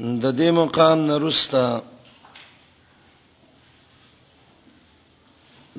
د 0.00 0.24
دې 0.38 0.50
مقام 0.58 0.98
نرستا 1.08 1.66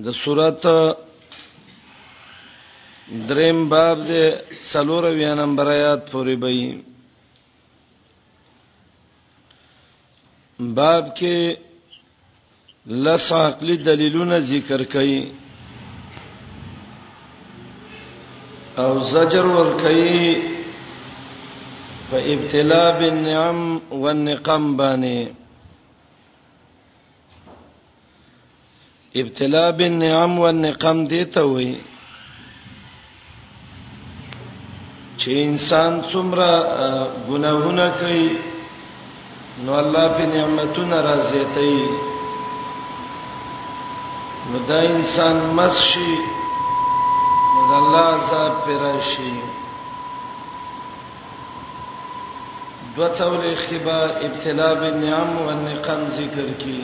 د 0.04 0.12
سورات 0.24 0.64
دریم 3.30 3.60
باب 3.72 3.98
د 4.10 4.12
سلور 4.72 5.04
ویا 5.18 5.32
نمبر 5.42 5.66
آیات 5.78 6.02
پورې 6.12 6.36
بې 6.44 6.62
باب 10.78 11.04
کې 11.18 11.38
لس 13.04 13.26
عقلی 13.44 13.76
دلیلونه 13.90 14.38
ذکر 14.52 14.82
کړي 14.94 15.22
او 18.84 18.90
زجر 19.14 19.46
ور 19.56 19.70
کړي 19.82 20.16
په 22.12 22.18
ابتلا 22.34 22.86
بالنعم 23.00 23.60
والنقم 24.04 24.63
باندې 24.80 25.20
ابتلا 29.22 29.66
بالنعم 29.82 30.34
والنقم 30.44 30.98
دې 31.10 31.24
ته 31.35 31.41
وایي 31.52 31.76
چې 35.20 35.30
انسان 35.48 35.91
څومره 36.12 36.52
ګناهونه 37.30 37.85
کوي 38.02 38.30
نو 39.63 39.72
الله 39.82 40.05
په 40.16 40.24
نعمتونو 40.34 40.98
راضي 41.07 41.44
کوي 41.55 41.88
نو 44.52 44.57
دا 44.74 44.80
انسان 44.94 45.35
مسشي 45.62 46.12
نو 47.68 47.74
الله 47.80 48.04
عذاب 48.18 48.54
پر 48.66 48.78
راشي 48.88 49.34
دو 52.96 53.08
څول 53.18 53.54
خبا 53.58 54.00
ابتلا 54.28 54.72
بالنعم 54.80 55.36
والنقم 55.46 56.02
ذکر 56.18 56.50
کی 56.64 56.80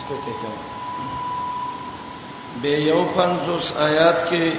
سپکه 0.00 0.32
کوم 0.42 0.56
به 2.62 2.68
یو 2.88 2.98
پنځوس 3.14 3.72
آیات 3.86 4.28
کې 4.30 4.52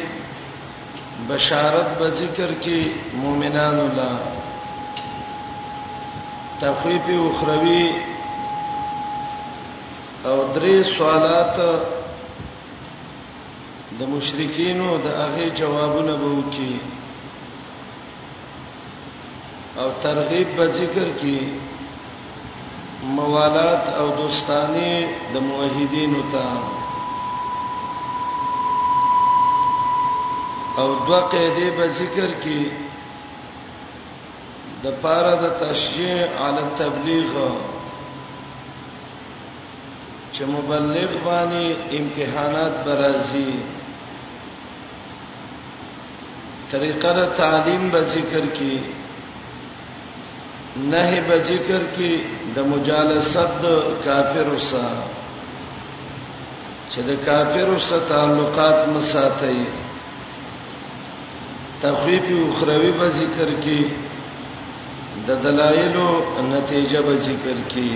بشارت 1.29 1.95
به 1.97 2.09
ذکر 2.23 2.49
کې 2.61 2.87
مؤمنانو 3.23 3.85
لا 4.01 4.11
تخفیف 6.61 7.05
اخروی 7.21 7.87
او 10.25 10.37
درې 10.55 10.75
سوالات 10.97 11.81
د 13.99 14.01
مشرکینو 14.15 14.89
د 15.05 15.07
هغه 15.21 15.47
جوابونه 15.59 16.13
به 16.21 16.29
وکي 16.37 16.73
او 19.81 19.89
ترغیب 20.03 20.49
به 20.57 20.65
ذکر 20.79 21.07
کی 21.21 21.37
موالات 23.17 23.83
او 23.99 24.07
دوستانی 24.21 24.93
د 25.33 25.35
موحدینو 25.49 26.21
ته 26.33 26.47
او 30.81 30.87
دوه 31.05 31.21
قیدې 31.33 31.67
به 31.77 31.85
ذکر 31.99 32.29
کی 32.43 32.61
د 34.83 34.85
پاره 35.01 35.35
د 35.43 35.45
تشجيع 35.63 36.15
علی 36.45 36.63
تبلیغ 36.79 37.29
چې 40.33 40.43
مبلغ 40.55 41.09
باندې 41.27 41.65
امتحانات 41.99 42.73
برازي 42.85 43.51
طریقه 46.71 47.11
د 47.17 47.21
تعلیم 47.39 47.83
به 47.93 48.01
ذکر 48.13 48.45
کی 48.57 48.75
نه 50.91 51.05
به 51.29 51.35
ذکر 51.49 51.83
کی 51.95 52.11
د 52.55 52.67
مجالست 52.73 53.61
کافر 54.05 54.47
وسه 54.55 54.87
چې 56.91 57.01
د 57.09 57.19
کافر 57.27 57.65
وسه 57.75 57.97
تعلقات 58.13 58.79
مساتای 58.95 59.61
تخفیف 61.81 62.25
اخروی 62.47 62.91
به 63.03 63.07
ذکر 63.19 63.49
کی 63.67 63.81
د 65.27 65.43
دلایل 65.49 65.95
او 66.05 66.41
نتیجه 66.53 67.01
به 67.09 67.15
ذکر 67.27 67.57
کی 67.75 67.87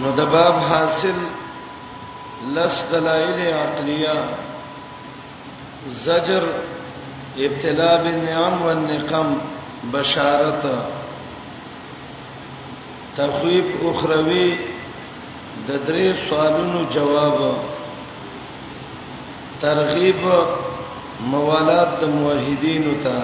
نو 0.00 0.10
د 0.24 0.34
باب 0.38 0.56
حاصل 0.72 1.18
لس 2.56 2.76
دلایل 2.96 3.40
عقلیه 3.62 4.18
زجر 5.88 6.44
ابتلاء 7.38 8.02
بالنعم 8.02 8.62
والنقم 8.62 9.34
بشارت 9.92 10.66
تخویف 13.16 13.66
اخروی 13.88 14.56
د 15.68 15.78
درې 15.86 16.14
سوالونو 16.28 16.82
جواب 16.94 17.56
ترغیب 19.60 20.20
موالات 21.34 21.88
د 22.00 22.04
موحدینو 22.16 22.92
ته 23.04 23.16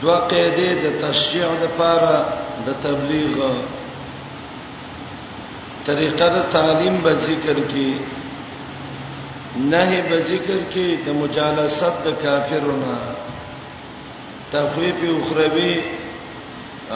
دوه 0.00 0.16
قاعده 0.32 0.68
د 0.84 0.96
تشجيع 1.02 1.48
لپاره 1.64 2.28
د 2.66 2.80
تبلیغ 2.86 3.36
طریقه 5.86 6.28
د 6.36 6.42
تعلیم 6.52 6.96
به 7.04 7.12
ذکر 7.26 7.56
کی 7.74 7.88
نه 9.56 10.02
به 10.08 10.18
ذکر 10.28 10.64
کې 10.70 11.06
د 11.06 11.10
مجالست 11.14 11.96
د 12.04 12.12
کافرونو 12.22 12.96
تخویف 14.52 14.94
اخروی 15.10 15.80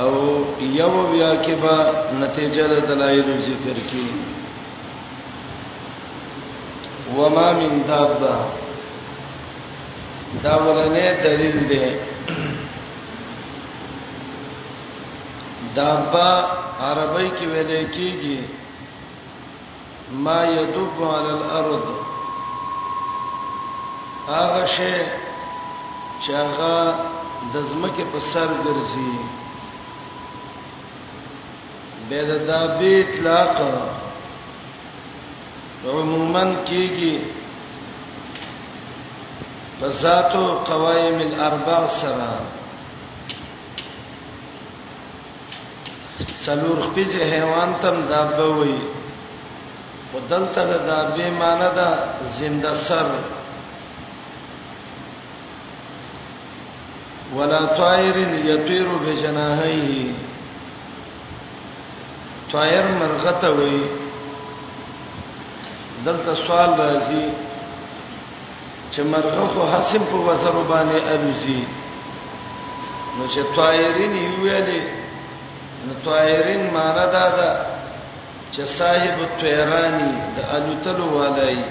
او 0.00 0.12
یو 0.60 1.06
بیا 1.12 1.42
کې 1.42 1.54
به 1.62 1.76
نتیجه 2.20 2.66
د 2.68 2.72
دلایل 2.90 3.26
ذکر 3.48 3.76
کې 3.90 4.04
وما 7.16 7.48
من 7.60 7.72
دابه 7.88 8.34
دا 10.42 10.54
ولنې 10.64 11.08
دلیل 11.24 11.58
دی 11.68 11.88
دابه 15.74 16.28
عربی 16.80 17.28
کې 17.28 17.44
ویل 17.44 17.88
کېږي 17.92 18.38
ما 20.24 20.40
يدب 20.44 20.96
على 21.02 21.30
الارض 21.38 21.86
هغه 24.34 24.62
شی 24.76 24.94
چې 26.22 26.30
هغه 26.42 26.76
د 27.52 27.66
زمکه 27.70 28.04
په 28.12 28.18
سر 28.30 28.48
ګرځي 28.64 29.14
به 32.08 32.20
د 32.30 32.32
دابې 32.48 32.92
اطلاق 33.02 33.54
عموما 35.94 36.44
کېږي 36.68 37.16
په 39.80 39.86
ذاتو 40.02 40.44
قوایم 40.70 41.18
الاربع 41.28 41.78
سره 42.00 42.30
څلور 46.44 46.76
خپل 46.88 47.10
حیوان 47.32 47.70
تم 47.82 47.96
دابه 48.12 48.46
وي 48.58 48.76
ودلته 50.14 50.62
دابې 50.90 51.28
معنی 51.40 51.70
ده 51.78 51.88
زنده 52.38 52.72
سر 52.86 53.06
ولا 57.34 57.64
طائر 57.64 58.16
يطير 58.44 58.88
بجناحيه 59.06 60.12
طائر 62.52 62.82
مرغته 63.00 63.50
وي 63.50 63.78
دلته 66.06 66.34
سوال 66.46 66.72
راځي 66.80 67.24
چې 68.92 69.00
مرغه 69.12 69.44
خو 69.54 69.62
حسم 69.74 70.02
په 70.12 70.16
وزر 70.28 70.56
باندې 70.70 71.10
الوزي 71.14 71.62
نو 73.16 73.24
چې 73.32 73.56
طائرین 73.56 74.14
ویلې 74.42 74.82
نو 75.86 75.92
طائرین 76.04 76.66
معنا 76.74 77.04
دا 77.06 77.26
ده 77.38 77.50
چې 78.52 78.62
صاحب 78.78 79.16
الطيراني 79.28 80.10
د 80.36 80.50
الوتلو 80.56 81.12
والای 81.18 81.62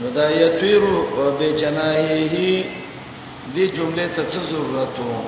نو 0.00 0.10
دا 0.20 0.30
یطير 0.40 0.82
بجناحيه 1.40 2.64
دې 3.54 3.66
جمله 3.76 4.04
ته 4.16 4.22
څه 4.30 4.40
ضرورت 4.50 4.94
وو 5.00 5.20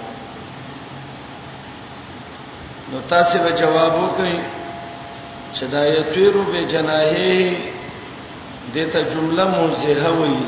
نو 2.90 2.98
تاسو 3.12 3.36
به 3.44 3.50
جواب 3.60 3.92
وکئ 4.04 4.36
چې 5.54 5.64
دا 5.74 5.82
یتیرو 5.86 6.42
به 6.52 6.60
جناهه 6.64 7.58
دې 8.74 8.84
ته 8.92 9.00
جمله 9.14 9.44
موزه 9.56 10.10
وي 10.20 10.38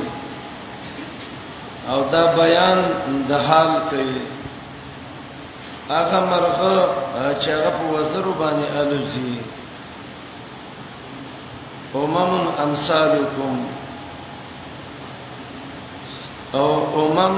او 1.91 1.99
دا 2.15 2.25
بیان 2.41 2.79
د 3.29 3.33
حال 3.47 3.71
کوي 3.91 4.21
هغه 5.89 6.19
مرغه 6.31 6.75
چې 7.41 7.49
هغه 7.51 7.71
په 7.79 7.85
وزر 7.95 8.25
باندې 8.39 8.67
الوزي 8.79 9.35
ومم 11.95 12.49
امثالکم 12.67 13.57
او 16.59 16.67
امم 17.03 17.37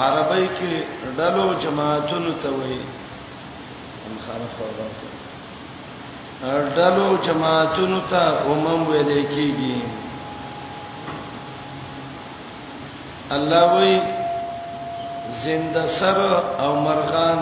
عربی 0.00 0.46
کې 0.56 0.72
ډلو 1.18 1.46
جماعتونو 1.64 2.32
ته 2.42 2.48
وایي 2.58 2.82
مخالف 4.16 4.52
ورته 4.64 5.06
ډلو 6.80 7.06
جماعتونو 7.28 8.00
ته 8.10 8.22
امم 8.56 8.80
ویل 8.90 9.12
کېږي 9.34 9.76
الله 13.38 13.62
وایي 13.72 13.96
زنده 15.42 15.84
سر 15.98 16.18
او 16.64 16.72
مرغان 16.86 17.40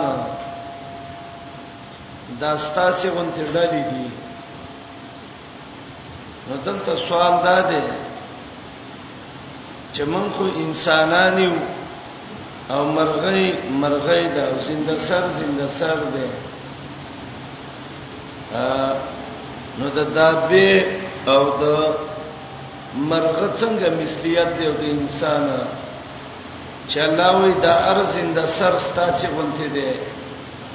دا 2.41 2.53
ستاسو 2.67 3.07
غونډې 3.15 3.45
ډلې 3.55 3.83
دي 3.93 4.07
نو 6.49 6.55
دلته 6.67 6.93
سوال 7.09 7.35
دا 7.47 7.57
دی 7.71 7.83
چې 9.97 10.05
مونږ 10.13 10.29
خو 10.37 10.45
انسانان 10.65 11.35
یو 11.47 11.57
او 12.75 12.81
مرغۍ 12.97 13.45
مرغۍ 13.83 14.23
دا 14.37 14.45
زنده 14.67 14.95
سر 15.07 15.25
زنده 15.39 15.67
سر 15.79 15.99
دی 16.15 16.27
نو 19.79 19.87
د 19.99 20.01
دابې 20.19 20.71
او 21.35 21.43
د 21.61 21.65
مرغه 23.11 23.47
څنګه 23.61 23.89
مثلیت 24.01 24.49
دی 24.59 24.69
د 24.81 24.83
انسان 24.99 25.43
چلاوي 26.93 27.53
د 27.65 27.67
ارزنده 27.93 28.45
سر 28.57 28.75
ستاسو 28.89 29.27
غونته 29.35 29.67
دی 29.77 29.91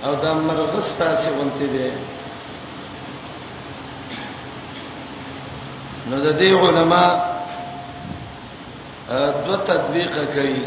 او 0.06 0.12
د 0.24 0.26
مرغه 0.48 0.80
ستاسو 0.92 1.30
غونته 1.38 1.68
دی 1.76 1.90
نو 6.10 6.16
د 6.26 6.30
دې 6.40 6.50
علما 6.64 7.06
دو 9.46 9.56
تطبیق 9.68 10.12
کوي 10.34 10.60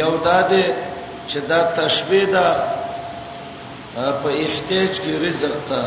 یو 0.00 0.06
دا 0.24 0.38
دې 0.50 0.64
چې 1.32 1.38
دا 1.50 1.60
تشبیه 1.76 2.26
ده 2.34 2.46
په 4.22 4.28
احتیاج 4.46 4.92
کې 5.02 5.12
رزق 5.26 5.54
ته 5.68 5.82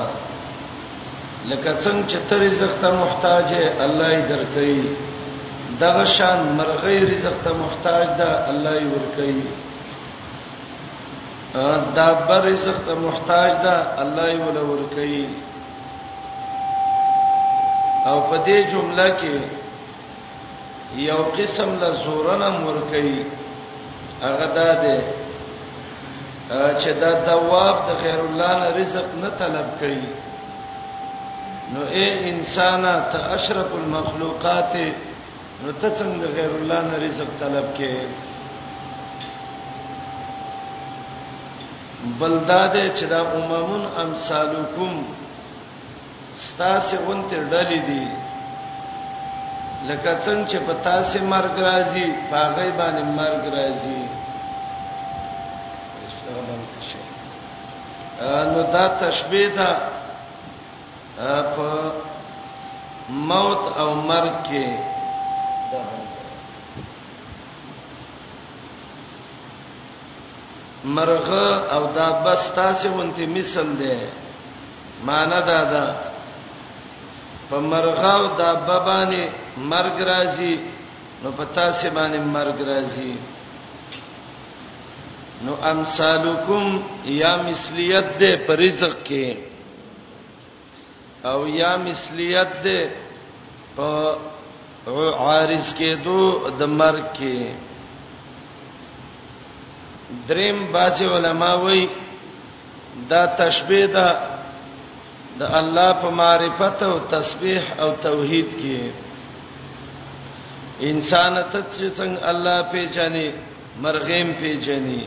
لکه 1.50 1.72
څنګه 1.84 2.06
چې 2.12 2.20
ته 2.30 2.36
رزق 2.46 2.72
ته 2.86 2.90
محتاج 3.02 3.46
یې 3.52 3.66
الله 3.88 4.08
یې 4.14 4.22
درکړي 4.32 4.80
دغه 5.84 6.06
شان 6.16 6.40
مرغۍ 6.62 6.98
رزق 7.12 7.36
ته 7.44 7.52
محتاج 7.66 8.06
ده 8.24 8.30
الله 8.56 8.74
یې 8.80 8.88
ورکړي 8.96 9.40
دا 12.00 12.10
بر 12.28 12.42
رزق 12.54 12.78
ته 12.90 12.94
محتاج 13.06 13.52
ده 13.70 13.76
الله 14.08 14.26
یې 14.34 14.40
ولا 14.48 14.64
ورکړي 14.74 15.16
او 18.08 18.18
په 18.30 18.36
دې 18.46 18.58
جمله 18.72 19.10
کې 19.22 19.36
یو 20.98 21.20
قسم 21.38 21.70
له 21.82 21.90
زورنه 22.04 22.50
مرګي 22.66 23.16
هغه 24.22 24.48
ده 24.56 24.70
چې 26.82 26.92
دا 27.02 27.12
دواب 27.30 27.76
د 27.88 27.98
خیر 28.02 28.20
الله 28.26 28.54
نه 28.60 28.66
رزق 28.82 29.08
نه 29.22 29.30
طلب 29.40 29.68
کوي 29.80 30.02
نو 31.74 31.82
اے 31.96 32.06
انسان 32.32 32.84
ته 33.12 33.18
اشرف 33.36 33.70
المخلوقات 33.76 34.74
نو 35.64 35.72
ته 35.82 35.90
څنګه 36.00 36.28
غیر 36.36 36.52
الله 36.60 36.80
نه 36.82 36.96
رزق 37.06 37.30
طلب 37.42 37.66
کې 37.78 37.94
بلداد 42.20 42.76
چې 42.98 43.06
دا 43.12 43.20
اممون 43.36 43.84
امثالکم 44.04 44.94
ستاسو 46.48 46.96
غونته 47.06 47.38
ډلې 47.52 47.80
دي 47.88 48.04
لکه 49.88 50.12
څنګه 50.26 50.48
چې 50.50 50.58
په 50.66 50.74
تاسو 50.84 51.18
مرګ 51.34 51.56
راځي 51.68 52.08
باغې 52.32 52.70
باندې 52.80 53.04
مرګ 53.20 53.42
راځي 53.56 54.00
نو 58.54 58.62
دا 58.74 58.86
تشبيه 59.04 59.48
ده 59.58 59.72
په 61.54 61.68
موت 63.30 63.62
او 63.82 63.90
مرګ 64.10 64.36
کې 64.48 64.68
مرغه 71.00 71.46
او 71.76 71.84
دا 71.96 72.08
بس 72.24 72.42
تاسو 72.56 72.88
ونته 72.98 73.24
مثال 73.36 73.70
ده 73.80 73.96
معنا 75.08 75.40
دا 75.50 75.60
ده 75.72 75.86
په 77.50 77.58
مرغاو 77.72 78.24
د 78.40 78.42
بابانه 78.68 79.22
مرګ 79.72 79.96
راځي 80.12 80.56
نو 81.22 81.30
په 81.38 81.44
تاسو 81.58 81.86
باندې 81.98 82.20
مرګ 82.36 82.58
راځي 82.72 83.14
نو 85.46 85.54
امثالکم 85.74 86.66
یا 87.22 87.34
مثلیت 87.48 88.08
دې 88.20 88.32
پر 88.48 88.56
رزق 88.66 88.94
کې 89.08 89.28
او 91.32 91.40
یا 91.60 91.72
مثلیت 91.88 92.50
دې 92.66 92.82
په 93.76 93.96
عارض 95.26 95.68
کې 95.78 95.92
دو 96.06 96.20
د 96.60 96.62
مرګ 96.80 97.06
کې 97.18 97.38
دریم 100.30 100.58
باسي 100.74 101.06
علما 101.16 101.52
وایي 101.64 101.86
دا 103.10 103.22
تشبيه 103.42 103.88
ده 103.96 104.08
د 105.38 105.42
الله 105.60 105.90
په 106.02 106.10
معرفت 106.20 106.82
او 106.84 106.98
تسبیح 107.14 107.64
او 107.84 107.90
توحید 108.04 108.50
کې 108.62 108.78
انسان 110.90 111.34
ته 111.52 111.60
چې 111.74 111.90
څنګه 111.98 112.20
الله 112.32 112.58
پیژني 112.72 113.28
مرغیم 113.84 114.30
پیژني 114.42 115.04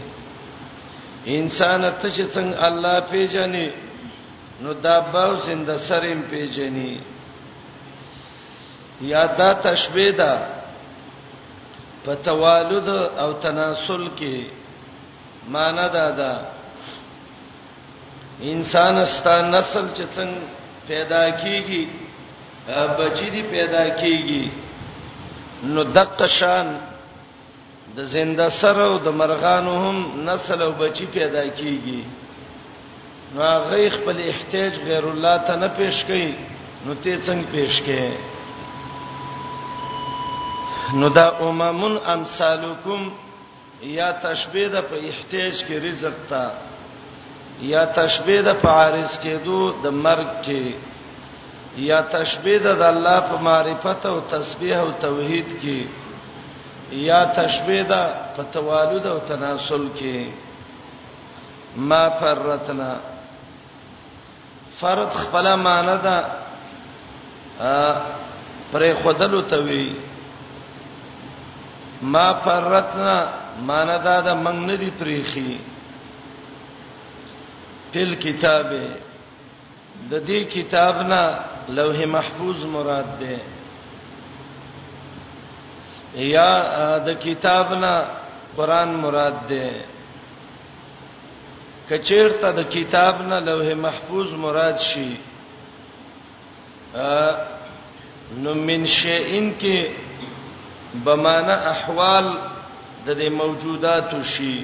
انسان 1.39 1.83
ته 2.01 2.09
چې 2.15 2.25
څنګه 2.25 2.59
الله 2.69 2.97
پیژني 3.11 3.69
نو 4.63 4.73
دابه 4.87 5.23
او 5.27 5.37
زنده 5.47 5.77
سریم 5.89 6.21
پیژني 6.31 6.93
یا 9.01 9.23
دا 9.39 9.51
تشبیه 9.67 10.13
ده 10.21 10.33
په 12.05 12.15
توالد 12.15 12.89
او 13.25 13.33
تناسل 13.43 14.05
کې 14.19 14.37
معنا 15.55 15.87
ده 15.95 16.07
ده 16.19 16.33
انسان 18.41 19.05
ستا 19.07 19.41
نسل 19.43 19.87
چې 19.97 20.05
څنګه 20.17 20.41
پیدا 20.89 21.29
کیږي 21.31 21.83
بچی 22.99 23.29
دی 23.31 23.43
پیدا 23.51 23.85
کیږي 24.01 24.45
نو 25.75 25.83
دقه 25.95 26.27
شان 26.39 26.67
د 27.97 28.05
زنده 28.15 28.49
سره 28.61 28.85
او 28.89 28.99
د 29.07 29.09
مرغانو 29.21 29.73
هم 29.85 29.97
نسل 30.29 30.63
او 30.67 30.73
بچی 30.79 31.07
پیدا 31.19 31.45
کیږي 31.59 32.01
نو 33.33 33.41
هغه 33.53 33.89
خپل 33.97 34.17
احتیاج 34.31 34.75
غیر 34.87 35.05
الله 35.13 35.37
ته 35.47 35.55
نه 35.63 35.69
پیش 35.77 35.99
کوي 36.09 36.31
نو 36.87 36.95
ته 37.03 37.17
څنګه 37.27 37.49
پیش 37.55 37.77
کوي 37.89 38.13
نو 41.01 41.09
دا 41.09 41.27
اممن 41.49 41.95
امثالکم 42.15 43.03
یا 43.99 44.09
تشبیه 44.27 44.69
د 44.75 44.77
په 44.91 44.97
احتیاج 45.11 45.55
کې 45.67 45.75
رزق 45.87 46.17
ته 46.31 46.45
یا 47.71 47.85
تشبیه 47.97 48.41
د 48.49 48.55
پارس 48.65 49.13
کېدو 49.25 49.59
د 49.83 49.87
مرګ 50.05 50.29
کې 50.47 50.65
یا 51.89 52.01
تشبیه 52.15 52.59
د 52.77 52.83
الله 52.93 53.19
په 53.29 53.37
معرفت 53.47 54.03
او 54.13 54.17
تسبیح 54.33 54.77
او 54.83 54.89
توحید 55.05 55.49
کې 55.63 55.79
یا 57.09 57.21
تشبیه 57.39 57.85
د 57.93 57.95
په 58.35 58.43
توالد 58.57 59.05
او 59.13 59.19
تناسل 59.31 59.85
کې 59.99 60.17
ما 61.89 62.03
فرتنا 62.21 62.93
فرد 64.81 65.11
خپل 65.23 65.47
معنی 65.67 65.97
ده 66.07 66.19
پرې 68.73 68.91
خدلو 69.03 69.41
توي 69.55 69.87
ما 72.15 72.27
فرتنا 72.47 73.15
معنی 73.69 73.99
ده 74.07 74.15
د 74.21 74.31
منګ 74.45 74.61
نه 74.71 74.77
دی 74.83 74.91
پریخي 75.03 75.53
فل 77.93 78.15
کتابه 78.25 78.85
د 80.11 80.23
دې 80.29 80.41
کتاب 80.55 80.97
نه 81.11 81.23
لوح 81.79 81.99
محفوظ 82.15 82.61
مراد 82.77 83.11
ده 83.23 83.35
یا 86.35 86.51
د 87.09 87.19
کتاب 87.25 87.69
نه 87.83 87.91
قران 88.57 88.91
مراد 89.03 89.37
ده 89.51 89.65
کچیرته 91.91 92.49
د 92.61 92.63
کتاب 92.77 93.15
نه 93.31 93.37
لوح 93.51 93.69
محفوظ 93.85 94.29
مراد 94.47 94.79
شي 94.89 95.11
نو 98.43 98.55
من 98.67 98.81
شیئن 98.97 99.45
کې 99.61 99.79
بمانه 101.05 101.55
احوال 101.77 102.27
د 102.27 102.27
دې 103.21 103.29
موجودات 103.41 104.09
شي 104.35 104.55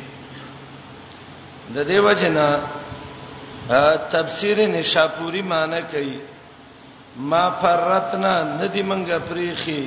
د 1.75 1.76
دې 1.88 1.99
وجنه 2.11 2.49
تفسیر 4.13 4.59
نشاپوری 4.69 5.41
معنی 5.53 5.81
کوي 5.93 6.19
ما 7.31 7.45
فرتنا 7.61 8.33
ندی 8.43 8.83
منګه 8.83 9.19
پریخي 9.31 9.83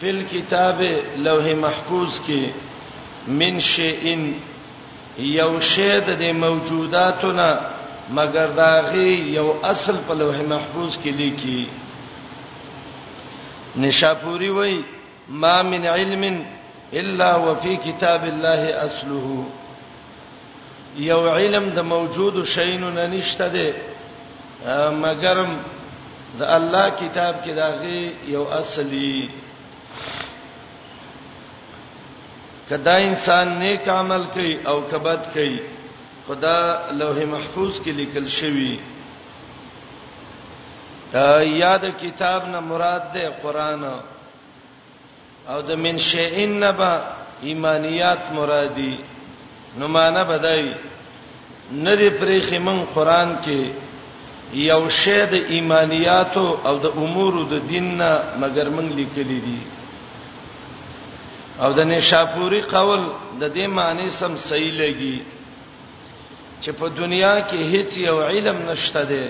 فل 0.00 0.20
کتاب 0.30 0.78
لوح 1.26 1.46
محفوظ 1.60 2.10
کې 2.26 2.42
من 3.40 3.54
شیئن 3.68 4.24
یو 5.28 5.52
شی 5.74 5.94
د 6.06 6.08
موجوداتنا 6.40 7.48
مگر 8.18 8.46
داغي 8.56 9.08
یو 9.36 9.48
اصل 9.72 9.96
په 10.08 10.12
لوح 10.22 10.36
محفوظ 10.54 10.92
کې 11.04 11.10
لیکي 11.20 11.62
نشاپوری 13.84 14.50
وای 14.58 14.76
ما 15.44 15.56
من 15.70 15.82
علم 15.94 16.22
الا 16.92 17.30
وفي 17.46 17.72
كتاب 17.84 18.22
الله 18.24 18.62
اصله 18.86 19.26
یو 21.04 21.18
علم 21.30 21.70
د 21.76 21.84
موجود 21.84 22.44
شینو 22.52 22.90
نه 22.96 23.06
نشته 23.12 23.48
ده 23.54 23.66
مګر 25.02 25.38
د 26.38 26.42
الله 26.56 26.86
کتاب 27.00 27.34
کې 27.44 27.52
داغه 27.60 27.94
یو 28.34 28.44
اصلي 28.60 29.12
کدا 32.68 32.94
انسان 33.08 33.46
نیک 33.60 33.84
عمل 33.98 34.24
کوي 34.34 34.54
او 34.70 34.76
کبد 34.90 35.22
کوي 35.34 35.58
خدا 36.26 36.56
لوح 37.00 37.18
محفوظ 37.34 37.72
کې 37.84 37.92
لیکل 38.00 38.26
شوی 38.40 38.72
دا 41.12 41.30
یاد 41.64 41.84
کتاب 42.02 42.42
نه 42.52 42.60
مراد 42.70 43.04
ده 43.14 43.24
قران 43.42 43.82
او 45.52 45.60
د 45.68 45.78
من 45.82 45.96
شیئن 46.08 46.52
نبا 46.64 46.92
ایمانیات 47.50 48.22
مرادی 48.36 48.94
نو 49.78 49.88
معنا 49.88 50.22
بدای 50.24 50.68
ندی 51.86 52.08
پرې 52.20 52.38
خمن 52.50 52.78
قران 52.94 53.36
کې 53.44 53.60
یو 54.64 54.88
شی 55.04 55.20
د 55.30 55.34
ایمانیاتو 55.54 56.46
او 56.68 56.74
د 56.84 56.98
امورو 57.04 57.42
د 57.52 57.62
دین 57.70 57.86
نه 58.00 58.10
مگر 58.42 58.68
موږ 58.68 58.88
لیکلې 59.00 59.40
دي 59.46 59.58
او 61.62 61.72
د 61.78 61.84
نشاپوري 61.90 62.60
قول 62.74 63.02
د 63.40 63.54
دې 63.54 63.66
معنی 63.78 64.10
سم 64.18 64.36
صحیح 64.48 64.72
لګي 64.74 65.18
چې 66.62 66.70
په 66.78 66.86
دنیا 67.00 67.34
کې 67.48 67.70
هیڅ 67.72 67.96
یو 68.08 68.18
علم 68.28 68.56
نشته 68.68 69.02
دی 69.10 69.24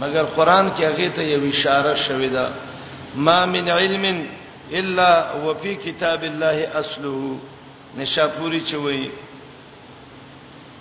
مگر 0.00 0.24
قران 0.36 0.70
کې 0.70 0.82
هغه 0.84 1.08
ته 1.16 1.22
یو 1.22 1.42
اشاره 1.50 1.94
شوې 1.96 2.30
ده 2.32 2.50
ما 3.28 3.38
من 3.54 3.68
علم 3.68 4.04
الا 4.72 5.32
وفي 5.44 5.74
كتاب 5.74 6.22
الله 6.22 6.68
اصله 6.74 7.38
نشاپوري 7.98 8.60
چوي 8.70 9.06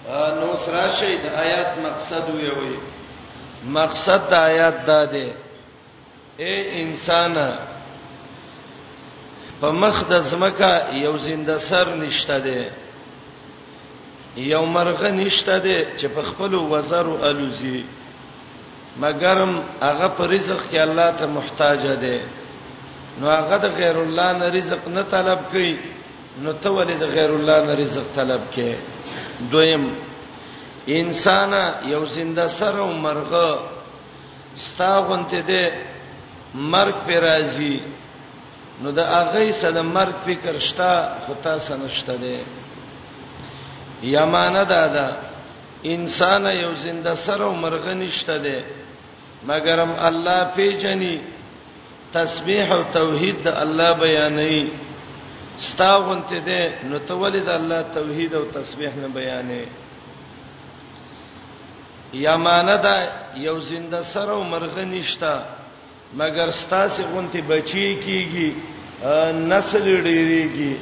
نو 0.10 0.50
سره 0.66 0.88
شي 0.98 1.12
د 1.24 1.26
آیات 1.46 1.72
مقصد 1.88 2.26
وي 2.38 2.74
مقصد 3.78 4.22
د 4.32 4.34
آیات 4.50 4.78
دا 4.88 5.02
دی 5.14 5.28
اے 6.42 6.54
انسان 6.82 7.34
په 9.60 9.68
مخ 9.82 9.96
د 10.10 10.14
زمکا 10.32 10.74
یو 11.06 11.14
زنده 11.28 11.56
سر 11.70 11.88
نشته 12.02 12.36
دی 12.46 12.62
یو 14.54 14.64
مرغه 14.76 15.10
نشته 15.20 15.56
دی 15.66 15.78
چې 16.00 16.06
په 16.16 16.22
خپل 16.30 16.52
وزر 16.74 17.06
او 17.12 17.22
الوزي 17.30 17.84
مګرم 19.02 19.54
هغه 19.88 20.08
پر 20.18 20.28
رزق 20.36 20.62
کې 20.72 20.78
الله 20.88 21.10
ته 21.20 21.26
محتاج 21.38 21.88
دی 22.04 22.20
نو 23.20 23.26
هغه 23.38 23.58
د 23.66 23.68
غیر 23.80 23.98
الله 24.04 24.30
نه 24.40 24.48
رزق 24.58 24.82
نه 24.88 25.02
طلب 25.16 25.40
کوي 25.52 25.78
نو 26.42 26.52
ته 26.54 26.70
ولې 26.70 26.96
د 27.00 27.06
غیر 27.16 27.32
الله 27.38 27.58
نه 27.68 27.74
رزق 27.84 28.06
طلب 28.16 28.42
کوي 28.56 28.76
دویم 29.52 29.84
انسان 31.00 31.52
یو 31.94 32.04
زنده 32.16 32.46
سر 32.60 32.76
او 32.84 32.90
مرغه 33.06 33.48
ستا 34.68 34.92
غونته 35.08 35.42
ده 35.50 35.64
مرګ 36.74 36.96
پر 37.08 37.16
راځي 37.30 37.76
نو 38.82 38.90
د 39.00 39.02
هغه 39.20 39.42
سره 39.62 39.82
مرګ 39.96 40.16
فکر 40.28 40.56
شتا 40.68 40.94
خطا 41.26 41.54
سنشته 41.68 42.16
ده 42.24 42.38
یمانه 44.16 44.64
ده 44.72 44.84
ده 44.96 45.08
انسان 45.94 46.46
یو 46.64 46.74
زنده 46.86 47.14
سر 47.26 47.42
او 47.48 47.52
مرغه 47.64 47.94
نشته 48.04 48.38
ده 48.46 48.58
مګرم 49.48 49.92
الله 50.08 50.40
پیجنې 50.56 51.16
تسبیح 52.14 52.68
او 52.78 52.84
توحید 52.98 53.38
د 53.44 53.48
الله 53.64 53.92
بیانې 54.06 54.60
ستاغونت 55.58 56.30
دې 56.34 56.62
نو 56.90 57.00
ته 57.08 57.14
ولې 57.16 57.40
د 57.48 57.50
الله 57.50 57.82
توحید 57.98 58.34
او 58.36 58.44
تسبیح 58.56 58.94
نه 58.96 59.08
بیانې 59.08 59.64
یماندا 62.24 62.96
یو 63.48 63.60
زنده 63.60 64.02
سره 64.14 64.32
او 64.32 64.44
مرغ 64.44 64.78
نشتا 64.80 65.34
مګر 66.20 66.50
ستاسو 66.64 67.04
غونتی 67.12 67.42
بچی 67.50 67.86
کیږي 68.06 68.50
نسل 69.52 69.84
ډیریږي 69.86 70.76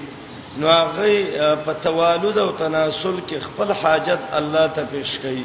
نو 0.59 0.67
هغه 0.67 1.55
په 1.65 1.73
توالد 1.85 2.37
او 2.37 2.51
تناسل 2.51 3.19
کې 3.27 3.37
خپل 3.47 3.71
حاجت 3.81 4.21
الله 4.39 4.67
ته 4.75 4.85
پیش 4.91 5.19
کړي 5.19 5.43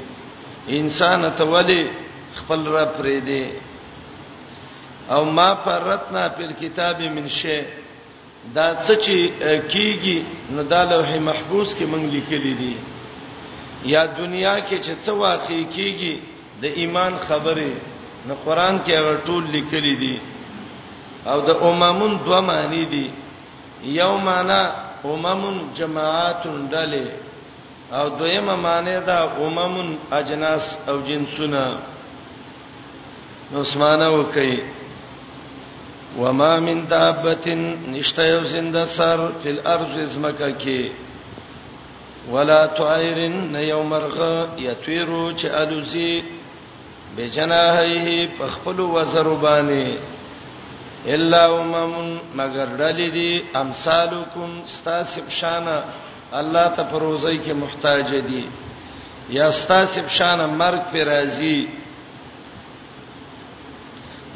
انسان 0.78 1.30
ته 1.36 1.44
ولې 1.44 1.82
خپل 2.38 2.66
را 2.68 2.84
پرې 2.98 3.18
دی 3.28 3.52
او 5.10 5.24
ما 5.24 5.54
فرتنا 5.64 6.28
پر 6.28 6.52
کتاب 6.60 7.00
من 7.02 7.28
شی 7.28 7.58
دا 8.56 8.66
څه 8.86 8.94
چې 9.04 9.16
کیږي 9.72 10.18
نو 10.54 10.60
دا 10.72 10.80
لوح 10.90 11.08
محفوظ 11.28 11.68
کې 11.76 11.84
مونږ 11.92 12.04
لیکلي 12.16 12.52
دي 12.60 12.74
یا 13.94 14.02
دنیا 14.20 14.56
کې 14.66 14.76
چې 14.84 14.92
څه 15.04 15.12
واقع 15.26 15.60
کیږي 15.76 16.14
د 16.62 16.64
ایمان 16.80 17.12
خبره 17.26 17.70
نو 18.26 18.32
قران 18.44 18.74
کې 18.84 18.92
هغه 19.00 19.14
ټول 19.26 19.42
لیکلي 19.56 19.94
دي 20.02 20.16
او 21.32 21.38
د 21.48 21.50
اممون 21.68 22.12
دوه 22.26 22.40
معنی 22.50 22.84
دي 22.92 23.06
یو 24.00 24.12
معنی 24.28 24.60
اممون 25.12 25.56
جماعتون 25.78 26.58
دله 26.74 27.04
او 27.98 28.06
دویمه 28.18 28.56
معنی 28.66 28.96
دا 29.08 29.18
اممون 29.44 29.88
اجناس 30.18 30.64
او 30.88 30.96
جنسونه 31.06 31.62
نو 33.52 33.56
اسمانه 33.66 34.08
وکي 34.18 34.52
وما 36.16 36.60
من 36.60 36.86
دابه 36.86 37.54
نشته 37.90 38.28
یو 38.28 38.42
زنده 38.44 38.84
سر 38.86 39.18
فل 39.44 39.58
ارض 39.66 40.12
زمکه 40.14 40.50
کې 40.60 40.90
ولا 42.32 42.66
طائر 42.66 43.18
يوم 43.58 43.88
مرغ 43.90 44.16
يطير 44.58 45.08
چې 45.38 45.44
الوزي 45.46 46.22
بجناحيه 47.16 48.28
پخپل 48.38 48.80
وزربانه 48.80 49.92
الا 51.06 51.46
امم 51.60 52.16
مگر 52.36 52.68
ډلې 52.78 53.10
دي 53.16 53.44
امثالکم 53.56 54.50
استاسب 54.66 55.28
شانه 55.28 55.82
الله 56.32 56.68
ته 56.76 56.82
پروزي 56.92 57.38
کې 57.46 57.52
محتاج 57.52 58.14
دي 58.28 58.46
یا 59.30 59.46
استاسب 59.48 60.08
شانه 60.08 60.46
مرګ 60.46 60.82
پر 60.92 61.06
راضي 61.12 61.66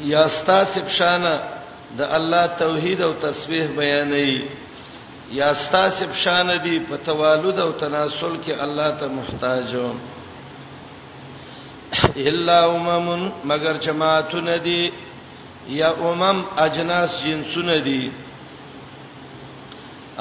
یا 0.01 0.21
استاسب 0.25 0.87
شانه 0.89 1.33
د 1.97 2.01
الله 2.01 2.47
توحید 2.61 3.01
او 3.01 3.11
تسبیح 3.25 3.65
بیانې 3.77 4.47
یا 5.39 5.53
ستاسب 5.65 6.11
شان 6.23 6.49
دي 6.63 6.79
په 6.89 6.95
توالد 7.09 7.59
او 7.65 7.71
تناسل 7.83 8.33
کې 8.43 8.53
الله 8.65 8.89
ته 9.01 9.07
محتاجو 9.17 9.89
الا 12.31 12.57
امم 12.75 13.29
مگر 13.53 13.73
جماعتون 13.87 14.47
دي 14.63 14.81
یا 15.79 15.91
امم 16.09 16.43
اجناس 16.65 17.11
جنسون 17.23 17.69
دي 17.89 18.11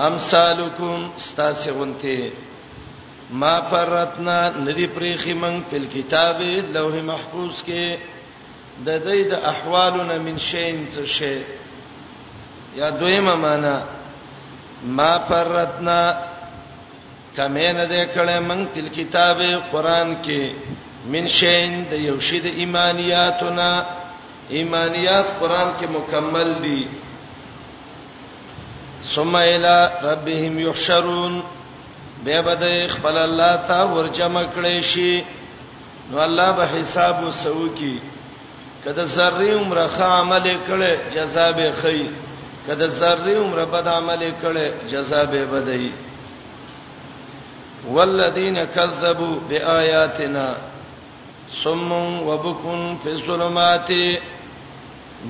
امثالکم 0.08 1.10
استاسغونته 1.18 2.30
ما 3.30 3.54
فرتنا 3.70 4.38
ندی 4.70 4.86
پریخي 4.98 5.34
من 5.44 5.60
په 5.70 5.78
کتابه 5.94 6.54
لوح 6.78 6.94
محفوظ 7.12 7.64
کې 7.64 8.11
د 8.86 8.88
دې 9.06 9.20
د 9.30 9.34
احوالنا 9.52 10.16
من 10.26 10.36
شین 10.48 10.76
څه 10.92 11.02
شی 11.16 11.36
یا 12.80 12.88
دویمه 13.00 13.34
معنا 13.44 13.76
ما 14.96 15.12
فرتنا 15.28 16.00
کمه 17.36 17.68
نه 17.76 17.84
دې 17.92 18.02
کړه 18.14 18.36
من 18.48 18.60
تل 18.74 18.88
کتاب 18.96 19.38
قران 19.72 20.10
کې 20.24 20.42
من 21.12 21.24
شین 21.38 21.70
د 21.90 21.92
یوشید 22.08 22.44
ایمانیاتنا 22.62 23.70
ایمانیات 24.56 25.26
قران 25.40 25.68
کې 25.78 25.86
مکمل 25.96 26.48
دي 26.64 26.84
ثم 29.14 29.34
الى 29.36 29.78
ربهم 30.08 30.54
يحشرون 30.58 31.42
به 32.24 32.40
بده 32.46 32.72
خپل 32.94 33.16
الله 33.28 33.54
ته 33.68 33.78
ورجمع 33.94 34.44
کړي 34.56 34.80
شي 34.92 35.24
نو 36.10 36.18
الله 36.26 36.52
به 36.52 36.64
حساب 36.74 37.16
وسو 37.24 37.68
کی 37.78 37.96
کده 38.84 39.04
سرری 39.16 39.50
عمره 39.62 39.86
خ 39.96 39.98
عمل 40.00 40.46
کړي 40.68 40.92
جزا 41.14 41.50
به 41.58 41.70
خي 41.82 42.10
کده 42.68 42.88
سرری 43.00 43.34
عمره 43.34 43.64
بد 43.74 43.86
عمل 43.94 44.22
کړي 44.42 44.72
جزا 44.92 45.24
به 45.34 45.44
بدای 45.52 45.92
والذین 47.90 48.58
کذبوا 48.74 49.34
بیااتنا 49.48 50.46
صم 51.64 51.92
وبكم 52.28 52.96
في 53.02 53.10
الظلمات 53.10 53.90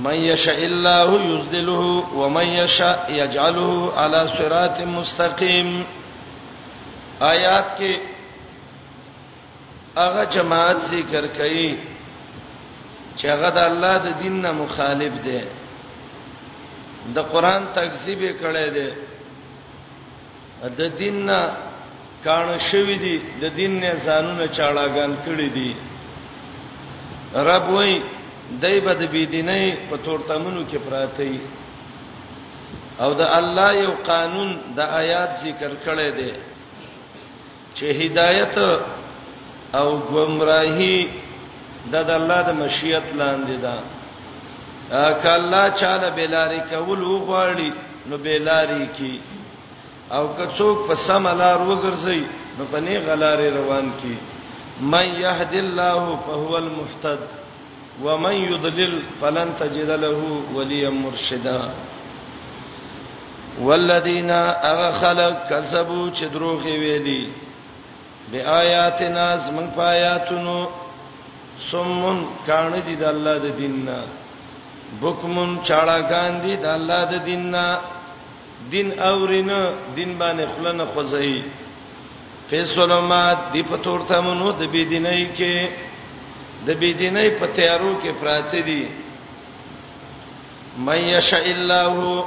من 0.06 0.14
يشاء 0.30 0.60
الله 0.64 1.10
يذله 1.20 2.16
ومن 2.16 2.46
يشاء 2.46 2.98
يجعله 3.20 3.92
على 3.96 4.26
صراط 4.38 4.80
مستقيم 4.98 5.72
آیات 7.20 7.78
کې 7.78 7.98
هغه 9.96 10.24
جماعت 10.36 10.76
ذکر 10.90 11.26
کړي 11.40 11.74
چې 13.18 13.24
هغه 13.34 13.50
د 13.56 13.58
الله 13.70 13.94
د 14.06 14.08
دین 14.22 14.34
نه 14.44 14.50
مخالف 14.62 15.12
دی 15.26 15.40
د 17.14 17.18
قران 17.32 17.62
تکذیب 17.78 18.20
کړي 18.42 18.68
دی 18.76 18.88
د 20.78 20.82
دین 21.00 21.16
نه 21.28 21.38
کان 22.26 22.46
شوی 22.70 22.96
دی 23.04 23.16
د 23.42 23.44
دین 23.58 23.72
نه 23.82 23.92
ځانونه 24.06 24.44
چاړهګان 24.56 25.12
کړي 25.26 25.48
دي 25.56 25.70
رب 27.48 27.66
وای 27.74 27.92
دایبه 28.62 28.92
د 28.94 29.02
بی 29.12 29.22
دیني 29.34 29.64
په 29.90 29.94
تورتمنو 30.06 30.62
کې 30.70 30.78
پراته 30.86 31.32
او 33.04 33.10
د 33.20 33.22
الله 33.38 33.70
یو 33.84 33.92
قانون 34.10 34.50
د 34.76 34.80
آیات 35.00 35.30
ذکر 35.44 35.72
کړي 35.86 36.08
دی 36.18 36.32
چې 37.76 37.86
هدایت 38.00 38.56
او 39.80 39.88
گمراهی 40.12 40.96
دا 41.90 42.00
د 42.08 42.10
الله 42.10 42.40
د 42.48 42.50
مشیت 42.60 43.06
لاندې 43.20 43.56
ده 43.64 43.74
کله 45.24 45.62
چاله 45.80 46.08
بیلاری 46.16 46.60
کول 46.70 47.00
وغواړي 47.02 47.70
نو 48.08 48.16
بیلاری 48.26 48.86
کی 48.96 49.16
او 50.14 50.24
کڅوک 50.38 50.78
په 50.88 50.94
سم 51.06 51.24
لار 51.42 51.58
وګرځي 51.68 52.22
نو 52.58 52.64
په 52.70 52.78
نه 52.86 52.98
غلارې 53.06 53.48
روان 53.58 53.86
کی 54.02 54.16
من 54.80 55.06
يهد 55.24 55.54
الله 55.54 56.18
فهو 56.26 56.56
المهتد 56.56 57.18
ومن 58.04 58.32
يضلل 58.32 58.98
فلن 59.20 59.48
تجد 59.60 59.90
له 60.04 60.16
وليا 60.54 60.90
مرشدا 60.90 61.62
والذین 63.60 64.30
اغخلق 64.30 65.48
کذبوا 65.50 66.10
چې 66.14 66.24
دروغ 66.34 66.62
ویلي 66.64 67.30
بیااتنا 68.32 69.26
زمن 69.46 69.66
پایاتونو 69.76 70.58
سمون 71.70 72.18
کان 72.48 72.72
دي 72.86 72.94
د 73.02 73.04
الله 73.12 73.34
د 73.44 73.48
دیننا 73.60 73.98
بوکمون 75.00 75.50
چاړهګان 75.68 76.32
دي 76.44 76.54
د 76.64 76.66
الله 76.76 77.00
د 77.12 77.14
دیننا 77.28 77.66
دین 78.72 78.88
اورینه 79.10 79.58
دین 79.96 80.10
باندې 80.20 80.44
خلنه 80.54 80.84
خوځي 80.92 81.34
فیصلمات 82.50 83.38
دی 83.52 83.62
په 83.70 83.76
تورته 83.84 84.16
مونږ 84.26 84.42
د 84.60 84.62
بی 84.72 84.82
دیني 84.92 85.22
کې 85.38 85.56
د 86.66 86.68
بی 86.80 86.90
دیني 87.00 87.26
په 87.40 87.46
تیارو 87.56 87.92
کې 88.02 88.10
پراته 88.20 88.60
دي 88.68 88.82
من 90.86 90.98
یشاء 91.14 91.46
الله 91.54 92.24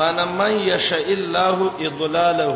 من 0.00 0.16
من 0.40 0.52
یشاء 0.72 1.06
الله 1.18 1.56
اضلاله 1.86 2.52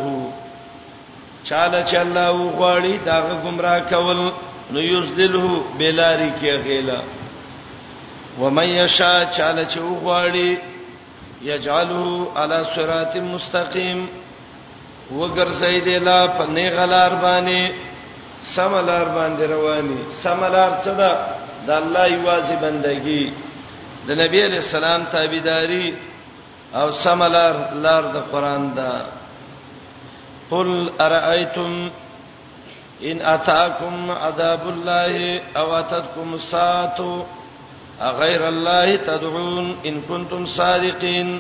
چاله 1.49 1.83
چې 1.89 1.97
الله 2.05 2.29
وغواړي 2.43 2.95
دا 3.07 3.17
گمراه 3.45 3.81
کول 3.93 4.21
نو 4.73 4.81
یذلله 4.83 5.47
بلاری 5.79 6.31
کې 6.41 6.51
غیلا 6.67 7.01
ومن 8.41 8.69
یشا 8.69 9.15
چاله 9.37 9.65
چو 9.73 9.83
غواړي 10.03 10.59
یجعله 11.51 12.03
علی 12.43 12.61
صراط 12.75 13.17
مستقیم 13.35 14.01
وګرځي 15.19 15.79
دی 15.87 15.99
لا 16.09 16.21
پنې 16.39 16.65
غلار 16.77 17.13
باندې 17.25 17.61
سملار 18.55 19.07
باندې 19.19 19.45
رواني 19.55 19.99
سملار 20.23 20.71
څه 20.85 20.93
ده 21.01 21.13
د 21.67 21.71
الله 21.81 22.07
یوازې 22.09 22.57
بندگی 22.65 23.25
د 24.07 24.11
نبی 24.23 24.41
علی 24.47 24.57
السلام 24.57 25.05
تابعداري 25.13 25.95
او 26.75 26.93
سملار 26.93 27.55
لار 27.85 28.03
د 28.15 28.17
قران 28.33 28.65
ده 28.75 28.93
قل 30.51 30.71
ارایتم 31.01 31.73
ان 33.05 33.21
اتاکم 33.23 34.11
عذاب 34.11 34.69
الله 34.69 35.41
او 35.57 35.73
اتتکم 35.73 36.35
الساعه 36.35 37.27
غیر 38.19 38.43
الله 38.49 38.97
تدعون 38.97 39.77
ان 39.85 40.01
کنتم 40.09 40.47
صادقین 40.47 41.39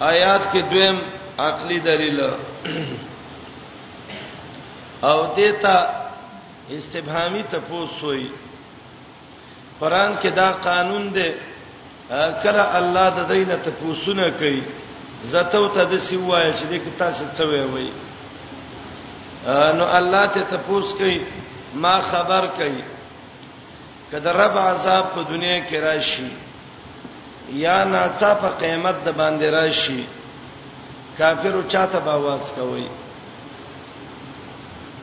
آیات 0.00 0.42
کې 0.52 0.60
دویم 0.70 0.98
عقلی 1.38 1.78
دلیل 1.80 2.20
او 5.08 5.34
دیتا 5.36 5.76
استبهامی 6.70 7.42
تفوس 7.50 8.02
وای 8.02 8.28
قران 9.80 10.16
کې 10.22 10.28
دا 10.34 10.52
قانون 10.64 11.08
دی 11.14 11.28
کله 12.42 12.64
الله 12.78 13.08
د 13.16 13.20
دینه 13.32 13.56
تفوسونه 13.56 14.30
کوي 14.30 14.62
زته 15.22 15.68
ته 15.74 15.84
د 15.84 15.96
سی 15.98 16.16
وای 16.16 16.52
چې 16.52 16.64
د 16.72 16.96
تاسو 16.98 17.24
څه 17.36 17.42
وای 17.74 17.88
نو 19.46 19.84
الله 19.98 20.24
ته 20.26 20.42
تپوس 20.50 20.92
کوي 20.98 21.14
ما 21.82 21.94
خبر 22.10 22.42
کوي 22.58 22.82
کله 24.10 24.30
رب 24.32 24.54
عذاب 24.58 25.04
په 25.14 25.20
دنیا 25.28 25.56
کې 25.68 25.76
راشي 25.86 26.28
یا 27.64 27.78
ناڅاپه 27.92 28.48
قیامت 28.62 28.94
د 29.06 29.08
باندې 29.20 29.44
راشي 29.58 30.02
کافر 31.18 31.54
چاته 31.72 31.98
باواز 32.04 32.44
کوي 32.58 32.86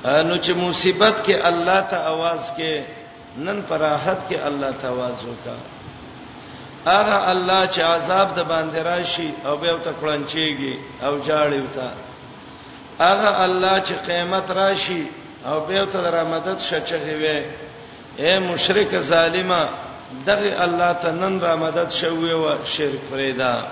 انو 0.05 0.37
چې 0.37 0.51
مصیبت 0.63 1.15
کې 1.25 1.35
الله 1.51 1.79
ته 1.91 1.95
आवाज 2.15 2.43
کې 2.59 2.73
نن 3.45 3.57
فراحت 3.69 4.19
کې 4.29 4.37
الله 4.49 4.71
ته 4.81 4.85
आवाज 4.95 5.17
وکا 5.31 5.55
اغه 6.97 7.17
الله 7.31 7.61
چې 7.67 7.79
عذاب 7.93 8.27
د 8.35 8.41
باندې 8.51 8.77
راشي 8.91 9.29
او 9.45 9.53
به 9.57 9.69
وت 9.73 9.85
کړنچيږي 10.01 11.03
او 11.03 11.11
جاړي 11.21 11.59
وتا 11.65 11.89
هغه 12.99 13.29
الله 13.45 13.79
چې 13.81 13.93
قیامت 14.05 14.51
راشي 14.51 15.05
او 15.45 15.59
به 15.59 15.85
ته 15.85 16.01
را 16.09 16.23
مدد 16.23 16.59
شچغي 16.59 17.15
وي 17.21 17.37
اے 18.19 18.39
مشرک 18.39 18.91
ظالما 19.11 19.63
دغه 20.25 20.63
الله 20.65 20.93
ته 21.01 21.11
نن 21.11 21.39
را 21.39 21.55
مدد 21.55 21.89
شوي 21.91 22.31
او 22.31 22.65
شرک 22.65 22.99
فريدا 23.11 23.63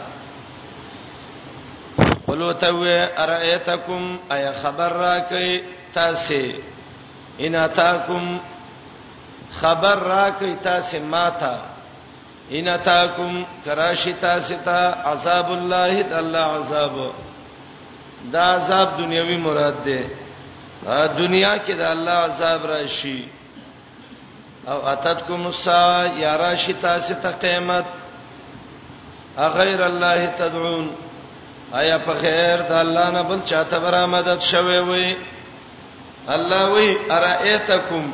قلو 2.28 2.54
ته 2.54 2.70
و 2.72 2.84
ارایتکم 3.24 4.20
ای 4.32 4.52
خبر 4.64 4.90
را 4.94 5.20
کوي 5.20 5.62
تاسو 5.94 6.42
ان 7.40 7.56
اتاکم 7.56 8.40
خبر 9.62 9.96
را 9.96 10.30
کوي 10.40 10.56
تاسو 10.56 11.00
ما 11.00 11.30
ته 11.30 11.54
ان 12.52 12.68
اتاکم 12.68 13.46
کراشی 13.66 14.14
تاسو 14.14 14.56
ته 14.66 14.78
عذاب 15.12 15.52
الله 15.52 16.02
د 16.04 16.14
الله 16.14 16.44
عذاب 16.60 16.94
دا 18.32 18.42
عذاب 18.56 18.98
دنیوي 18.98 19.38
مراد 19.38 19.84
ده 19.86 20.00
دنیا 21.18 21.58
کې 21.58 21.72
د 21.78 21.82
الله 21.82 22.12
عذاب 22.12 22.66
راشي 22.66 23.26
او 24.68 24.88
اتتکم 24.88 25.46
الساعه 25.48 26.20
یارا 26.20 26.54
شتا 26.56 27.00
ست 27.00 27.26
قیامت 27.26 27.86
اغیر 29.38 29.82
الله 29.82 30.26
تدعون 30.26 30.88
آیا 31.72 31.98
په 31.98 32.14
خیر 32.22 32.62
د 32.70 32.72
الله 32.72 33.10
نه 33.10 33.24
بل 33.24 33.40
چاته 33.46 33.80
بر 33.80 33.96
امدد 34.04 34.40
شوي 34.52 34.80
وي 34.80 35.16
الله 36.28 36.72
وی 36.74 36.98
ارایتکم 37.12 38.06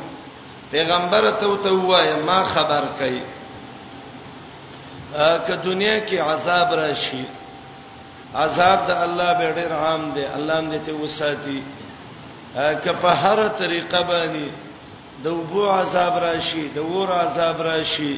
پیغمبر 0.70 1.30
ته 1.30 1.56
ته 1.62 1.70
وای 1.70 2.12
ما 2.14 2.42
خبر 2.42 2.84
کئ 2.98 3.18
که 5.46 5.54
دنیا 5.56 5.98
کې 6.06 6.14
عذاب 6.20 6.72
راشي 6.74 7.24
عذاب 8.42 8.78
د 8.86 8.90
الله 9.06 9.30
به 9.38 9.48
ډېر 9.58 9.72
عام 9.84 10.02
دی 10.16 10.24
الله 10.38 10.60
دې 10.72 10.80
ته 10.86 10.92
وساتي 10.92 11.62
که 12.84 12.92
په 13.02 13.10
هر 13.22 13.48
طریقه 13.48 14.02
باندې 14.10 14.46
د 15.22 15.26
وبو 15.32 15.62
عذاب 15.80 16.14
راشي 16.26 16.68
د 16.76 16.78
ور 16.90 17.10
عذاب 17.24 17.60
راشي 17.70 18.14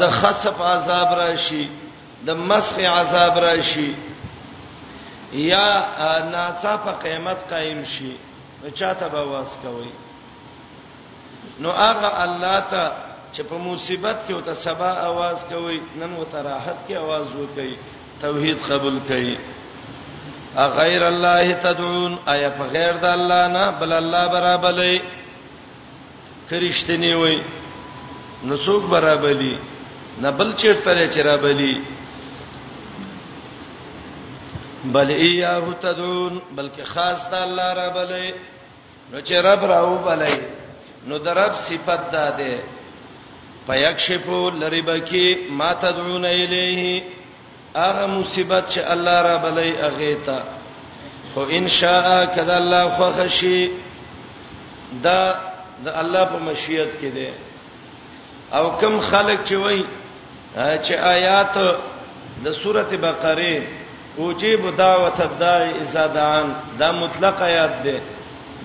د 0.00 0.10
خصف 0.18 0.56
عذاب 0.74 1.10
راشي 1.22 1.64
د 2.26 2.30
مسخ 2.36 2.78
عذاب 2.78 3.34
راشي 3.48 3.90
یا 5.52 5.66
ناصافه 6.32 6.92
قیامت 7.04 7.38
قائم 7.50 7.84
شي 7.84 8.12
چاته 8.78 9.08
به 9.08 9.22
واس 9.24 9.58
کوي 9.62 9.92
نو 11.60 11.70
هغه 11.70 12.10
الله 12.24 12.60
ته 12.70 12.90
چې 13.34 13.40
په 13.48 13.56
مصیبت 13.64 14.16
کې 14.28 14.32
او 14.34 14.40
ته 14.40 14.54
سبا 14.54 14.90
आवाज 15.10 15.38
کوي 15.50 15.80
نن 16.00 16.12
وته 16.12 16.42
راحت 16.42 16.78
کې 16.88 16.94
आवाज 16.96 17.26
وکړي 17.40 17.72
توحید 18.20 18.58
قبول 18.70 18.96
کړي 19.08 19.38
اغیر 20.66 21.02
الله 21.12 21.46
تدعون 21.66 22.12
آیا 22.34 22.48
په 22.58 22.64
غیر 22.74 22.94
د 23.02 23.04
الله 23.16 23.42
نه 23.56 23.60
بل 23.82 23.92
الله 24.00 24.24
برابرلې 24.34 24.98
کرشتنی 26.50 27.12
وای 27.20 27.36
نو 28.46 28.56
څوک 28.66 28.82
برابرلی 28.94 29.52
نه 30.24 30.30
بل 30.40 30.48
چیرته 30.64 30.94
لري 30.98 31.08
چرابلی 31.14 31.70
بل 34.96 35.10
ایاه 35.14 35.70
تدعون 35.84 36.34
بلکې 36.56 36.84
خاص 36.96 37.20
د 37.36 37.44
الله 37.44 37.68
ربلې 37.82 38.26
نو 39.12 39.16
چې 39.26 39.32
رب 39.46 39.62
راو 39.72 39.94
بلې 40.08 40.36
نو 41.06 41.14
درب 41.30 41.52
صفت 41.68 42.02
داده 42.16 42.54
پيک 43.70 43.96
شپو 44.08 44.40
لری 44.64 44.82
بکی 44.90 45.26
ما 45.62 45.70
تدعون 45.86 46.24
الیه 46.24 46.84
هغه 47.76 48.06
مصیبت 48.06 48.64
چې 48.68 48.78
الله 48.78 49.22
را 49.22 49.36
بلای 49.38 49.82
اغه 49.82 50.14
تا 50.26 50.38
خو 51.34 51.40
ان 51.50 51.68
شاء 51.68 52.24
کذا 52.26 52.54
الله 52.56 52.88
فخشی 52.98 53.70
دا 55.02 55.34
د 55.84 55.88
الله 55.88 56.24
په 56.24 56.38
مشیت 56.38 56.88
کې 57.00 57.14
ده 57.14 57.32
او 58.58 58.70
کم 58.80 59.00
خلق 59.00 59.44
چې 59.48 59.52
وای 59.52 59.84
چې 60.82 60.92
آیات 60.92 61.58
د 62.44 62.52
سوره 62.52 62.82
بقره 62.82 63.62
اوجب 64.18 64.76
دعوت 64.76 65.20
الداعی 65.20 65.70
ازادان 65.80 66.54
دا 66.78 66.92
مطلق 66.92 67.42
آیات 67.42 67.82
ده 67.84 68.00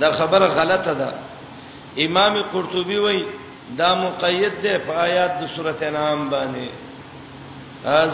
دا 0.02 0.12
خبره 0.14 0.48
غلطه 0.48 0.94
ده 0.94 1.14
امام 2.08 2.42
قرطبي 2.54 2.98
وای 3.00 3.26
دا 3.78 3.96
مقید 3.96 4.62
ده 4.62 4.78
په 4.78 4.92
آیات 4.94 5.32
د 5.40 5.48
سوره 5.56 5.76
انعام 5.82 6.30
باندې 6.30 6.70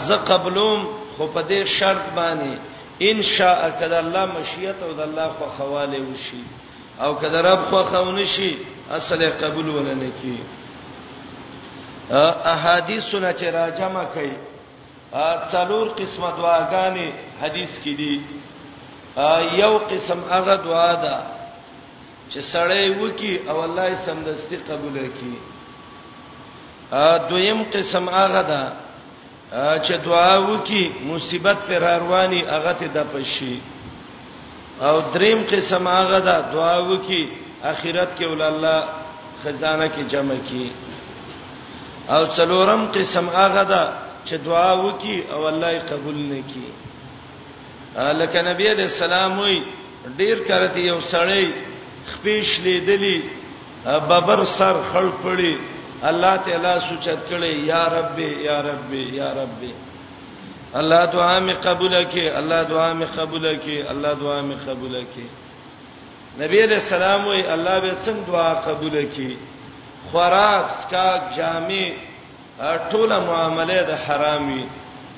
ز 0.06 0.10
قبلوم 0.12 0.78
خو 1.16 1.24
په 1.34 1.42
دې 1.48 1.60
شرط 1.66 2.04
باندې 2.16 2.54
ان 3.00 3.22
شاء 3.22 3.60
کله 3.78 3.98
الله 4.04 4.24
مشیت 4.36 4.82
او 4.82 4.92
د 4.92 5.00
الله 5.00 5.28
خو 5.38 5.46
خواله 5.56 5.98
وشي 6.10 6.42
او 7.02 7.14
کله 7.20 7.38
رب 7.40 7.60
خو 7.70 7.82
خونه 7.92 8.24
شي 8.24 8.56
اصله 8.90 9.28
قبول 9.42 9.68
ولنه 9.68 10.08
کی 10.22 10.38
احادیثونه 12.44 13.32
چې 13.32 13.42
راجمه 13.44 14.04
کوي 14.14 14.34
څلور 15.52 15.86
قسمه 16.00 16.28
دعاګانې 16.38 17.08
حدیث 17.42 17.70
کې 17.84 17.92
دي 18.00 18.14
یو 19.62 19.78
قسم 19.78 20.20
هغه 20.30 20.54
دعا 20.56 20.94
ده 20.94 21.16
چې 22.30 22.38
سړی 22.52 22.86
وکی 23.02 23.38
او 23.48 23.60
الله 23.64 23.88
یې 23.90 23.94
سمدستي 24.06 24.56
قبول 24.68 24.94
کړي 25.18 25.34
دویم 27.28 27.62
قسم 27.64 28.08
هغه 28.08 28.42
ده 28.42 28.62
چې 29.56 29.94
دعا 30.04 30.36
وکي 30.38 30.88
مصیبت 31.04 31.56
پر 31.68 31.84
رواني 32.02 32.40
هغه 32.44 32.72
ته 32.80 32.86
د 32.96 33.06
پشي 33.12 33.56
او 34.86 34.94
دریم 35.14 35.42
قسم 35.50 35.84
هغه 35.88 36.18
دا 36.28 36.36
دعا 36.54 36.76
وکي 36.90 37.22
اخرت 37.72 38.10
کې 38.18 38.24
ول 38.30 38.42
الله 38.42 38.78
خزانه 39.44 39.88
کې 39.88 40.02
جمع 40.14 40.34
کی 40.48 40.70
او 42.14 42.22
څلورم 42.36 42.86
قسم 42.94 43.28
هغه 43.34 43.62
دا 43.72 43.82
چې 44.24 44.34
دعا 44.48 44.72
وکي 44.84 45.18
او 45.32 45.48
الله 45.48 45.70
یې 45.78 45.82
قبول 45.90 46.18
نه 46.32 46.42
کی 46.52 46.66
لکه 48.18 48.42
نبی 48.48 48.68
عليه 48.68 48.84
السلام 48.94 49.38
وي 49.38 49.62
ډیر 50.18 50.48
کړه 50.48 50.68
ته 50.74 50.78
یو 50.80 50.98
سړی 51.00 51.52
خپېش 52.12 52.60
لیدلی 52.68 53.16
ببر 54.08 54.44
سر 54.56 54.74
خړ 54.92 55.06
پړی 55.22 55.54
الله 56.10 56.36
تعالی 56.46 56.80
سوچت 56.88 57.20
کړي 57.30 57.52
یا 57.72 57.82
رب 57.96 58.18
یا 58.48 58.60
رب 58.70 58.90
یا 59.20 59.32
رب 59.34 59.62
الله 60.74 61.04
دعا 61.12 61.40
می 61.40 61.52
قبول 61.52 61.94
کړي 62.04 62.26
الله 62.38 62.62
دعا 62.64 62.92
می 62.94 63.04
قبول 63.04 63.58
کړي 63.58 63.78
الله 63.90 64.12
دعا 64.14 64.40
می 64.42 64.54
قبول 64.66 64.94
کړي 65.12 65.28
نبی 66.42 66.62
علیہ 66.62 66.76
السلام 66.82 67.26
وی 67.28 67.42
الله 67.46 67.78
به 67.80 67.94
څنګه 68.04 68.26
دعا 68.32 68.54
قبول 68.54 69.08
کړي 69.16 69.34
خوراک 70.12 70.66
سکاک 70.82 71.22
جامع 71.36 71.90
ټوله 72.90 73.18
معاملې 73.28 73.80
د 73.90 73.98
حرامي 74.06 74.66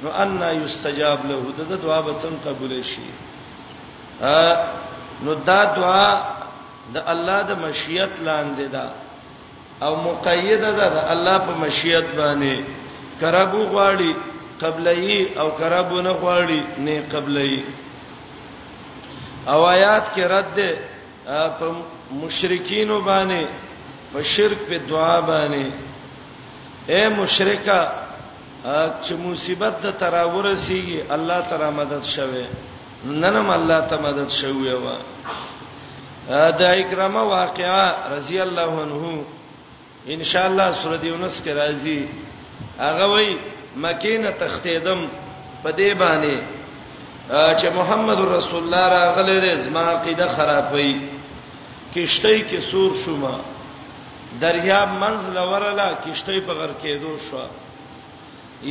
نو 0.02 0.10
ان 0.22 0.62
یستجاب 0.64 1.26
له 1.30 1.38
د 1.58 1.80
دعا 1.84 2.00
به 2.00 2.14
څنګه 2.18 2.48
قبول 2.48 2.82
شي 2.84 3.06
نو 5.24 5.34
دا 5.34 5.64
دعا 5.64 6.20
د 6.94 7.02
الله 7.06 7.42
د 7.42 7.50
مشیت 7.58 8.12
لاندې 8.24 8.68
ده 8.76 8.90
او 9.82 9.96
مقیده 9.96 10.70
ده 10.78 10.86
د 10.94 10.96
الله 11.12 11.38
په 11.46 11.52
مشیت 11.62 12.06
باندې 12.18 12.54
کربو 13.20 13.60
غواړي 13.72 14.12
قبلې 14.62 15.14
او 15.40 15.48
کربو 15.60 15.98
نه 16.06 16.12
غواړي 16.22 16.60
نه 16.84 16.94
قبلې 17.12 17.54
او 19.52 19.58
آیات 19.74 20.06
کې 20.14 20.24
رد 20.34 20.58
په 21.58 21.66
مشرکین 22.22 22.88
باندې 23.08 23.42
په 24.12 24.22
شرک 24.34 24.58
په 24.68 24.76
دعا 24.90 25.20
باندې 25.30 25.66
اے 26.92 27.02
مشرکا 27.20 27.80
چې 29.04 29.12
مصیبت 29.26 29.74
د 29.84 29.86
تراور 30.02 30.46
سیږي 30.66 30.98
الله 31.16 31.40
تعالی 31.48 31.70
مدد 31.80 32.02
شوه 32.14 32.44
ننم 33.04 33.50
الله 33.50 33.80
ته 33.90 33.96
مدد 34.02 34.30
شوه 34.30 34.74
وا 34.84 34.96
دا 36.60 36.70
اکرامه 36.82 37.22
واقعا 37.22 37.82
رضی 38.16 38.40
الله 38.40 38.72
عنه 38.82 39.24
ان 40.12 40.22
شاء 40.24 40.46
الله 40.46 40.72
سورۃ 40.82 41.04
یونس 41.04 41.42
کې 41.42 41.50
راځي 41.50 42.08
هغه 42.80 43.04
وای 43.12 43.36
مکینه 43.76 44.30
تختیدم 44.42 45.06
په 45.62 45.70
دې 45.78 45.90
باندې 45.94 46.38
چې 47.60 47.68
محمد 47.76 48.20
رسول 48.32 48.62
الله 48.64 48.88
راغله 48.88 49.40
دې 49.44 49.60
زما 49.68 49.80
عقیده 49.92 50.28
خرابوي 50.36 50.92
کشته 51.94 52.48
کې 52.48 52.60
سور 52.70 52.96
شوما 53.04 53.36
دریاب 54.40 54.88
منځ 54.88 55.34
لورلا 55.38 55.90
کشته 56.06 56.40
په 56.48 56.52
غر 56.54 56.70
کېدو 56.82 57.30
شو 57.30 57.46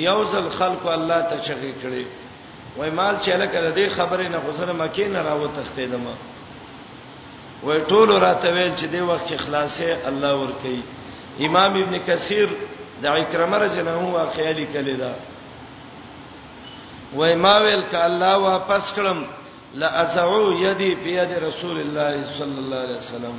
یوزل 0.06 0.50
خلق 0.60 0.88
الله 0.88 1.22
ته 1.30 1.41
چغې 1.43 1.84
کړي 1.84 2.06
وای 2.78 2.89
مال 2.89 3.15
چې 3.22 3.30
لکه 3.30 3.74
دې 3.76 3.89
خبرې 3.98 4.28
نه 4.32 4.38
غوسره 4.48 4.74
مکه 4.74 5.08
نه 5.17 5.22
راو 5.30 5.48
تختیدم 5.62 6.06
وای 7.63 7.80
ټول 7.88 8.10
راته 8.24 8.52
ویل 8.54 8.76
چې 8.76 8.88
دې 8.96 9.02
وخت 9.10 9.28
کې 9.28 9.38
خلاصې 9.46 10.08
الله 10.10 10.34
ور 10.41 10.52
کوي 10.63 10.82
امام 11.41 11.74
ابن 11.82 11.98
کثیر 12.08 12.48
د 13.02 13.06
اکرمه 13.12 13.58
رجنه 13.62 13.96
واقعي 14.15 14.52
لیکلی 14.58 14.93
دا 14.98 15.12
وای 17.19 17.36
ما 17.46 17.56
ویل 17.63 17.82
ک 17.91 17.96
الله 18.02 18.36
واپس 18.43 18.93
کړم 18.96 19.19
لا 19.82 19.88
ازعو 20.02 20.54
یدی 20.60 20.96
په 20.96 21.10
ید 21.10 21.32
رسول 21.48 21.80
الله 21.80 22.24
صلی 22.38 22.58
الله 22.60 22.82
علیه 22.88 22.98
وسلم 22.98 23.36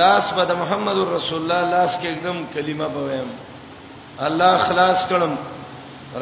لاس 0.00 0.32
بد 0.36 0.50
محمد 0.60 0.98
رسول 1.16 1.38
الله 1.42 1.70
لاس 1.70 1.92
کې 2.00 2.06
एकदम 2.06 2.36
کلمه 2.54 2.88
بویم 2.96 3.28
الله 4.30 4.58
خلاص 4.58 5.04
کړم 5.10 5.32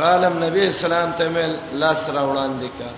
رالم 0.03 0.45
نبی 0.45 0.67
اسلام 0.67 1.13
ته 1.19 1.29
مل 1.37 1.57
لاس 1.85 2.09
را 2.11 2.25
وړاندې 2.33 2.67
کا 2.79 2.91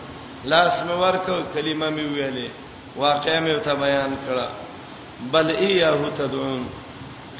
لاس 0.54 0.74
مې 0.86 0.92
ورکو 1.04 1.36
کلمه 1.54 1.90
مې 1.90 2.06
ویلې 2.14 2.48
واقعې 3.00 3.40
مې 3.46 3.64
ته 3.64 3.74
بیان 3.74 4.12
کړه 4.26 4.48
بل 5.32 5.50
ایه 5.56 6.10
تدعون 6.18 6.64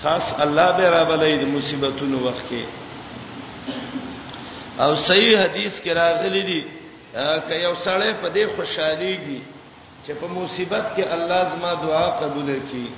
خاص 0.02 0.32
الله 0.32 0.70
به 0.72 0.88
را 0.90 1.04
بلې 1.04 1.38
د 1.42 1.44
مصیبتونو 1.44 2.18
وخت 2.28 2.44
کې 2.50 2.64
او 4.82 4.96
صحیح 4.96 5.38
حدیث 5.44 5.80
کې 5.84 5.88
راغلي 5.90 6.42
دي 6.42 6.66
که 7.48 7.54
یو 7.54 7.74
سړی 7.84 8.12
په 8.22 8.28
دې 8.34 8.44
خوشحاليږي 8.56 9.40
چې 10.06 10.12
په 10.20 10.26
مصیبت 10.28 10.86
کې 10.96 11.04
الله 11.14 11.40
زما 11.54 11.74
دعا 11.74 12.06
قبول 12.20 12.54
کړي 12.68 12.88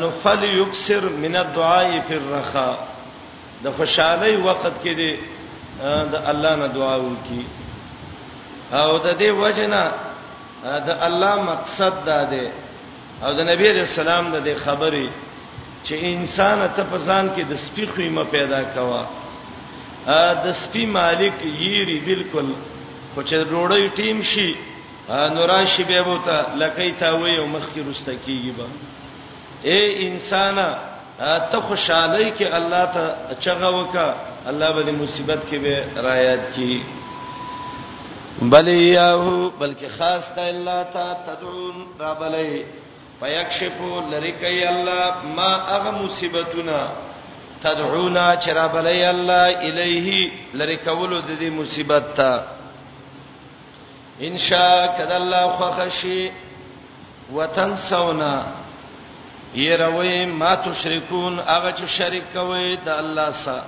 نو 0.00 0.10
فل 0.22 0.42
یکسر 0.44 1.00
من 1.22 1.36
الدعاء 1.36 2.00
فی 2.08 2.14
الرخاء 2.16 2.74
د 3.64 3.70
خوشحالي 3.78 4.36
وخت 4.36 4.74
کې 4.82 4.92
دي 5.00 5.18
د 6.14 6.22
الله 6.30 6.54
نه 6.56 6.66
دعا 6.66 6.96
وکړي 6.98 7.44
او 8.74 8.98
د 8.98 9.18
دې 9.18 9.30
وجنه 9.42 9.92
د 10.64 10.90
الله 11.08 11.42
مقصد 11.52 12.04
دا 12.04 12.22
دی 12.30 12.46
او 13.22 13.32
د 13.32 13.40
نبی 13.50 13.68
رسول 13.70 14.08
الله 14.08 14.38
د 14.40 14.56
خبرې 14.64 15.08
چې 15.86 15.94
انسان 16.14 16.58
ته 16.76 16.82
پسان 16.92 17.24
کې 17.34 17.44
د 17.50 17.62
سپي 17.66 17.84
قیمه 17.98 18.24
پیدا 18.36 18.60
کوا 18.74 19.02
ا 20.28 20.34
د 20.44 20.56
سپي 20.64 20.84
مالک 20.96 21.36
یری 21.68 21.98
بالکل 22.10 22.48
خو 23.14 23.20
چې 23.28 23.36
روړی 23.54 23.84
ټیم 24.00 24.18
شي 24.32 24.48
نوراشي 25.36 25.84
به 25.90 26.00
وته 26.08 26.34
لکې 26.60 26.88
تا 27.00 27.10
وې 27.20 27.32
او 27.40 27.46
مخ 27.54 27.64
کې 27.72 27.80
رسته 27.90 28.12
کیږي 28.24 28.52
به 28.56 28.66
اے 29.70 29.80
انسان 30.08 30.56
ته 31.52 31.58
خوشاله 31.70 32.22
کې 32.36 32.46
الله 32.58 32.84
ته 32.96 33.04
چغه 33.46 33.68
وکا 33.78 34.08
الله 34.52 34.68
به 34.76 34.92
مصیبت 35.02 35.40
کې 35.48 35.58
به 35.64 35.74
رايات 36.08 36.44
کی 36.54 36.82
بل 38.52 38.68
یاهو 38.74 39.32
بلکې 39.60 39.88
خاص 39.98 40.24
ته 40.38 40.42
الله 40.52 40.78
ته 40.94 41.06
تدعون 41.26 41.76
را 42.04 42.12
بلې 42.20 42.54
فیکشفو 43.20 43.90
لریکای 44.10 44.64
الله 44.64 45.10
ما 45.36 45.50
اغه 45.76 45.90
مصیبتنا 46.02 46.80
تدعونا 47.64 48.36
چرابلی 48.36 49.04
الله 49.04 49.56
الیه 49.68 50.30
لریکولو 50.54 51.20
د 51.20 51.38
دې 51.40 51.50
مصیبت 51.60 52.04
ته 52.16 52.32
ان 54.20 54.36
شاء 54.38 54.86
کذ 54.98 55.10
الله 55.12 55.46
خخشی 55.60 56.30
وتنسونا 57.34 58.46
يروي 59.54 60.26
ما 60.26 60.54
تشركون 60.54 61.38
هغه 61.38 61.72
چې 61.76 61.84
شریک 61.98 62.24
کوي 62.34 62.76
د 62.84 62.88
الله 62.88 63.30
سره 63.44 63.62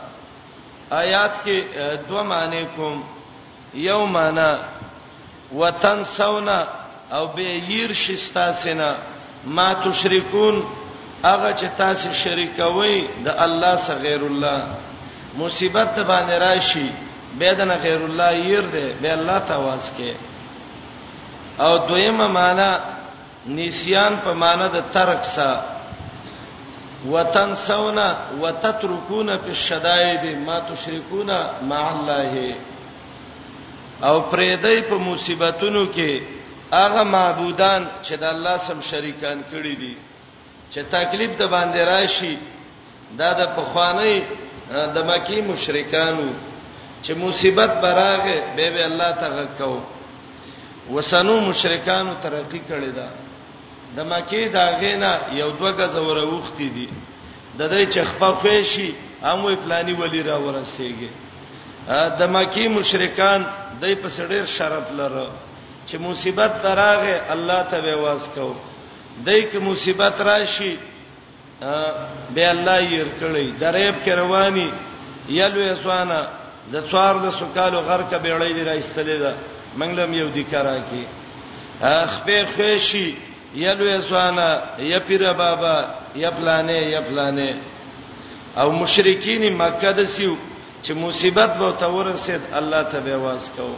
آیات 0.91 1.31
کې 1.45 1.57
دوه 2.09 2.23
معنی 2.23 2.67
کوم 2.77 3.03
یو 3.75 4.07
معنا 4.07 4.59
وتنسونا 5.55 6.67
او 7.13 7.27
به 7.27 7.63
ير 7.69 7.93
شستا 7.93 8.53
سینا 8.53 8.93
ما 9.47 9.73
تشرکون 9.75 10.63
هغه 11.25 11.53
چې 11.53 11.67
تاسو 11.79 12.09
شریکوي 12.13 13.09
د 13.27 13.35
الله 13.45 13.77
سره 13.77 13.99
غیر 13.99 14.23
الله 14.25 14.59
مصیبت 15.39 15.99
باندې 15.99 16.35
راشي 16.47 16.89
به 17.39 17.53
د 17.55 17.61
نه 17.61 17.75
غیر 17.77 18.01
الله 18.07 18.33
ير 18.33 18.67
دي 18.75 18.87
به 19.01 19.13
الله 19.15 19.39
تواس 19.39 19.93
کې 19.99 20.13
او 21.61 21.79
دویمه 21.89 22.27
معنا 22.29 22.71
نسیان 23.47 24.15
په 24.25 24.33
معنا 24.33 24.67
د 24.69 24.79
ترک 24.95 25.25
سره 25.25 25.63
وتنسون 27.11 27.99
وتتركون 28.43 29.39
في 29.39 29.51
الشدائد 29.51 30.25
ما 30.47 30.59
تشركون 30.59 31.31
مع 31.63 31.83
الله 31.95 32.55
او 34.03 34.17
پرېدای 34.33 34.81
په 34.91 34.95
مصیبتونو 34.95 35.87
کې 35.95 36.42
هغه 36.81 37.03
معبودان 37.17 37.83
چې 38.07 38.15
د 38.23 38.25
الله 38.35 38.57
سم 38.67 38.79
شریکان 38.91 39.39
کړی 39.53 39.75
دي 39.83 39.95
چې 40.73 40.81
تکلیف 40.97 41.33
د 41.41 41.45
باندې 41.55 41.81
راشي 41.93 42.35
دا 43.19 43.31
د 43.41 43.43
پخوانی 43.57 44.15
د 44.95 44.97
مکی 45.09 45.39
مشرکانو 45.53 46.29
چې 47.05 47.13
مصیبت 47.25 47.71
براغه 47.83 48.37
به 48.57 48.67
به 48.77 48.83
الله 48.91 49.11
ته 49.21 49.29
غکاو 49.37 49.79
وسنو 50.95 51.35
مشرکانو 51.51 52.13
ترقی 52.23 52.61
کړی 52.71 52.91
دا 53.01 53.09
د 53.97 54.01
مکی 54.13 54.45
دا 54.57 54.65
غینا 54.81 55.13
یو 55.41 55.51
دوګه 55.61 55.87
زوره 55.97 56.25
وختي 56.39 56.69
دي 56.77 56.89
د 56.93 57.61
دې 57.73 57.95
چخپه 57.95 58.31
خوشي 58.43 58.89
هم 59.23 59.57
پلاني 59.65 59.93
ولی 60.01 60.23
را 60.23 60.37
ورسیږي 60.45 61.11
د 62.19 62.23
مکی 62.35 62.69
مشرکان 62.69 63.41
دای 63.81 63.95
په 63.95 64.09
سړیر 64.17 64.45
شرط 64.57 64.89
لره 65.01 65.27
چې 65.87 65.97
مصیبت 66.07 66.53
تراغه 66.63 67.33
الله 67.35 67.63
ته 67.71 67.81
به 67.81 67.97
واس 68.03 68.29
کو 68.35 68.55
دای 69.27 69.43
کی 69.51 69.59
مصیبت 69.59 70.21
راشي 70.21 70.77
به 72.35 72.45
الله 72.55 72.81
یې 72.91 72.99
ورکړي 73.03 73.47
دریب 73.61 73.95
کې 74.05 74.13
رواني 74.23 74.71
یلو 75.29 75.61
یسوانا 75.73 76.23
د 76.73 76.85
څوار 76.91 77.15
د 77.25 77.27
سکالو 77.39 77.81
غر 77.89 78.01
کې 78.11 78.19
بیړې 78.25 78.51
دی 78.57 78.63
راستلې 78.71 79.19
ده 79.25 79.35
منګلم 79.79 80.13
یو 80.21 80.29
دی 80.35 80.43
کرا 80.51 80.79
کی 80.91 81.03
اخ 81.83 82.11
به 82.27 82.39
خوشي 82.57 83.09
یلو 83.55 83.85
یسوانا 83.97 84.49
یا 84.79 84.99
پیر 85.07 85.33
بابا 85.33 85.77
یا 86.17 86.31
پلانې 86.31 86.81
یا 86.95 87.01
پلانې 87.09 87.51
او 88.61 88.71
مشرکین 88.73 89.43
مکه 89.57 89.93
د 89.99 90.05
سیو 90.05 90.37
چې 90.85 90.93
مصیبت 90.93 91.51
به 91.61 91.73
تورسید 91.81 92.41
الله 92.59 92.83
ته 92.91 93.01
به 93.01 93.17
واس 93.17 93.51
کوو 93.57 93.77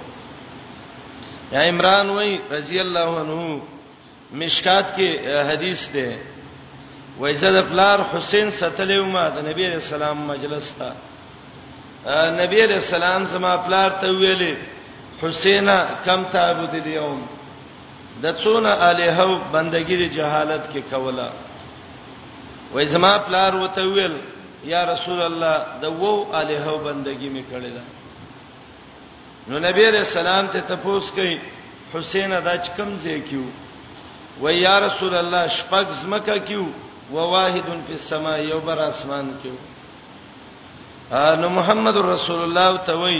یا 1.53 1.61
عمران 1.61 2.11
وای 2.11 2.39
رضی 2.51 2.79
الله 2.81 3.09
عنه 3.21 3.61
مشکات 4.43 4.87
کې 4.97 5.09
حدیث 5.51 5.89
ده 5.95 6.19
وای 7.19 7.35
زاد 7.35 7.61
پلار 7.71 7.99
حسین 8.15 8.51
ستلې 8.51 8.99
ما 9.15 9.29
د 9.29 9.39
نبی 9.49 9.67
رسول 9.77 10.03
الله 10.03 10.13
مجلس 10.33 10.75
تا 10.79 10.89
نبی 12.41 12.63
رسول 12.77 13.03
الله 13.03 13.25
زما 13.27 13.57
پلار 13.57 13.91
ته 14.01 14.07
ویلې 14.21 14.55
حسینا 15.23 15.79
کم 16.07 16.25
تعبد 16.33 16.75
اليوم 16.75 17.21
د 18.23 18.37
څونه 18.43 18.71
الہو 18.91 19.33
بندګی 19.53 19.97
د 19.97 20.15
جهالت 20.17 20.65
کې 20.73 20.81
کوله 20.91 21.29
وای 22.75 22.87
زما 22.89 23.19
پلار 23.19 23.55
وته 23.57 23.83
ویل 23.89 24.15
یا 24.65 24.85
رسول 24.93 25.21
الله 25.23 25.55
د 25.83 26.01
وو 26.01 26.15
الہو 26.33 26.77
بندګی 26.85 27.29
می 27.35 27.45
کړی 27.53 27.71
ده 27.77 27.85
نو 29.49 29.59
نبی 29.59 29.85
رسول 29.87 30.27
الله 30.27 30.53
ته 30.53 30.61
تپوس 30.69 31.11
کړي 31.17 31.35
حسین 31.95 32.33
ادا 32.33 32.57
چ 32.57 32.67
کم 32.77 32.95
ځای 33.03 33.21
کیو 33.29 33.45
و 34.43 34.51
یا 34.65 34.79
رسول 34.87 35.15
الله 35.17 35.45
شپږ 35.59 35.87
زمکه 36.03 36.37
کیو 36.51 36.65
و 37.13 37.17
واحد 37.33 37.69
فی 37.87 37.93
السما 37.93 38.35
یو 38.53 38.61
بر 38.65 38.79
اسمان 38.87 39.27
کیو 39.43 39.55
نو 41.43 41.49
محمد 41.57 41.97
رسول 42.07 42.41
الله 42.45 42.81
ته 42.87 42.93
وای 43.03 43.19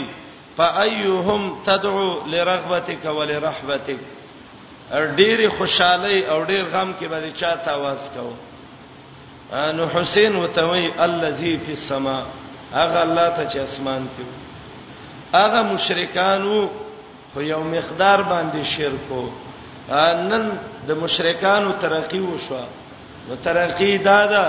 فایهم 0.57 1.43
تدعو 1.67 2.07
لرغبتک 2.35 3.03
ولرحبتک 3.19 4.01
ار 4.99 5.05
ډیر 5.19 5.43
خوشاله 5.57 6.15
او 6.33 6.43
ډیر 6.43 6.63
غم 6.73 6.89
کې 6.99 7.05
به 7.11 7.29
چاته 7.43 7.69
आवाज 7.77 8.03
کو 8.15 8.27
نو 9.77 9.85
حسین 9.95 10.35
وتوی 10.35 10.89
الذی 11.07 11.53
فی 11.65 11.71
السما 11.79 12.17
هغه 12.73 12.99
الله 12.99 13.29
ته 13.35 13.43
چې 13.53 13.57
اسمان 13.65 14.03
کې 14.17 14.44
هغه 15.33 15.61
مشرکانو 15.73 16.67
خو 17.33 17.41
یو 17.41 17.63
مقدار 17.63 18.21
باندې 18.29 18.63
شرکو 18.77 19.21
نن 20.29 20.49
د 20.87 20.91
مشرکانو 21.01 21.71
ترقی 21.81 22.19
وشو 22.19 22.61
نو 23.29 23.35
ترقی 23.43 23.97
دادا 24.07 24.43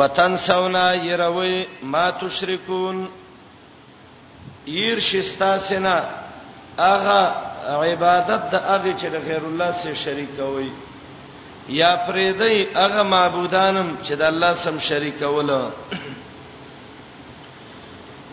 وطن 0.00 0.36
سونا 0.36 0.92
يروي 0.94 1.66
ما 1.82 2.10
تشركون 2.20 3.06
ير 4.66 5.00
شستا 5.10 5.52
سنا 5.68 5.98
اغه 6.78 7.32
عبادت 7.86 8.50
د 8.52 8.54
اغه 8.54 8.98
چې 8.98 9.06
د 9.14 9.26
غیر 9.28 9.44
الله 9.52 9.72
سره 9.82 9.94
شریک 10.02 10.38
وي 10.38 10.70
یا 11.68 11.96
فریدای 12.06 12.62
هغه 12.74 13.02
معبودانم 13.02 13.98
چې 14.02 14.10
د 14.14 14.22
الله 14.22 14.54
سم 14.54 14.78
شریک 14.78 15.22
ولا 15.22 15.70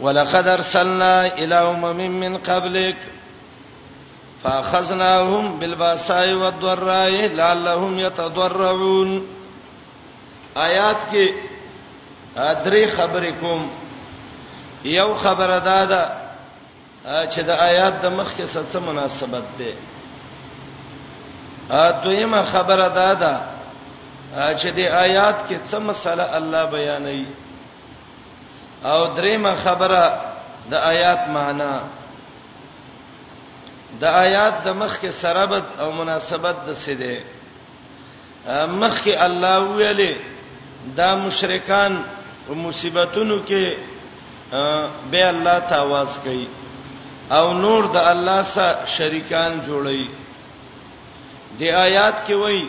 ولقد 0.02 0.48
ارسلنا 0.48 1.20
الى 1.22 1.54
امم 1.56 1.98
من 2.20 2.38
قبلك 2.38 2.98
فاخذناهم 4.44 5.60
بالباساء 5.60 6.34
والضراء 6.34 7.28
لعلهم 7.36 8.00
يتضرعون 8.00 9.22
آیات 10.56 10.98
کې 11.12 11.30
درې 12.38 12.86
خبرې 12.98 13.32
کوم 13.42 13.70
یو 14.86 15.16
خبره 15.16 15.60
دا 15.60 15.86
ده 15.86 16.08
چې 17.30 17.40
د 17.42 17.50
آیات 17.50 17.94
د 18.02 18.06
مخ 18.06 18.32
کې 18.38 18.46
څه 18.48 18.80
مناسبت 18.80 19.44
ده 19.58 19.72
ا 21.70 21.92
دویمه 22.04 22.42
خبره 22.44 22.88
دا 22.90 23.14
ده 23.14 23.34
چې 24.60 24.68
د 24.78 24.80
آیات 24.80 25.38
کې 25.48 25.58
څه 25.70 25.78
مسله 25.80 26.26
الله 26.38 26.64
بیانوي 26.72 27.28
او 28.86 29.08
دریمه 29.16 29.56
خبره 29.56 30.06
د 30.70 30.74
آیات 30.74 31.22
معنا 31.30 31.80
د 34.00 34.04
آیات 34.04 34.56
د 34.64 34.68
مخ 34.78 35.00
کې 35.02 35.10
سرابت 35.22 35.64
او 35.80 35.92
مناسبت 35.92 36.56
د 36.68 36.74
څه 36.74 36.94
ده 37.02 37.14
مخ 38.68 39.04
کې 39.04 39.14
الله 39.28 39.58
ویلې 39.78 40.14
دا 40.98 41.16
مشرکان 41.16 42.04
او 42.50 42.56
مصیبتونو 42.56 43.38
کې 43.48 43.64
به 45.12 45.24
الله 45.30 45.60
ته 45.70 45.76
आवाज 45.84 46.12
کوي 46.24 46.48
او 47.32 47.54
نور 47.54 47.84
د 47.88 47.98
الله 47.98 48.42
سره 48.44 48.86
شریکان 48.86 49.52
جوړي 49.68 50.25
د 51.60 51.64
آیات 51.88 52.16
کې 52.28 52.36
وای 52.44 52.60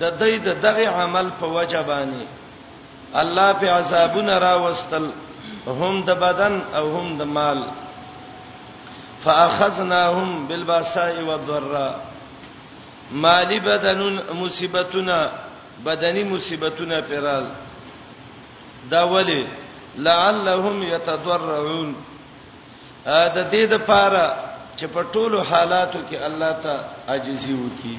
د 0.00 0.02
دې 0.20 0.34
د 0.46 0.48
دغه 0.64 0.86
عمل 1.00 1.26
په 1.38 1.46
وجبانی 1.56 2.24
الله 3.20 3.48
په 3.60 3.66
عذابونه 3.78 4.34
را 4.46 4.54
وستل 4.64 5.06
هم 5.80 5.94
د 6.08 6.10
بدن 6.24 6.54
او 6.78 6.84
هم 6.96 7.08
د 7.20 7.22
مال 7.36 7.60
فاخذناهم 9.24 10.28
بالباساء 10.48 11.14
والضراء 11.28 11.94
مالی 13.24 13.58
بدنون 13.60 14.14
مصیبتونه 14.42 15.18
بدنی 15.84 16.22
مصیبتونه 16.32 16.96
پرال 17.08 17.44
دا 18.90 19.02
ولی 19.12 19.46
لعلهم 20.08 20.76
يتضرعون 20.82 21.90
ا 23.20 23.20
د 23.36 23.38
دې 23.52 23.62
د 23.72 23.74
پاره 23.88 24.26
چې 24.78 24.84
په 24.94 25.02
ټولو 25.12 25.38
حالاتو 25.50 25.98
کې 26.10 26.16
الله 26.28 26.52
ته 26.62 26.74
عاجزي 27.08 27.54
وکړي 27.60 27.96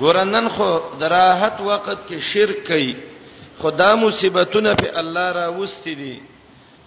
ګورنن 0.00 0.48
خو 0.54 0.68
دراحت 1.00 1.60
وخت 1.68 1.98
کې 2.08 2.18
شرک 2.32 2.66
کوي 2.68 2.92
خدا 3.62 3.94
مصیبتونه 4.02 4.74
په 4.80 4.88
الله 5.00 5.28
را 5.38 5.46
وستې 5.58 5.92
دي 6.00 6.16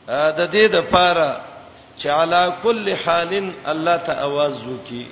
د 0.10 0.42
دې 0.54 0.66
د 0.76 0.86
پاره 0.92 1.30
چې 2.00 2.08
علا 2.22 2.44
کل 2.64 2.86
حال 3.06 3.32
الله 3.74 3.98
ته 4.10 4.14
आवाज 4.26 4.56
وکي 4.72 5.04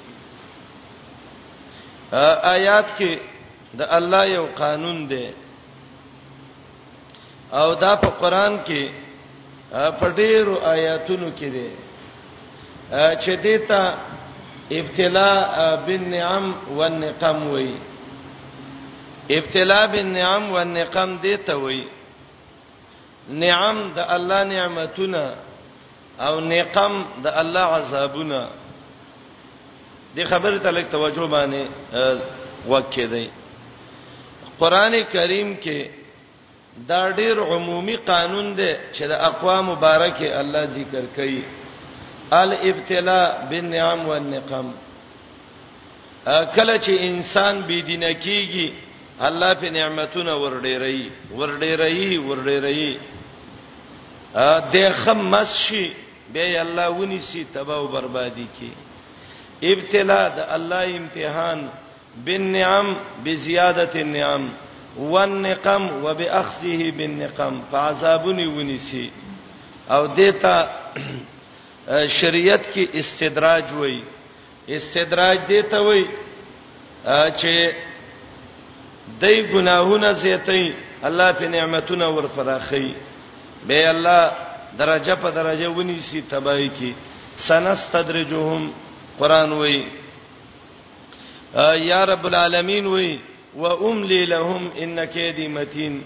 آیات 2.57 2.87
کې 2.97 3.13
د 3.79 3.89
الله 3.99 4.23
یو 4.35 4.45
قانون 4.61 4.99
دی 5.09 5.25
او 7.59 7.75
دا 7.81 7.95
په 7.95 8.09
قران 8.21 8.53
کې 8.67 8.83
په 9.99 10.09
ډیرو 10.19 10.55
آیاتونو 10.75 11.29
کې 11.39 11.49
دی 11.55 11.69
چې 13.23 13.33
دې 13.43 13.57
ته 13.69 13.81
ابتلاء 14.71 15.83
بالنعم 15.87 16.55
والنقم 16.71 17.47
وی 17.53 17.75
ابتلاء 19.31 19.87
بالنعم 19.87 20.51
والنقم 20.51 21.09
دته 21.23 21.55
وی 21.65 21.79
نعم 23.29 23.77
د 23.95 23.99
الله 24.15 24.43
نعمتونه 24.43 25.25
او 26.27 26.39
نقم 26.39 27.05
د 27.23 27.27
الله 27.41 27.61
عذابونه 27.79 28.49
دې 30.15 30.23
خبره 30.23 30.57
ته 30.57 30.71
لک 30.71 30.85
توجه 30.91 31.27
باندې 31.27 31.63
وکې 32.71 33.05
دی 33.13 33.25
قران 34.59 35.03
کریم 35.13 35.57
کې 35.63 35.87
دا 36.89 37.11
ډېر 37.15 37.35
عمومي 37.51 37.95
قانون 37.95 38.55
دی 38.55 38.71
چې 38.93 39.01
د 39.03 39.11
اقوام 39.11 39.69
مبارکه 39.71 40.39
الله 40.41 40.65
ذکر 40.65 41.03
کوي 41.15 41.43
الابتلاء 42.33 43.47
بالنعم 43.49 44.07
والنقم 44.07 44.71
کله 46.55 46.77
چې 46.79 46.89
انسان 46.89 47.63
بې 47.67 47.81
دینه 47.87 48.13
کیږي 48.13 48.71
الله 49.27 49.53
په 49.53 49.69
نعمتونو 49.69 50.31
ورډېري 50.43 51.01
ورډېري 51.39 52.17
ورډېري 52.27 52.99
ا 54.35 54.59
دې 54.71 54.89
خمس 54.91 55.57
شي 55.63 55.93
به 56.33 56.61
الله 56.61 56.89
ونی 56.89 57.19
سي 57.19 57.43
تباہ 57.53 57.77
او 57.77 57.87
بربادي 57.87 58.47
کی 58.59 58.71
ابتلاء 59.73 60.27
د 60.27 60.39
الله 60.55 60.97
امتحان 60.97 61.69
بالنعم 62.25 62.95
بزياده 63.25 64.01
النعم 64.01 64.49
والنقم 64.97 66.03
وباخذه 66.03 66.91
بالنقم 66.97 67.61
فعذابني 67.71 68.45
ونی 68.47 68.77
سي 68.77 69.11
او 69.89 70.05
دیتا 70.07 70.67
شریعت 71.89 72.65
کې 72.73 72.87
استدراج 73.01 73.65
وای 73.73 73.99
استدراج 74.77 75.37
دې 75.49 75.61
ته 75.71 75.79
وای 75.81 76.05
چې 77.39 77.73
دای 79.21 79.37
ګناهونه 79.51 80.11
زیاتې 80.23 80.73
الله 81.09 81.31
په 81.31 81.47
نعمتونو 81.47 82.09
ورفراخي 82.17 82.95
به 83.67 83.91
الله 83.91 84.31
درجه 84.79 85.15
په 85.15 85.29
درجه 85.29 85.69
ونی 85.69 85.99
سي 85.99 86.21
تبای 86.29 86.69
کی 86.79 86.93
سنستدرجهم 87.35 88.71
قران 89.19 89.51
وای 89.51 89.83
یا 91.87 92.03
رب 92.05 92.25
العالمین 92.25 92.85
وای 92.85 93.19
و 93.55 93.65
املی 93.65 94.25
لهم 94.25 94.69
انک 94.75 95.13
دی 95.37 95.47
متین 95.47 96.01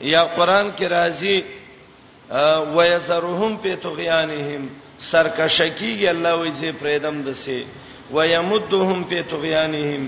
یا 0.00 0.24
قران 0.24 0.72
کې 0.76 0.84
راځي 0.84 1.44
و 2.76 2.82
یسرهم 2.86 3.56
په 3.56 3.76
طغیانهم 3.82 4.70
سرکشکیږي 5.12 6.06
الله 6.14 6.32
وایي 6.40 6.52
چې 6.58 6.66
پرېدم 6.80 7.16
دسه 7.28 7.58
ويمدهم 8.14 9.04
في 9.08 9.22
طغيانهم 9.22 10.04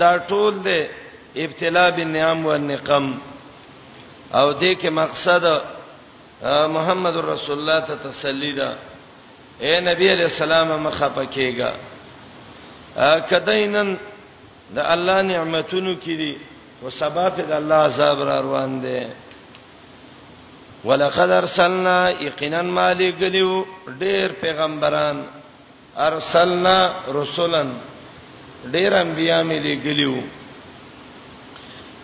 دا 0.00 0.12
ټول 0.30 0.52
د 0.66 0.86
ابتلا 1.44 1.86
بالنعم 1.96 2.46
والنقم 2.46 3.06
او 4.34 4.52
دې 4.60 4.72
کې 4.80 4.90
مقصد 5.00 5.44
محمد 6.76 7.16
رسول 7.32 7.58
الله 7.58 7.80
ته 7.86 7.94
تسلی 8.10 8.52
ده 8.52 8.70
اے 9.62 9.80
نبی 9.80 10.12
علیہ 10.12 10.28
السلام 10.32 10.68
مخه 10.82 11.08
پکېګا 11.16 11.70
کدینن 13.30 13.96
د 14.74 14.78
الله 14.78 15.22
نعمتونو 15.22 15.94
کې 16.02 16.14
دي 16.22 16.36
او 16.82 16.90
سبب 16.90 17.34
د 17.48 17.52
الله 17.52 17.74
عذاب 17.90 18.22
را 18.22 18.40
روان 18.42 18.80
دي 18.82 19.04
ولقد 20.88 21.30
ارسلنا 21.42 21.96
یقینا 22.26 22.60
مالک 22.78 23.18
لیو 23.34 23.52
ډیر 24.02 24.28
پیغمبران 24.42 25.16
ارسلنا 26.08 26.76
رسولن 27.20 27.68
ډیر 28.74 28.92
انبیا 29.04 29.38
مې 29.48 29.58
لګلیو 29.66 30.16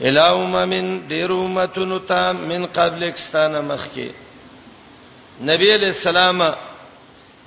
الاوم 0.09 0.53
من 0.75 0.87
ډیر 1.13 1.31
امتونو 1.47 1.99
ته 2.13 2.33
من 2.53 2.63
قبل 2.79 3.11
کستانه 3.17 3.61
مخکي 3.73 4.09
نبی 5.51 5.69
علیہ 5.79 5.93
السلام 5.97 6.39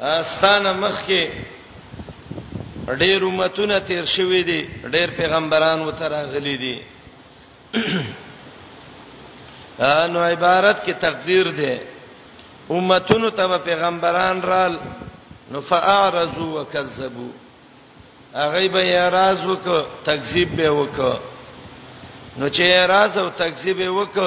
استانه 0.02 0.72
مخکي 0.84 1.26
ډیر 2.88 3.22
امتونه 3.32 3.78
تیر 3.88 4.06
شوې 4.16 4.42
دي 4.52 4.70
ډیر 4.96 5.10
پیغمبران 5.18 5.82
وته 5.90 6.08
راغلي 6.18 6.56
دي 6.64 6.76
نو 9.80 10.20
عبارت 10.32 10.84
کې 10.86 10.92
تقدیر 10.94 11.46
ده 11.58 11.82
امتونو 12.78 13.30
ته 13.30 13.58
پیغمبران 13.64 14.42
رال 14.42 14.78
نو 15.52 15.62
فاعرضوا 15.62 16.62
وکذبوا 16.62 17.32
هغه 18.36 18.68
به 18.68 18.80
اعتراض 18.80 19.46
وک 19.46 19.86
تکذیب 20.06 20.56
به 20.58 20.70
وک 20.70 21.00
نو 22.38 22.48
چې 22.50 22.60
اعتراض 22.62 23.18
او 23.18 23.30
تکذیب 23.30 23.78
وک 23.98 24.18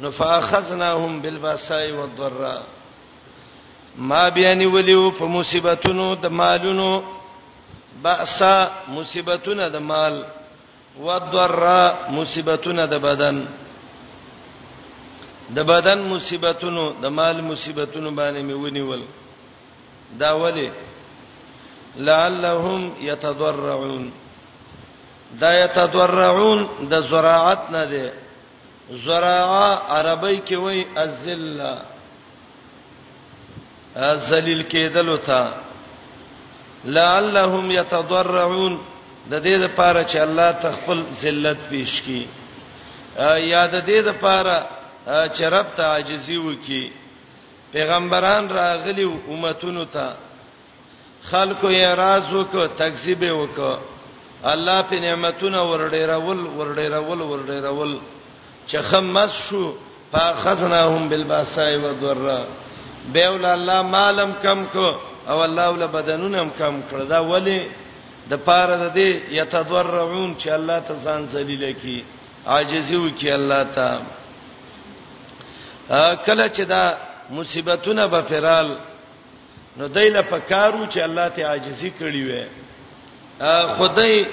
نو 0.00 0.10
فاخذناهم 0.10 1.20
بالباساء 1.22 1.92
والضراء 1.92 2.60
ما 3.96 4.28
بیان 4.28 4.66
ولیو 4.66 5.10
په 5.10 5.24
مصیبتونو 5.24 6.14
د 6.14 6.26
مالونو 6.26 7.02
باسا 8.02 8.68
مصیبتونه 8.88 9.68
د 9.68 9.76
مال 9.76 10.24
والضراء 11.00 12.10
مصیبتونه 12.10 12.86
د 12.86 12.94
بدن 12.98 13.46
د 15.56 15.64
بدن 15.72 15.98
مصیبتونو 16.08 16.92
د 17.02 17.06
مال 17.18 17.40
مصیبتونو 17.44 18.10
باندې 18.10 18.40
مې 18.40 18.54
ونیول 18.64 19.02
دا 20.20 20.30
ولی 20.42 20.70
لعلهم 21.96 22.92
يتضرعون 23.00 24.10
دا 25.40 25.52
يتضرعون 25.64 26.66
د 26.90 26.94
زراعت 27.10 27.70
نه 27.70 27.84
دی 27.84 28.02
زراعه 28.90 29.82
عربی 29.88 30.42
کې 30.48 30.52
وای 30.52 30.84
الذله 31.04 31.76
ذلیل 34.28 34.62
کېدل 34.70 35.08
وتا 35.08 35.42
لعلهم 36.84 37.70
يتضرعون 37.70 38.78
د 39.30 39.42
دې 39.42 39.56
لپاره 39.64 40.02
چې 40.04 40.16
الله 40.16 40.52
تخپل 40.52 41.04
ذلت 41.20 41.58
پیش 41.70 42.00
کړي 42.02 42.24
یا 43.52 43.66
د 43.66 43.86
دې 43.86 44.08
لپاره 44.12 44.77
چرپ 45.36 45.66
ته 45.76 45.82
عاجزي 45.82 46.36
وکي 46.46 46.82
پیغمبران 47.72 48.44
راغلي 48.48 49.04
امتونو 49.34 49.84
ته 49.94 50.08
خلکو 51.30 51.68
یې 51.80 51.88
راز 51.98 52.26
وکړ 52.34 52.66
تکذیب 52.80 53.22
وکړ 53.40 53.76
الله 54.52 54.82
په 54.82 54.96
نعمتونو 55.04 55.60
ورډېرول 55.70 56.40
ورډېرول 56.58 57.20
ورډېرول 57.30 57.92
چې 58.68 58.76
خمس 58.90 59.32
شو 59.48 59.72
فاخذناهم 60.12 61.08
بالباساء 61.08 61.72
والضراء 61.82 62.46
بهول 63.12 63.44
الله 63.44 63.82
مالم 63.82 64.32
کم 64.42 64.64
کو 64.72 64.88
او 65.28 65.42
الله 65.44 65.68
ول 65.70 65.86
بدنونم 65.86 66.50
کم 66.58 66.80
کړ 66.90 66.98
دا 67.08 67.20
ولی 67.20 67.58
د 68.30 68.34
پاره 68.44 68.76
د 68.76 68.94
دې 68.94 69.32
یتضرعون 69.40 70.36
چې 70.38 70.48
الله 70.48 70.78
ته 70.88 70.94
ځان 71.04 71.24
ذلیل 71.26 71.74
کړي 71.76 72.02
عاجزي 72.46 72.96
وکړي 72.96 73.28
الله 73.32 73.62
ته 73.74 74.00
کله 76.26 76.48
چې 76.48 76.60
دا 76.64 76.96
مصیبتونه 77.30 78.06
به 78.08 78.22
فرال 78.22 78.78
نو 79.76 79.88
دایله 79.88 80.22
پکارو 80.22 80.86
چې 80.90 80.98
الله 80.98 81.28
ته 81.28 81.42
عاجزي 81.46 81.92
کړی 82.00 82.28
وې 82.28 82.46
خدای 83.78 84.24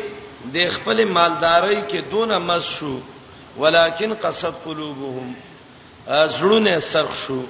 د 0.54 0.68
خپل 0.70 1.06
مالداري 1.06 1.82
کې 1.90 2.12
دونه 2.12 2.38
مس 2.40 2.64
شو 2.64 3.00
ولکن 3.58 4.14
قصد 4.14 4.54
قلوبهم 4.66 5.36
زړونه 6.08 6.80
سرخ 6.80 7.14
شو 7.26 7.44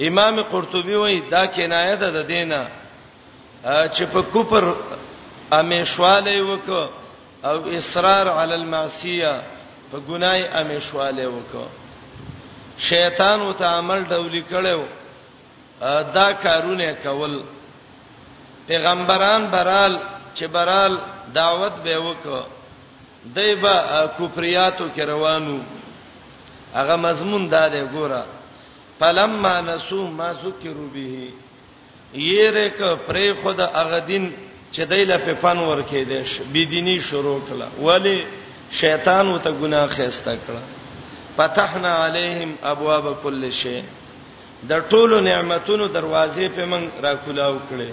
امام 0.00 0.42
قرطبي 0.42 0.94
وایي 0.96 1.20
دا 1.30 1.46
کنایه 1.46 1.94
ده 1.96 2.10
د 2.10 2.26
دینه 2.26 2.66
چې 3.66 4.02
په 4.12 4.22
کوپر 4.22 4.74
امیشواله 5.52 6.42
وک 6.42 6.68
او 7.44 7.56
اصرار 7.76 8.26
علی 8.28 8.52
المعصیه 8.54 9.40
په 9.90 10.00
ګنای 10.08 10.42
امیشواله 10.48 11.26
وک 11.26 11.68
شیطان 12.78 13.40
او 13.42 13.52
ته 13.52 13.64
عمل 13.66 14.02
ډولی 14.08 14.42
کړو 14.50 14.82
دا 16.14 16.26
کارونه 16.42 16.92
کول 17.02 17.42
پیغمبران 18.68 19.46
برال 19.50 19.98
چې 20.34 20.44
برال 20.52 20.96
دعوت 21.34 21.72
به 21.84 21.98
وکړه 21.98 22.42
دایبه 23.34 24.06
کوپریاتو 24.16 24.88
کې 24.96 25.00
روانو 25.00 25.58
هغه 26.74 26.96
مضمون 26.96 27.48
دا 27.48 27.68
دی 27.68 27.80
ګوره 27.80 28.24
فلما 29.00 29.60
نسو 29.60 30.06
ما 30.06 30.32
ذکروا 30.32 30.88
به 30.92 31.28
یره 32.14 32.68
ک 32.68 32.82
پرې 33.06 33.42
خود 33.42 33.60
هغه 33.60 33.98
دین 34.06 34.32
چې 34.72 34.78
دایله 34.86 35.16
په 35.18 35.34
فن 35.40 35.58
ورکې 35.58 36.04
دي 36.08 36.22
بيدینی 36.52 37.00
شروع 37.10 37.40
کړه 37.48 37.66
ولی 37.80 38.26
شیطان 38.70 39.28
وته 39.32 39.50
ګناه 39.52 39.88
خېستا 39.88 40.34
کړه 40.46 40.62
فتحنا 41.36 41.92
علیهم 42.06 42.50
ابواب 42.72 43.04
کل 43.22 43.42
شی 43.62 43.78
د 44.70 44.72
ټولو 44.90 45.16
نعمتونو 45.28 45.84
دروازې 45.96 46.46
په 46.56 46.62
موږ 46.72 46.84
را 47.04 47.12
کولاو 47.24 47.56
کړې 47.70 47.90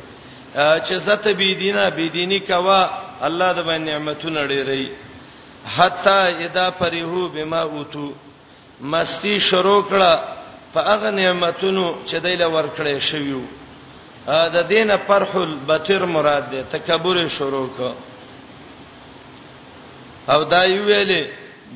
چې 0.85 0.95
زته 1.07 1.29
بی 1.39 1.49
دینه 1.61 1.83
بی 1.95 2.05
دینی 2.17 2.39
کوا 2.49 2.81
الله 3.27 3.49
د 3.57 3.59
باندې 3.69 3.87
نعمتونه 3.91 4.39
ډېرې 4.51 4.83
حتا 5.77 6.19
اذا 6.45 6.65
فرحو 6.79 7.21
بما 7.33 7.61
اوتو 7.77 8.07
مستی 8.93 9.35
شروع 9.49 9.81
کړه 9.89 10.13
په 10.73 10.79
هغه 10.91 11.09
نعمتونو 11.21 11.85
چې 12.07 12.15
دایله 12.27 12.47
ورکړې 12.57 12.95
شویو 13.09 13.41
دا 14.55 14.61
دینه 14.73 14.95
فرح 15.07 15.31
البتر 15.35 16.01
مراد 16.15 16.45
ده 16.55 16.61
تکبر 16.71 17.17
شروع 17.37 17.67
کړه 17.77 17.93
او 20.33 20.39
دا 20.43 20.63
یو 20.65 20.83
ویلې 20.85 21.23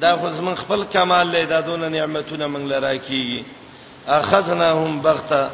دا 0.01 0.15
خو 0.17 0.31
زمون 0.31 0.55
خپل 0.55 0.83
کمال 0.85 1.31
له 1.31 1.43
دادونه 1.45 1.87
نعمتونه 1.89 2.47
منګل 2.47 2.73
راکېږي 2.83 3.43
اخذناهم 4.07 5.01
بغتا 5.01 5.49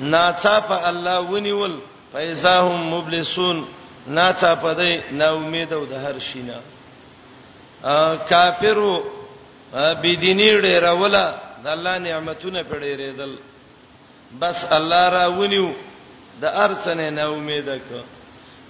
ناڅاپه 0.00 0.88
الله 0.90 1.18
ونیول 1.18 1.78
فایزاهم 2.12 2.88
مبلسون 2.94 3.64
ناڅاپه 4.08 4.74
دی 4.76 5.00
نا 5.12 5.30
امید 5.34 5.72
او 5.72 5.84
د 5.84 5.92
هر 5.92 6.18
شینا 6.18 6.58
کافرو 8.28 9.02
بيدینی 10.02 10.60
ډیروله 10.62 11.34
د 11.64 11.68
الله 11.68 11.98
نعمتونه 11.98 12.62
پړېریدل 12.62 13.30
بس 14.40 14.64
الله 14.70 15.08
را 15.08 15.26
ونیو 15.28 15.70
د 16.40 16.44
ارسنه 16.44 17.10
نا 17.10 17.28
امید 17.32 17.68
ک 17.74 17.88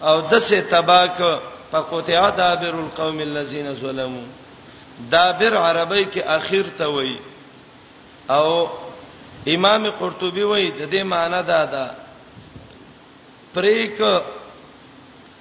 او 0.05 0.21
دسه 0.21 0.61
تباک 0.61 1.23
فقطع 1.73 2.31
دابر 2.31 2.75
القوم 2.79 3.21
الذين 3.21 3.75
ظلموا 3.75 4.42
دابر 5.11 5.57
عربی 5.57 6.05
کې 6.05 6.27
اخر 6.37 6.67
ته 6.79 6.89
وای 6.89 7.19
او 8.31 8.49
امام 9.55 9.91
قرطبي 9.91 10.43
وای 10.45 10.71
د 10.71 10.91
دې 10.91 11.03
معنی 11.15 11.43
دا 11.47 11.65
ده 11.65 11.87
پریک 13.55 14.01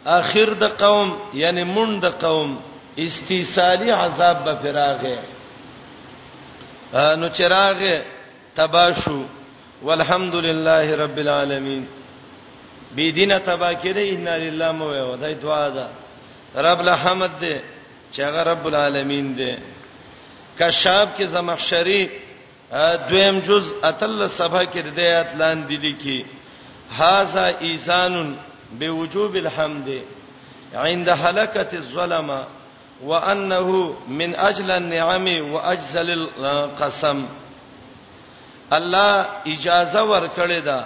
اخر 0.05 0.53
د 0.59 0.63
قوم 0.77 1.11
یعنی 1.33 1.63
مون 1.63 1.99
د 2.01 2.05
قوم 2.25 2.57
استیصالی 2.97 3.91
عذاب 3.91 4.43
به 4.45 4.55
فراغه 4.63 5.19
نو 7.15 7.27
چراغه 7.29 8.01
تباشو 8.55 9.21
والحمدلله 9.83 10.95
رب 11.03 11.17
العالمین 11.17 11.85
بی 12.95 13.11
دینه 13.11 13.37
تبا 13.37 13.73
کړي 13.73 14.13
ان 14.13 14.27
لله 14.27 14.71
مو 14.71 14.85
وای 14.87 15.33
دعا 15.33 15.69
ده 15.69 15.87
رب 16.55 16.79
الحمد 16.79 17.29
دې 17.41 17.70
چې 18.12 18.20
هغه 18.24 18.41
رب 18.51 18.66
العالمین 18.70 19.28
دی 19.38 19.51
کشاب 20.59 21.09
کې 21.18 21.24
زمخشری 21.34 22.03
دویم 23.09 23.39
جز 23.47 23.74
اتل 23.89 24.28
صفه 24.28 24.64
کې 24.74 24.84
د 24.97 24.99
اتلان 25.18 25.68
دي 25.68 25.78
دي 25.84 25.93
کې 26.03 26.20
هاذا 27.01 27.45
ایزان 27.68 28.36
بوجوب 28.80 29.36
الحمد 29.36 29.89
عند 30.76 31.09
هلكه 31.09 31.68
الظلم 31.74 32.32
وانه 33.03 33.68
من 34.22 34.36
اجل 34.47 34.72
النعم 34.72 35.26
واجزل 35.53 36.12
القسم 36.14 37.24
الله 38.72 39.26
اجازه 39.53 40.03
ورکړې 40.05 40.66
ده 40.68 40.86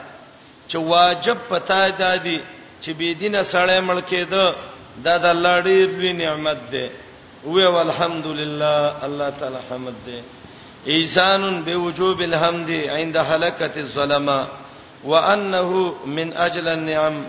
چې 0.70 0.76
واجب 0.76 1.38
پتا 1.50 1.90
ده 1.90 2.16
دي 2.16 2.38
چې 2.82 2.90
بيدینه 2.90 3.44
سړی 3.44 3.80
مړ 3.88 4.00
کېده 4.10 4.56
دا 5.04 5.18
د 5.18 5.26
الله 5.26 5.62
ډېر 5.62 5.88
لوی 5.98 6.14
نعمت 6.14 6.60
ده 6.72 6.90
وی 7.46 7.66
والحمدلله 7.76 8.76
الله 9.06 9.30
تعالی 9.40 9.56
حمد 9.70 9.94
دې 10.08 10.22
ایزان 10.90 11.64
بوجوب 11.64 12.22
الحمد 12.22 12.72
عند 12.72 13.18
هلاکت 13.18 13.78
الظلما 13.78 14.48
وانه 15.04 15.96
من 16.06 16.34
اجل 16.38 16.68
النعم 16.68 17.26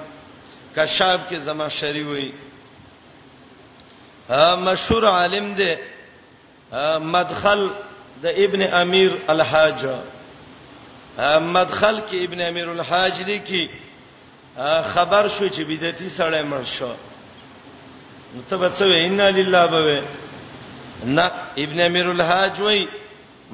کشاب 0.76 1.20
کې 1.30 1.34
زما 1.34 1.68
شری 1.68 2.02
وی 2.02 2.32
ها 4.30 4.56
مشهور 4.56 5.06
عالم 5.08 5.56
دې 5.56 5.76
مدخل 7.02 7.68
د 8.22 8.26
ابن 8.26 8.62
امیر 8.62 9.10
الحاج 9.28 9.86
مدخل 11.40 12.00
کې 12.00 12.14
ابن 12.22 12.40
امیر 12.40 12.68
الحاج 12.68 13.14
دې 13.24 13.40
کې 13.48 13.68
خبر 14.94 15.28
شو 15.28 15.48
چې 15.48 15.60
بدعتي 15.68 16.08
سړی 16.10 16.42
مړ 16.52 16.66
شو 16.66 16.88
تبسو 18.50 18.84
ان 18.84 19.20
لله 19.20 19.66
بوي 19.66 20.02
نه 21.04 21.30
ابن 21.62 21.80
امیر 21.88 22.06
الحاج 22.16 22.60
وای 22.62 22.80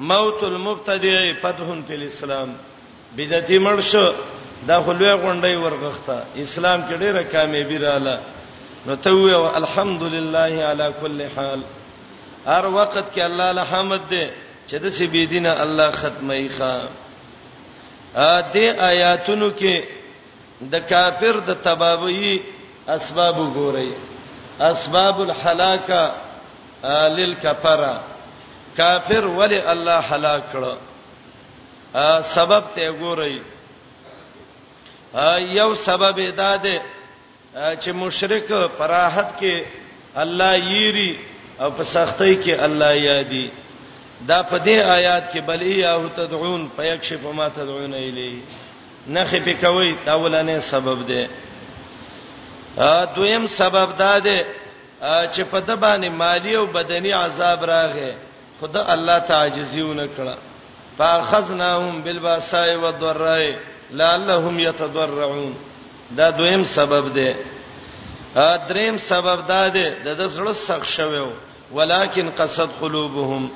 موت 0.09 0.41
المبتدع 0.43 1.33
فتح 1.43 1.65
فی 1.87 1.93
الاسلام 1.99 2.49
بدعتی 3.17 3.57
مرشه 3.59 4.05
دا 4.67 4.77
خلوی 4.85 5.13
غونډي 5.21 5.55
ورغخته 5.63 6.17
اسلام 6.37 6.79
کې 6.89 6.93
ډیره 6.93 7.21
کامیابی 7.33 7.77
رااله 7.77 8.19
نو 8.87 8.95
ته 8.95 9.09
وی 9.11 9.33
الحمدلله 9.35 10.63
علی 10.71 10.87
کل 11.01 11.21
حال 11.35 11.61
هر 12.45 12.65
وخت 12.65 13.09
کې 13.15 13.21
الله 13.21 13.49
الحمد 13.49 14.01
دې 14.11 14.27
چې 14.67 14.75
د 14.83 14.87
سی 14.89 15.07
بيدینه 15.07 15.63
الله 15.63 15.91
ختمي 15.91 16.49
ښا 16.59 16.85
ا 18.15 18.41
دې 18.53 18.81
آیاتونو 18.91 19.51
کې 19.59 19.83
د 20.61 20.75
کافر 20.89 21.39
د 21.39 21.51
تباہی 21.63 22.39
اسباب 22.87 23.35
وګورئ 23.37 23.89
اسباب 24.61 25.21
الحلاکه 25.21 26.11
للکفره 27.17 27.99
کافر 28.77 29.25
ولی 29.25 29.57
الله 29.59 29.99
هلاک 29.99 30.43
کړ 30.51 30.77
سبب 32.33 32.63
ته 32.75 32.91
ګورئ 32.91 33.41
یو 35.59 35.75
سبب 35.75 36.15
دا 36.37 36.55
ده 36.57 36.81
چې 37.81 37.89
مشرک 37.89 38.51
پراحت 38.77 39.29
کې 39.39 39.63
الله 40.15 40.57
یری 40.57 41.19
او 41.59 41.69
په 41.71 41.83
سختۍ 41.83 42.35
کې 42.43 42.51
الله 42.59 42.93
یادي 42.95 43.49
دا 44.27 44.43
په 44.43 44.57
دې 44.59 44.79
آیات 44.97 45.31
کې 45.33 45.39
بل 45.41 45.61
ایه 45.61 46.09
تدعون 46.15 46.69
فیکشف 46.77 47.23
ما 47.23 47.47
تدعون 47.49 47.93
الیه 47.93 48.41
نخې 49.07 49.35
پکوي 49.45 49.95
دا 50.05 50.15
ولانه 50.19 50.59
سبب 50.59 51.07
ده 51.07 51.27
دویم 52.77 53.45
سبب 53.47 53.89
دا 53.97 54.17
دی 54.23 54.41
چې 55.33 55.41
په 55.51 55.59
د 55.67 55.69
باندې 55.83 56.09
مالی 56.09 56.53
او 56.55 56.65
بدني 56.65 57.11
عذاب 57.13 57.63
راغی 57.63 58.11
خدا 58.61 58.81
الله 58.93 59.19
تعجزیونه 59.19 60.07
کړه 60.17 60.35
فاخذناهم 60.97 62.01
بالباساء 62.01 62.75
والضراء 62.77 63.51
لعلهم 63.91 64.59
يتضرعون 64.59 65.53
دا 66.17 66.29
دویم 66.29 66.63
سبب 66.63 67.13
دی 67.13 67.33
دریم 68.69 68.97
سبب 68.97 69.47
دا 69.47 69.67
دی 69.69 69.89
د 70.05 70.25
زړه 70.35 70.53
سخت 70.53 70.83
شویو 70.85 71.31
ولکن 71.73 72.29
قصد 72.39 72.69
قلوبهم 72.81 73.49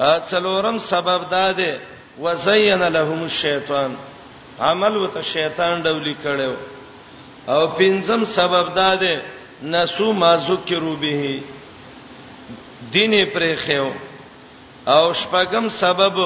څلورم 0.00 0.78
سبب 0.78 1.28
دا 1.30 1.52
دی 1.52 1.72
وزین 2.18 2.82
لهم 2.82 3.22
الشیطان 3.22 3.96
عمل 4.60 4.96
وت 4.96 5.20
شیطان 5.22 5.82
ډولی 5.82 6.14
کړو 6.24 6.54
او 7.48 7.66
پنځم 7.66 8.24
سبب 8.24 8.74
دا 8.74 8.94
ده 8.94 9.22
نسو 9.62 10.12
ما 10.12 10.36
ذکرو 10.36 10.96
به 10.96 11.38
دین 12.92 13.12
پرې 13.34 13.54
خېو 13.56 13.90
او 14.86 15.12
شپږم 15.12 15.68
سبب 15.68 16.16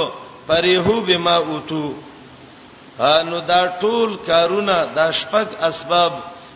پرېهو 0.49 1.01
بما 1.07 1.37
اوتو 1.37 1.87
نو 3.29 3.39
دا 3.41 3.67
ټول 3.81 4.17
کارونه 4.27 4.85
دا 4.97 5.11
شپږ 5.13 5.47
اسباب 5.61 6.13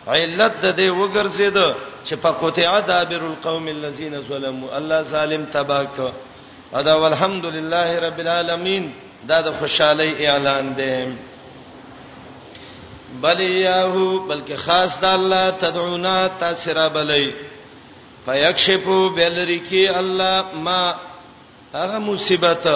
علت 0.07 0.53
د 0.65 0.75
دې 0.77 0.89
وګرځید 0.99 1.57
چې 2.05 2.13
په 2.15 2.31
قطع 2.31 2.79
دابر 2.79 3.23
القوم 3.25 3.67
الذين 3.67 4.21
ظلموا 4.21 4.77
الله 4.77 5.01
ظالم 5.03 5.45
تباک 5.45 5.99
ادا 6.73 6.93
والحمدلله 7.01 7.99
رب 7.99 8.19
العالمین 8.19 8.91
دا 9.27 9.41
د 9.41 9.51
خوشحالي 9.59 10.27
اعلان 10.29 10.73
دی 10.75 10.93
بل 13.13 13.39
یاهو 13.41 14.19
بلکې 14.29 14.53
خاص 14.55 14.99
د 15.01 15.05
الله 15.17 15.49
تدعونا 15.61 16.17
تاسرا 16.39 16.87
بلې 16.95 17.27
فیکشفو 18.25 18.97
بلریکی 19.15 19.87
الله 20.01 20.41
ما 20.53 20.95
هغه 21.73 21.99
مصیبت 21.99 22.67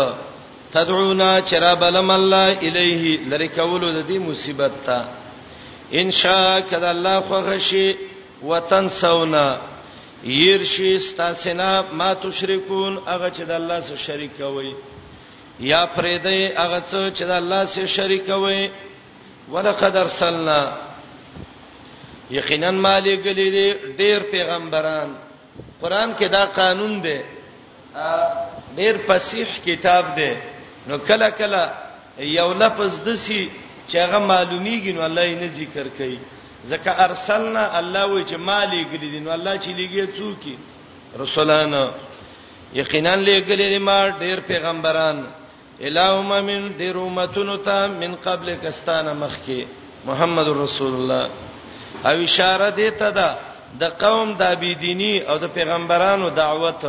تدعونا 0.73 1.31
چرا 1.49 1.73
بلم 1.75 2.11
الله 2.11 2.57
الیه 2.67 3.17
لری 3.29 3.47
کول 3.47 3.81
د 3.81 4.01
دې 4.09 4.17
مصیبت 4.29 4.71
ته 4.85 4.99
ان 5.93 6.11
شاء 6.11 6.59
کذا 6.69 6.89
الله 6.89 7.19
خو 7.21 7.35
غشی 7.49 7.95
وتنسونا 8.43 9.57
يرشي 10.25 10.95
استاسنا 10.95 11.81
ما 11.91 12.13
تشركون 12.13 12.97
هغه 13.07 13.29
چې 13.29 13.41
د 13.49 13.51
الله 13.51 13.79
سره 13.81 13.97
شریک 13.97 14.31
کوي 14.37 14.73
یا 15.59 15.85
فريده 15.85 16.53
هغه 16.57 16.81
څه 16.91 17.13
چې 17.19 17.23
د 17.23 17.31
الله 17.31 17.65
سره 17.65 17.87
شریک 17.87 18.25
کوي 18.27 18.69
ولقد 19.51 19.95
ارسلنا 19.97 20.59
یقینا 22.31 22.71
مالک 22.71 23.27
لري 23.27 23.73
ډیر 23.99 24.19
پیغمبران 24.31 25.09
قران 25.81 26.13
کې 26.19 26.27
دا 26.31 26.45
قانون 26.45 27.01
دی 27.03 27.19
ډیر 28.77 28.93
فصیح 29.07 29.47
کتاب 29.65 30.03
دی 30.17 30.33
نو 30.87 30.97
کله 31.07 31.29
کله 31.39 31.63
یو 32.39 32.53
لفظ 32.53 32.91
دسی 33.07 33.49
چې 33.87 33.95
هغه 33.97 34.19
معلومیږي 34.19 34.91
نو 34.95 35.01
الله 35.05 35.23
یې 35.27 35.35
نه 35.41 35.47
ذکر 35.59 35.87
کوي 35.97 36.19
ځکه 36.69 36.89
ارسلنا 37.07 37.77
الله 37.79 38.05
وی 38.07 38.23
چې 38.25 38.35
مالک 38.35 38.87
لري 39.01 39.19
نو 39.19 39.31
الله 39.31 39.57
چې 39.57 39.69
لګي 39.79 40.07
څوک 40.17 40.43
رسولانه 41.19 41.91
یقینا 42.73 43.15
لګلې 43.15 43.77
ما 43.79 44.09
ډیر 44.09 44.39
پیغمبران 44.39 45.17
الہوم 45.81 46.29
من 46.45 46.67
درومتن 46.79 47.49
تا 47.63 47.85
من 47.87 48.13
قبل 48.23 48.53
کستانه 48.63 49.13
مخکی 49.13 49.63
محمد 50.05 50.47
رسول 50.61 50.93
الله 50.93 51.29
او 52.05 52.23
اشاره 52.23 52.69
دی 52.69 52.89
ته 52.91 53.09
دا 53.09 53.35
د 53.79 53.83
قوم 53.85 54.33
د 54.37 54.41
ابيديني 54.41 55.21
او 55.21 55.37
د 55.37 55.45
پیغمبرانو 55.53 56.29
دعوت 56.29 56.85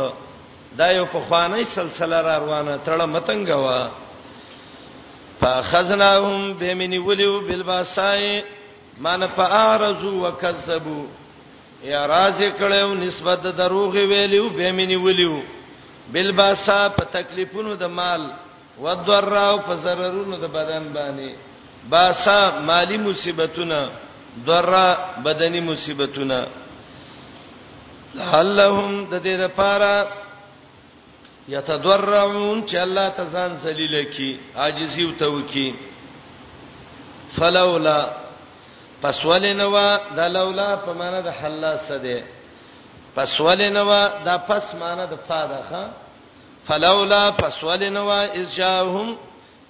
دا 0.77 0.91
یو 0.91 1.05
په 1.05 1.19
خوانی 1.27 1.63
سلسله 1.63 2.21
را 2.21 2.37
روانه 2.37 2.79
تړه 2.85 3.05
متنګ 3.05 3.49
وا 3.49 3.89
فخذناهم 5.41 6.53
بمن 6.53 6.97
ولو 6.99 7.39
بالباسای 7.47 8.41
مان 9.01 9.27
فارزو 9.35 10.23
وکذبوا 10.25 11.05
یا 11.83 12.05
راز 12.07 12.37
کړو 12.41 12.93
نسبت 13.03 13.41
دروغ 13.57 13.93
ویلو 13.95 14.49
بمن 14.49 14.95
ولو 14.95 15.41
بالباسا 16.13 16.89
په 16.97 17.03
تکلیفونو 17.11 17.73
د 17.75 17.83
مال 17.85 18.31
ودراو 18.83 19.57
په 19.67 19.73
ضررونو 19.85 20.35
د 20.43 20.45
بدن 20.57 20.83
باندې 20.95 21.29
باسا 21.89 22.39
مالی 22.67 22.97
مصیبتونه 23.07 23.79
ضرر 24.47 24.75
بدني 25.25 25.59
مصیبتونه 25.71 26.39
لعلهم 28.17 28.91
د 29.11 29.13
دې 29.25 29.35
لپاره 29.43 29.91
یتضرعون 31.47 32.57
چې 32.69 32.75
الله 32.75 33.07
تزان 33.17 33.51
ذلیل 33.55 33.95
کی 34.15 34.29
عاجزی 34.55 35.03
او 35.05 35.11
توکی 35.19 35.69
فلولا 37.35 37.99
پس 39.01 39.25
ولنوا 39.25 39.89
دا 40.17 40.27
لولا 40.27 40.75
په 40.75 40.93
معنا 40.99 41.19
د 41.21 41.27
حلا 41.39 41.77
سده 41.87 42.19
پس 43.15 43.39
ولنوا 43.41 44.01
دا 44.25 44.35
پس 44.37 44.75
معنا 44.81 45.05
د 45.05 45.15
فادخه 45.27 45.83
فلولا 46.67 47.31
فسولنوا 47.31 48.23
اسجاهم 48.41 49.15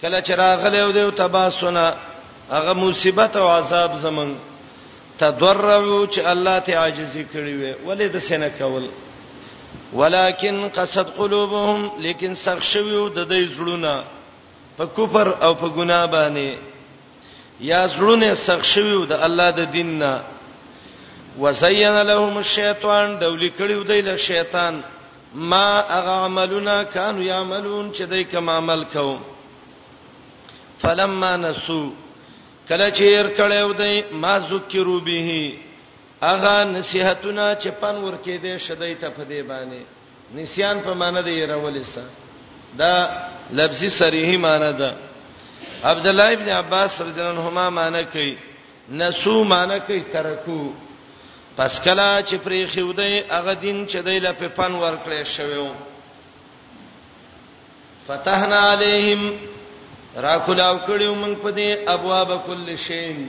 کله 0.01 0.21
چې 0.21 0.31
راغله 0.31 0.79
او 0.83 0.91
د 0.91 1.11
تباسنا 1.15 1.95
هغه 2.51 2.73
مصیبت 2.73 3.35
او 3.35 3.47
عذاب 3.47 3.95
زمون 4.03 4.35
تضرعوا 5.19 6.07
چې 6.07 6.19
الله 6.25 6.59
ته 6.59 6.75
عاجزي 6.77 7.25
کړی 7.33 7.53
وي 7.59 7.75
ولې 7.87 8.07
د 8.13 8.17
سینه 8.17 8.49
کول 8.49 8.89
ولکن 9.93 10.69
قصد 10.69 11.07
قلوبهم 11.17 11.91
لیکن 11.99 12.33
سرشویو 12.35 13.09
د 13.09 13.19
دې 13.29 13.49
زړونه 13.57 14.03
په 14.77 14.85
کفر 14.97 15.35
او 15.43 15.55
په 15.55 15.69
ګناه 15.69 16.05
باندې 16.07 16.57
یا 17.59 17.87
زړونه 17.87 18.33
سرشویو 18.33 19.05
د 19.05 19.11
الله 19.11 19.51
د 19.51 19.59
دین 19.71 19.97
نه 19.99 20.23
وزین 21.39 22.01
لهم 22.01 22.37
الشیطان 22.37 23.19
دولی 23.19 23.49
کړیو 23.59 23.83
دی 23.87 24.01
له 24.01 24.17
شیطان 24.17 24.83
ما 25.35 25.79
اغه 25.89 26.23
عملنا 26.25 26.83
كانوا 26.83 27.23
يعملون 27.23 27.91
چې 27.93 28.01
دای 28.09 28.23
کوم 28.23 28.49
عمل 28.49 28.83
کو 28.93 29.17
فلما 30.79 31.35
نسو 31.37 31.89
کله 32.69 32.89
چې 32.91 33.01
ير 33.01 33.27
کړو 33.37 33.73
دای 33.77 34.03
ما 34.11 34.37
ذکرو 34.39 34.99
به 34.99 35.53
اغه 36.23 36.63
نصيحتونه 36.63 37.55
چې 37.61 37.67
پن 37.79 37.95
ور 37.95 38.13
کې 38.25 38.39
دې 38.43 38.57
شدای 38.67 38.95
ته 38.95 39.09
فدی 39.09 39.41
باندې 39.41 39.81
نسيان 40.33 40.79
په 40.81 40.93
معنی 40.93 41.21
دی 41.21 41.47
راولې 41.47 41.83
سا 41.83 42.01
دا 42.77 43.09
لفظي 43.51 43.89
صریح 43.89 44.37
معنی 44.39 44.71
ده 44.73 44.95
عبد 45.83 46.07
الله 46.07 46.31
ابن 46.33 46.49
عباس 46.49 47.01
رضی 47.01 47.21
الله 47.21 47.31
عنهما 47.41 47.69
معنی 47.69 48.03
کوي 48.03 48.37
نسو 48.89 49.43
معنی 49.43 49.79
کوي 49.87 49.99
ترکو 50.01 50.71
پس 51.55 51.79
کله 51.81 52.21
چې 52.29 52.35
پری 52.43 52.61
خوده 52.71 53.03
هغه 53.29 53.55
دین 53.65 53.77
چې 53.87 53.95
دایله 54.07 54.31
په 54.39 54.47
پن 54.55 54.71
ورکړې 54.73 55.25
شویو 55.35 55.67
فتحنا 58.07 58.59
علیہم 58.73 59.21
را 60.23 60.33
کولاو 60.47 60.75
کړیو 60.87 61.15
موږ 61.21 61.35
په 61.43 61.51
دې 61.51 61.89
ابواب 61.93 62.33
کل 62.45 62.67
شین 62.87 63.27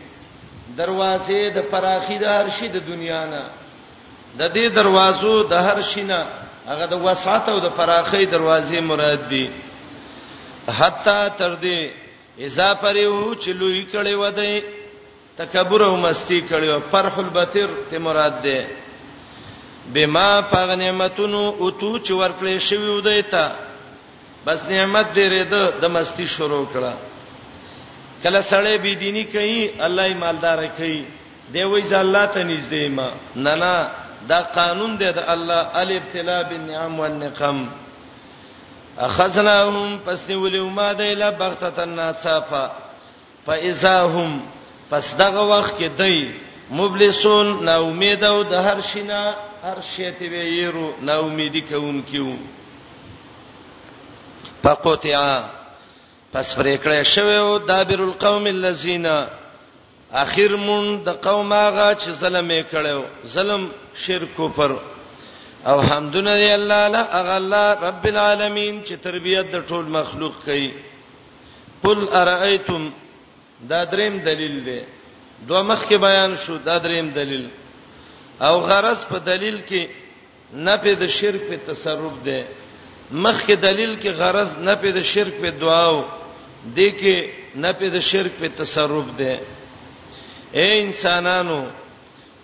دروازې 0.76 1.50
د 1.58 1.68
پراخي 1.70 2.18
د 2.24 2.34
هر 2.38 2.50
شي 2.58 2.68
د 2.72 2.76
دنیا 2.88 3.22
نه 3.34 3.42
د 4.38 4.52
دې 4.52 4.74
دروازو 4.80 5.34
د 5.42 5.52
هر 5.68 5.82
شي 5.90 6.02
نه 6.02 6.20
هغه 6.70 6.86
د 6.94 7.04
وسعت 7.08 7.48
او 7.48 7.58
د 7.66 7.76
پراخي 7.76 8.24
دروازې 8.26 8.80
مراد 8.90 9.28
دي 9.34 9.46
حتا 10.78 11.18
تر 11.28 11.54
دې 11.62 11.90
اذا 12.46 12.68
پرې 12.74 13.04
وو 13.04 13.34
چې 13.34 13.48
لوی 13.48 13.86
کړي 13.94 14.14
ودی 14.22 14.62
تکبر 15.38 15.80
او 15.84 15.96
مستی 15.96 16.40
کړو 16.50 16.78
فرح 16.92 17.18
البتر 17.18 17.68
ته 17.90 17.98
مراد 17.98 18.42
ده 18.42 18.66
بما 19.94 20.40
پاغ 20.42 20.70
نعمتونو 20.74 21.42
او 21.58 21.70
تو 21.70 21.98
چې 21.98 22.10
ورکړې 22.12 22.58
شوی 22.58 22.88
ودی 22.88 23.22
ته 23.22 23.52
بس 24.46 24.62
نعمت 24.68 25.06
دې 25.14 25.24
رده 25.32 25.70
د 25.82 25.90
مستی 25.90 26.26
شروع 26.26 26.66
کړه 26.74 26.92
کله 28.22 28.40
سړی 28.40 28.78
بی 28.82 28.94
دینی 28.94 29.24
کوي 29.24 29.70
الله 29.80 30.06
یې 30.10 30.14
مالدار 30.16 30.64
کوي 30.76 31.04
دی 31.52 31.62
وای 31.64 31.82
ځ 31.82 31.92
الله 31.92 32.26
ته 32.26 32.42
نږدې 32.44 32.90
ما 32.90 33.12
نه 33.36 33.54
نه 33.54 33.88
دا 34.28 34.40
قانون 34.54 34.96
دی 34.96 35.12
د 35.12 35.18
الله 35.28 35.60
الابتلاء 35.78 36.42
بالنعم 36.42 37.00
والنقم 37.00 37.68
اخذناهم 38.98 39.98
پس 40.06 40.26
نیولې 40.28 40.60
ما 40.76 40.92
دی 40.92 41.14
لا 41.14 41.30
بغتتن 41.30 41.88
ناصافا 41.88 42.68
فاذا 43.46 44.00
هم 44.02 44.55
پس 44.90 45.14
دغه 45.18 45.40
وخت 45.52 45.78
کې 45.78 45.88
دی 45.98 46.30
مبلسون 46.78 47.56
نا 47.66 47.76
امید 47.88 48.24
او 48.24 48.42
د 48.50 48.68
هر 48.68 48.80
شینا 48.92 49.20
هر 49.64 49.80
شی 49.90 50.10
ته 50.18 50.28
ویرو 50.30 50.90
نا 51.08 51.16
امیدی 51.26 51.60
کوم 51.70 52.00
کیو 52.10 52.34
فقطع 54.62 55.42
پس 56.32 56.54
پرې 56.58 56.76
کړه 56.84 57.02
شوه 57.14 57.34
او 57.38 57.58
دابر 57.70 58.00
القوم 58.06 58.46
الذين 58.46 59.06
اخر 60.12 60.56
مون 60.56 60.86
د 61.06 61.18
قوم 61.28 61.52
هغه 61.52 61.86
چې 61.94 62.10
ظلم 62.10 62.50
یې 62.50 62.64
کړو 62.74 63.26
ظلم 63.36 63.68
شرک 64.06 64.36
کفر 64.38 64.76
او 65.70 65.80
حمدونه 65.80 66.34
دی 66.38 66.48
الله 66.54 66.88
لا 66.94 67.02
اغلا 67.20 67.64
رب 67.82 68.04
العالمین 68.10 68.82
چې 68.84 68.92
تربيت 69.02 69.50
د 69.52 69.66
ټول 69.68 69.88
مخلوق 69.98 70.34
کوي 70.44 70.70
قل 71.82 72.08
ارايتم 72.22 72.90
دا 73.70 73.80
دریم 73.92 74.14
دلیل 74.28 74.56
دی 74.66 74.80
دوه 75.48 75.62
مخ 75.68 75.80
کې 75.88 75.96
بیان 76.06 76.32
شو 76.42 76.54
دا 76.68 76.76
دریم 76.84 77.08
دلیل 77.18 77.46
او 78.46 78.54
غرض 78.68 79.00
په 79.10 79.18
دلیل 79.30 79.58
کې 79.68 79.82
نه 80.66 80.74
په 80.82 80.92
د 81.00 81.04
شرک 81.18 81.40
په 81.50 81.56
تصرف 81.68 82.12
دی 82.26 82.40
مخ 83.24 83.36
کې 83.46 83.54
دلیل 83.66 83.92
کې 84.02 84.08
غرض 84.20 84.50
نه 84.66 84.74
په 84.80 84.88
د 84.96 84.98
شرک 85.12 85.34
په 85.42 85.50
دعاو 85.62 85.98
دی 86.76 86.88
کې 87.00 87.16
نه 87.62 87.70
په 87.78 87.86
د 87.94 87.96
شرک 88.10 88.32
په 88.40 88.48
تصرف 88.60 89.06
دی 89.18 89.36
اے 90.58 90.68
انسانانو 90.84 91.60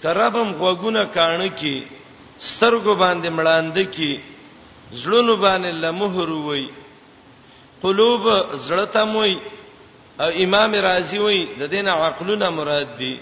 کربم 0.02 0.48
غوګونه 0.60 1.02
کانه 1.16 1.48
کې 1.58 1.76
سترګو 2.50 2.92
باندې 3.02 3.28
مړاند 3.36 3.76
کې 3.94 4.12
زړونو 5.02 5.34
باندې 5.44 5.72
لمهر 5.82 6.28
وای 6.30 6.68
قلوب 7.82 8.22
زړه 8.66 8.86
تموي 8.94 9.34
او 10.24 10.30
امام 10.44 10.72
رازی 10.88 11.18
وای 11.24 11.38
د 11.60 11.62
دین 11.74 11.88
عقلونه 12.04 12.48
مراد 12.58 12.90
دي 13.00 13.14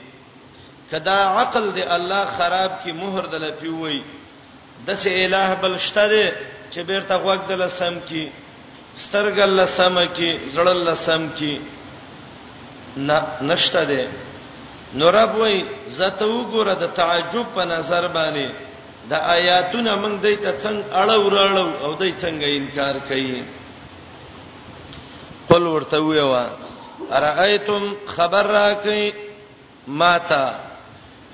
کدا 0.92 1.16
عقل 1.40 1.64
دی 1.76 1.82
الله 1.96 2.22
خراب 2.36 2.70
کی 2.82 2.92
مہر 3.00 3.24
دل 3.32 3.44
پی 3.60 3.68
وای 3.82 3.98
د 4.86 4.88
سه 5.02 5.10
الہ 5.24 5.46
بل 5.62 5.74
شته 5.86 6.04
دی 6.12 6.24
چې 6.72 6.80
بیرته 6.90 7.16
وګ 7.28 7.40
دل 7.50 7.68
سم 7.80 7.94
کی 8.08 8.24
سترګل 9.04 9.66
سم 9.78 9.96
کی 10.16 10.30
زړل 10.54 10.94
سم 11.06 11.22
کی 11.38 11.54
نه 13.08 13.18
نشته 13.50 13.82
دی 13.90 14.02
نورب 15.02 15.34
وای 15.42 15.58
زته 15.98 16.24
وګوره 16.24 16.74
د 16.82 16.86
تعجب 17.00 17.46
په 17.56 17.62
نظر 17.74 18.08
باندې 18.08 18.50
د 19.10 19.12
آیاتونه 19.36 19.92
موږ 20.02 20.14
دای 20.24 20.36
ته 20.36 20.50
څنګه 20.62 20.84
اړه 21.00 21.16
ورړو 21.24 21.84
او 21.84 21.94
دای 21.94 22.12
څنګه 22.12 22.48
انکار 22.58 22.96
کوي 23.08 23.44
قل 25.50 25.62
ورته 25.66 25.98
ویوا 26.02 26.44
ارایتم 27.12 27.82
خبر 28.06 28.42
راکئ 28.46 29.12
ماتا 29.88 30.44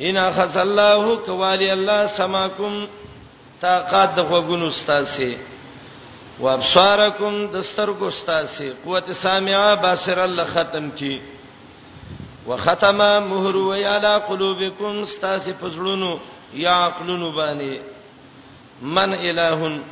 ان 0.01 0.17
خص 0.37 0.57
الله 0.57 1.17
کوالی 1.27 1.71
الله 1.71 2.07
سماکم 2.07 2.87
طاقت 3.61 4.15
د 4.17 4.21
غوګونو 4.21 4.69
استاسي 4.69 5.37
وابصارکم 6.41 7.47
دسترګو 7.47 8.07
استاسي 8.09 8.73
قوت 8.85 9.11
سامعه 9.13 9.75
باصر 9.83 10.19
الله 10.25 10.45
ختم 10.45 10.91
کی 10.91 11.21
وختم 12.47 12.97
مهر 13.31 13.57
و 13.57 13.73
علی 13.73 14.17
قلوبکم 14.29 15.03
استاسي 15.03 15.53
پزړونو 15.53 16.19
یا 16.55 16.73
عقلونو 16.75 17.33
باندې 17.33 17.81
من 18.83 19.13
الہون 19.13 19.83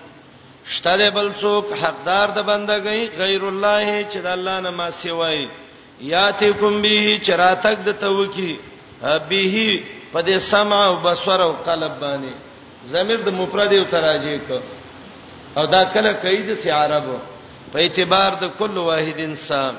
شته 0.72 1.10
بل 1.14 1.28
څوک 1.40 1.64
حقدار 1.82 2.28
د 2.36 2.38
بندګۍ 2.48 3.00
غیر 3.20 3.42
الله 3.48 3.86
چې 4.12 4.18
د 4.24 4.26
الله 4.36 4.60
نه 4.64 4.70
ما 4.70 4.88
سیوای 4.90 5.46
یاتیکم 6.14 6.74
به 6.82 7.18
چراتک 7.26 7.76
د 7.88 7.90
توکی 8.04 8.54
به 9.02 9.66
په 10.12 10.20
دې 10.26 10.38
سمع 10.38 10.80
او 10.88 10.96
بصر 11.04 11.40
او 11.46 11.52
قلب 11.68 11.92
باندې 12.00 12.32
زمیر 12.94 13.20
د 13.26 13.28
مفرد 13.40 13.72
او 13.72 13.84
تراجی 13.90 14.38
کو 14.46 14.58
او 15.58 15.66
دا 15.66 15.82
کله 15.94 16.12
کید 16.22 16.48
سی 16.62 16.70
عربو 16.70 17.18
په 17.72 17.78
اعتبار 17.80 18.30
د 18.42 18.44
کل 18.58 18.74
واحد 18.88 19.18
انسان 19.28 19.74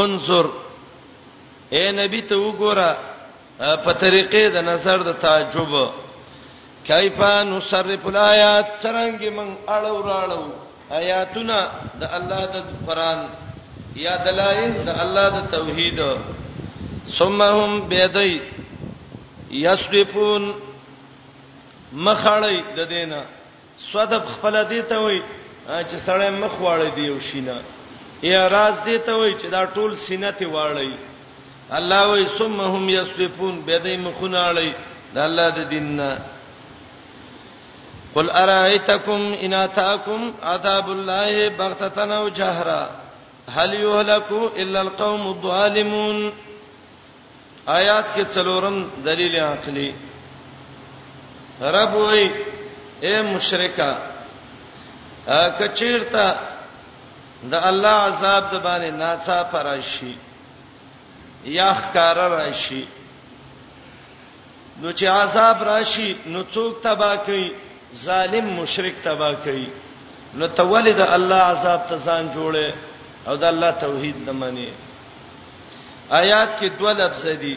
انظر 0.00 0.46
اے 1.76 1.84
نبی 2.00 2.20
ته 2.28 2.34
وګوره 2.36 2.88
په 3.58 3.92
طریقې 3.92 4.44
د 4.54 4.64
نظر 4.70 4.98
د 5.08 5.10
تعجب 5.24 5.74
کیف 6.84 7.20
نصرف 7.46 8.06
الایات 8.06 8.66
څنګه 8.82 9.30
من 9.36 9.48
اړو 9.76 9.96
راړو 10.08 10.42
آیاتنا 11.00 11.60
د 12.00 12.14
الله 12.18 12.42
د 12.54 12.56
قران 12.86 13.20
یا 14.06 14.14
دلایل 14.28 14.72
د 14.88 14.88
الله 15.02 15.26
د 15.36 15.50
توحید 15.56 16.00
ثم 17.18 17.38
هم 17.42 17.70
بيدای 17.90 18.40
یسرفون 19.66 20.42
مخړی 22.06 22.58
د 22.76 22.80
دینه 22.94 23.20
صدب 23.92 24.22
خپل 24.34 24.54
دی 24.70 24.82
ته 24.88 24.96
وای 25.04 25.18
چې 25.88 25.96
سړی 26.06 26.30
مخ 26.42 26.52
واړی 26.60 26.90
دی 26.96 27.06
او 27.12 27.20
شینه 27.28 27.56
یا 28.32 28.42
راز 28.56 28.76
دی 28.86 28.98
ته 28.98 29.12
وای 29.14 29.32
چې 29.40 29.46
دا 29.56 29.64
ټول 29.74 29.92
سینه 30.08 30.30
ته 30.32 30.46
واړی 30.46 30.92
الله 31.78 32.02
وای 32.10 32.26
ثم 32.38 32.60
هم 32.74 32.84
یسرفون 32.88 33.54
بيدای 33.70 33.96
مخونه 33.96 34.44
اړی 34.52 34.70
د 35.14 35.18
الله 35.18 35.50
د 35.58 35.68
دینه 35.70 36.10
قل 38.14 38.30
ارايتكم 38.30 39.34
ان 39.42 39.52
اتاكم 39.54 40.34
عذاب 40.42 40.90
الله 40.92 41.48
بغتة 41.48 42.16
او 42.16 42.28
جهرا 42.28 42.90
هل 43.50 43.74
يهلك 43.74 44.32
الا 44.56 44.80
القوم 44.82 45.26
الظالمون 45.28 46.32
آیات 47.68 48.04
کې 48.14 48.24
څلورم 48.34 49.04
دلیل 49.04 49.34
عقلی 49.36 49.90
رب 51.74 51.94
وای 51.94 52.24
اے 53.04 53.20
مشرکا 53.22 53.90
کچیرتا 55.58 56.32
د 57.42 57.54
الله 57.54 57.94
عذاب 57.94 58.50
د 58.52 58.62
باندې 58.64 58.90
ناڅا 59.00 59.42
پرشي 59.52 60.14
یا 61.58 61.72
خکار 61.78 62.16
راشي 62.16 62.84
نو 64.82 64.92
چې 64.92 65.04
عذاب 65.04 65.62
راشي 65.62 66.14
نو 66.26 66.42
څوک 66.54 66.82
تبا 66.82 67.14
کوي 67.16 67.48
ظالم 67.98 68.44
مشرک 68.60 68.94
تبا 69.04 69.32
کوي 69.44 69.66
نو 70.38 70.46
تولد 70.46 71.00
الله 71.00 71.40
عذاب 71.52 71.82
ته 71.88 71.96
ځان 71.96 72.24
جوړه 72.34 72.74
او 73.28 73.36
د 73.36 73.44
الله 73.44 73.70
توحید 73.82 74.16
نه 74.26 74.32
مانی 74.42 74.66
آیات 76.20 76.50
کې 76.60 76.66
دوه 76.78 76.92
لفظ 76.92 77.26
دي 77.40 77.56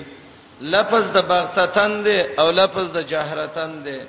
لفظ 0.76 1.12
د 1.14 1.18
بغتتن 1.32 2.04
دي 2.04 2.18
او 2.40 2.50
لفظ 2.52 2.88
د 2.98 3.08
جهرتن 3.12 3.84
دي 3.86 4.00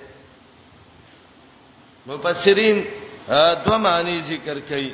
مفسرین 2.06 2.82
دوه 3.64 3.76
معنی 3.88 4.20
ذکر 4.28 4.58
کوي 4.68 4.92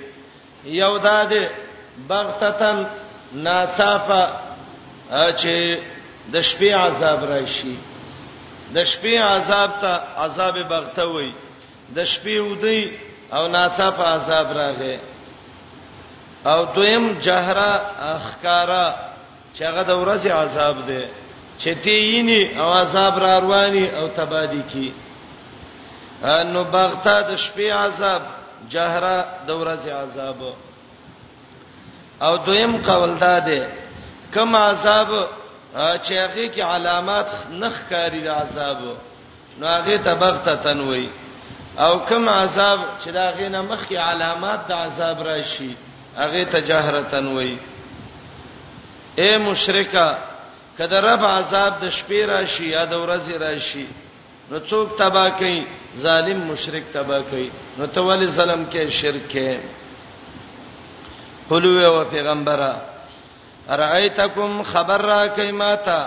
یو 0.81 0.99
دا 0.99 1.23
ده 1.35 1.45
بغتتن 2.09 2.83
ناڅاپه 3.45 4.23
چې 5.41 5.79
د 6.33 6.37
شپې 6.49 6.71
عذاب 6.87 7.25
راشي 7.25 7.75
د 8.75 8.79
شپې 8.93 9.15
عذاب 9.35 9.71
ته 9.83 9.93
عذاب 10.25 10.57
بغته 10.73 11.05
وای 11.15 11.31
د 11.95 11.99
شپې 12.13 12.37
ودی 12.49 12.81
او 13.37 13.43
ناڅاپه 13.55 14.05
عذاب 14.17 14.47
راغی 14.61 14.97
او 16.53 16.59
دویم 16.77 17.05
جهره 17.25 17.71
اخکارا 18.17 18.87
چې 19.55 19.63
هغه 19.69 19.83
د 19.91 19.93
ورځې 20.03 20.31
عذاب 20.43 20.77
دی 20.89 21.03
چې 21.61 21.71
تیینی 21.85 22.43
او 22.61 22.69
عذاب 22.83 23.15
را 23.25 23.35
رواني 23.45 23.87
او 23.99 24.07
تبادی 24.09 24.63
کی 24.73 24.89
نو 26.53 26.65
بغته 26.65 27.15
د 27.31 27.31
شپې 27.45 27.69
عذاب 27.87 28.23
جهره 28.73 29.17
د 29.47 29.51
ورځې 29.61 29.91
عذاب 30.05 30.41
او 32.27 32.37
دویم 32.47 32.73
قول 32.89 33.13
دا 33.25 33.39
دی 33.41 33.61
کوم 34.35 34.57
عذاب 34.57 35.09
چې 35.75 36.13
هغه 36.13 36.49
کې 36.49 36.61
علامات 36.63 37.31
نخ 37.63 37.77
کاری 37.89 38.21
د 38.23 38.29
عذاب 38.29 38.79
نو 39.59 39.67
هغه 39.67 39.97
تبغت 40.05 40.49
تنوي 40.65 41.09
او 41.79 41.99
کوم 42.07 42.29
عذاب 42.29 42.81
چې 43.03 43.09
دا 43.11 43.31
غینه 43.39 43.63
مخې 43.63 43.93
علامات 43.97 44.61
د 44.69 44.73
عذاب 44.73 45.23
راشي 45.23 45.71
هغه 46.17 46.45
تجاهرتن 46.45 47.27
وای 47.27 47.59
اے 49.21 49.39
مشرکا 49.39 50.19
کده 50.79 51.01
رب 51.01 51.25
عذاب 51.25 51.81
د 51.83 51.91
شپې 51.91 52.25
راشي 52.33 52.69
یا 52.71 52.85
د 52.85 52.93
ورځې 53.05 53.35
راشي 53.43 53.87
نو 54.51 54.59
څوک 54.59 54.99
تبا 54.99 55.31
کوي 55.39 55.67
ظالم 56.05 56.39
مشرک 56.51 56.85
تبا 56.93 57.21
کوي 57.31 57.51
نو 57.79 57.87
ته 57.87 58.01
ولې 58.01 58.27
ظلم 58.27 58.67
کې 58.73 58.89
شرک 58.89 59.31
کې 59.35 59.59
قلوه 61.51 61.85
او 61.87 62.05
پیغمبره 62.11 62.90
ارایتکم 63.69 64.63
خبر 64.63 64.99
را 64.99 65.29
کایماتا 65.29 66.03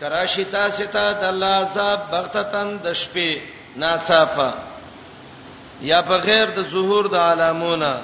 کراشتا 0.00 0.68
ستا 0.70 1.12
د 1.12 1.24
الله 1.24 1.46
عذاب 1.66 2.00
بغتتن 2.12 2.68
د 2.84 2.92
شپې 2.92 3.30
ناڅاپه 3.80 4.50
یا 5.90 6.00
بغیر 6.00 6.46
د 6.56 6.60
ظهور 6.72 7.04
د 7.08 7.16
علامونه 7.16 8.00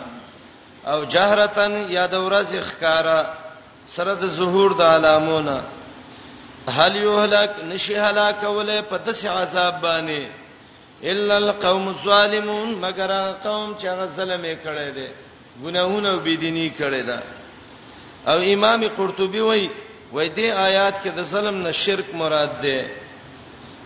او 0.87 1.05
جهرتن 1.05 1.73
یا 1.97 2.07
د 2.07 2.15
ورځ 2.27 2.51
ښکارا 2.69 3.21
سره 3.87 4.15
د 4.15 4.27
ظهور 4.39 4.71
د 4.73 4.83
علامونه 4.83 5.57
هل 6.77 6.97
یهلك 6.97 7.51
نشی 7.69 7.95
هلاک 7.97 8.43
ولې 8.43 8.79
په 8.91 8.97
دسه 8.99 9.29
عذاب 9.31 9.81
باندې 9.81 10.23
الا 11.03 11.37
القوم 11.37 11.89
الظالمون 11.89 12.69
مگر 12.75 13.11
قوم 13.45 13.77
چې 13.79 13.87
غ 13.97 14.07
ظلمې 14.17 14.55
کړي 14.65 14.91
دي 14.99 15.09
ګناهونه 15.63 16.09
او 16.09 16.19
بيدینی 16.21 16.71
کړي 16.79 17.03
ده 17.09 17.19
او 18.29 18.39
امام 18.55 18.89
قرطبي 18.89 19.41
وای 19.41 19.71
وای 20.13 20.29
دې 20.37 20.49
آیات 20.69 21.03
کې 21.03 21.09
د 21.17 21.23
ظلم 21.23 21.57
نه 21.67 21.71
شرک 21.73 22.07
مراد 22.15 22.61
ده 22.63 22.87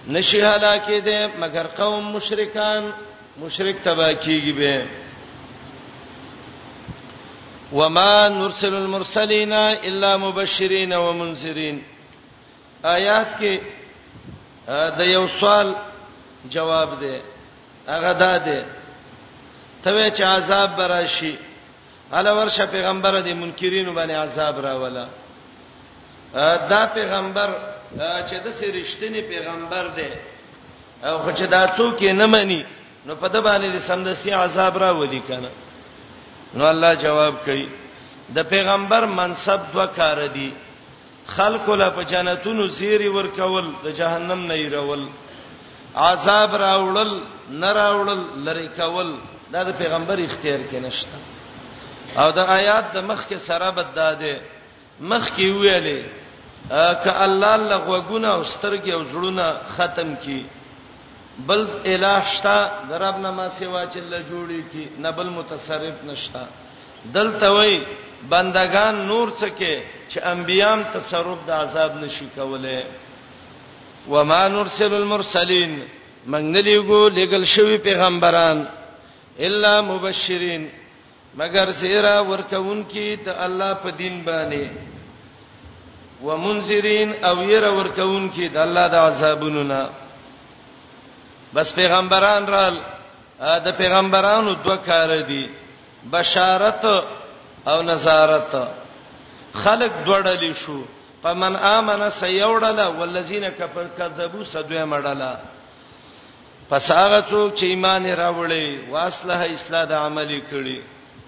نشي 0.08 0.40
هلاکه 0.42 1.00
ده 1.00 1.30
مگر 1.42 1.66
قوم 1.66 2.12
مشرکان 2.12 2.92
مشرک 3.40 3.76
تبا 3.84 4.12
کیږي 4.14 4.52
به 4.58 4.86
وما 7.72 8.28
نرسل 8.28 8.74
المرسلین 8.74 9.52
الا 9.52 10.16
مبشرین 10.16 10.92
ومنذرین 10.92 11.80
آیات 12.82 13.28
کې 13.40 13.58
د 14.98 15.00
یو 15.12 15.28
سوال 15.40 15.74
جواب 16.50 17.00
ده 17.00 17.20
هغه 17.88 18.12
ده 18.12 18.64
ته 19.84 20.10
چې 20.10 20.20
عذاب 20.22 20.76
براشي 20.76 21.34
الا 22.12 22.32
ورشه 22.36 22.66
پیغمبر 22.70 23.20
دې 23.22 23.32
منکرینو 23.34 23.92
باندې 23.92 24.14
عذاب 24.14 24.58
راولا 24.66 25.06
دا 26.68 26.86
پیغمبر 26.94 27.50
چې 27.98 28.34
د 28.44 28.50
سې 28.60 28.64
رښتینی 28.76 29.20
پیغمبر 29.32 29.88
دی 29.96 30.08
او 31.04 31.18
خو 31.18 31.30
چې 31.32 31.42
دا 31.56 31.62
څوک 31.76 32.00
یې 32.02 32.12
نه 32.12 32.26
مني 32.32 32.62
نو 33.06 33.14
په 33.16 33.28
د 33.28 33.40
باندې 33.48 33.78
سمدستي 33.88 34.32
عذاب 34.32 34.76
راولي 34.78 35.20
کنه 35.28 35.50
نو 36.54 36.64
الله 36.72 36.94
جواب 36.94 37.34
کوي 37.46 37.68
د 38.36 38.42
پیغمبر 38.48 39.06
منصب 39.06 39.60
دوه 39.72 39.86
کار 39.86 40.26
دي 40.26 40.50
خلق 41.36 41.68
له 41.70 41.90
په 41.90 42.02
جنتونو 42.02 42.66
زیری 42.66 43.08
ور 43.08 43.26
کول 43.36 43.66
د 43.84 43.88
جهنم 43.92 44.46
نه 44.46 44.54
يرول 44.54 45.08
عذاب 45.96 46.50
راوړل 46.56 47.10
نه 47.48 47.72
راوړل 47.72 48.20
لری 48.44 48.68
کول 48.68 49.16
دا 49.52 49.62
د 49.62 49.70
پیغمبر 49.78 50.18
اختیار 50.20 50.60
کې 50.72 50.80
نشته 50.82 51.18
او 52.16 52.30
د 52.32 52.38
آیات 52.38 52.84
د 52.94 52.98
مخ 53.04 53.20
کې 53.28 53.38
سره 53.48 53.68
بداده 53.76 54.34
مخ 55.00 55.24
کې 55.36 55.46
ویلې 55.60 56.00
ک 57.04 57.06
الله 57.24 57.56
لغو 57.56 57.96
غونه 58.08 58.28
او 58.36 58.42
سترګې 58.44 58.90
او 58.96 59.02
جوړونه 59.12 59.44
ختم 59.76 60.14
کی 60.24 60.42
بل 61.48 61.66
الہ 61.92 62.20
شتا 62.32 62.58
درب 62.90 63.18
نما 63.18 63.48
سیوا 63.58 63.82
چې 63.86 63.98
له 64.12 64.18
جوړې 64.30 64.60
کی 64.72 64.88
نه 64.98 65.10
بل 65.10 65.28
متصرف 65.28 66.04
نشتا 66.04 66.44
دلته 67.12 67.50
وای 67.52 67.82
بندگان 68.30 69.06
نور 69.06 69.28
څه 69.40 69.48
کې 69.58 69.82
چې 70.10 70.18
انبيام 70.26 70.82
تصرف 70.94 71.38
د 71.46 71.50
عذاب 71.50 71.96
نشي 71.96 72.26
کوله 72.36 72.84
وما 74.08 74.48
نرسل 74.48 74.94
المرسلین 74.94 75.78
مګنلیګو 76.26 77.08
لګل 77.18 77.44
شوی 77.46 77.78
پیغمبران 77.78 78.64
الا 79.40 79.80
مبشرین 79.80 80.68
مگر 81.38 81.70
سیرا 81.80 82.16
ورکون 82.30 82.82
کی 82.92 83.06
ته 83.24 83.30
الله 83.46 83.74
په 83.82 83.90
دین 83.98 84.14
باندې 84.24 84.68
ومنذرین 86.22 87.12
او 87.28 87.36
ير 87.50 87.64
ورکون 87.76 88.28
کی 88.36 88.48
د 88.56 88.58
الله 88.62 88.86
د 88.88 88.94
عذابونو 89.10 89.62
نه 89.68 89.82
بس 91.58 91.74
پیغمبران 91.74 92.46
را 92.54 92.64
د 93.66 93.70
پیغمبرانو 93.82 94.54
دوه 94.66 94.76
کار 94.90 95.14
دي 95.30 95.44
بشارت 96.16 96.84
او 97.66 97.78
نظارت 97.92 98.58
خلق 99.62 99.92
دوړلې 100.06 100.52
شو 100.64 100.82
فمن 101.22 101.56
امن 101.72 102.06
سيوړل 102.20 102.80
والذین 102.98 103.48
کفر 103.62 103.86
کذبوا 103.98 104.44
سدوی 104.56 104.84
مړل 104.84 105.22
پس 106.70 106.90
هغه 106.90 107.24
څوک 107.30 107.54
چې 107.58 107.62
ایمان 107.72 108.06
راوړي 108.26 108.90
واصله 108.92 109.42
اصلاح 109.54 109.84
د 109.90 110.00
عملي 110.04 110.42
کړي 110.54 110.80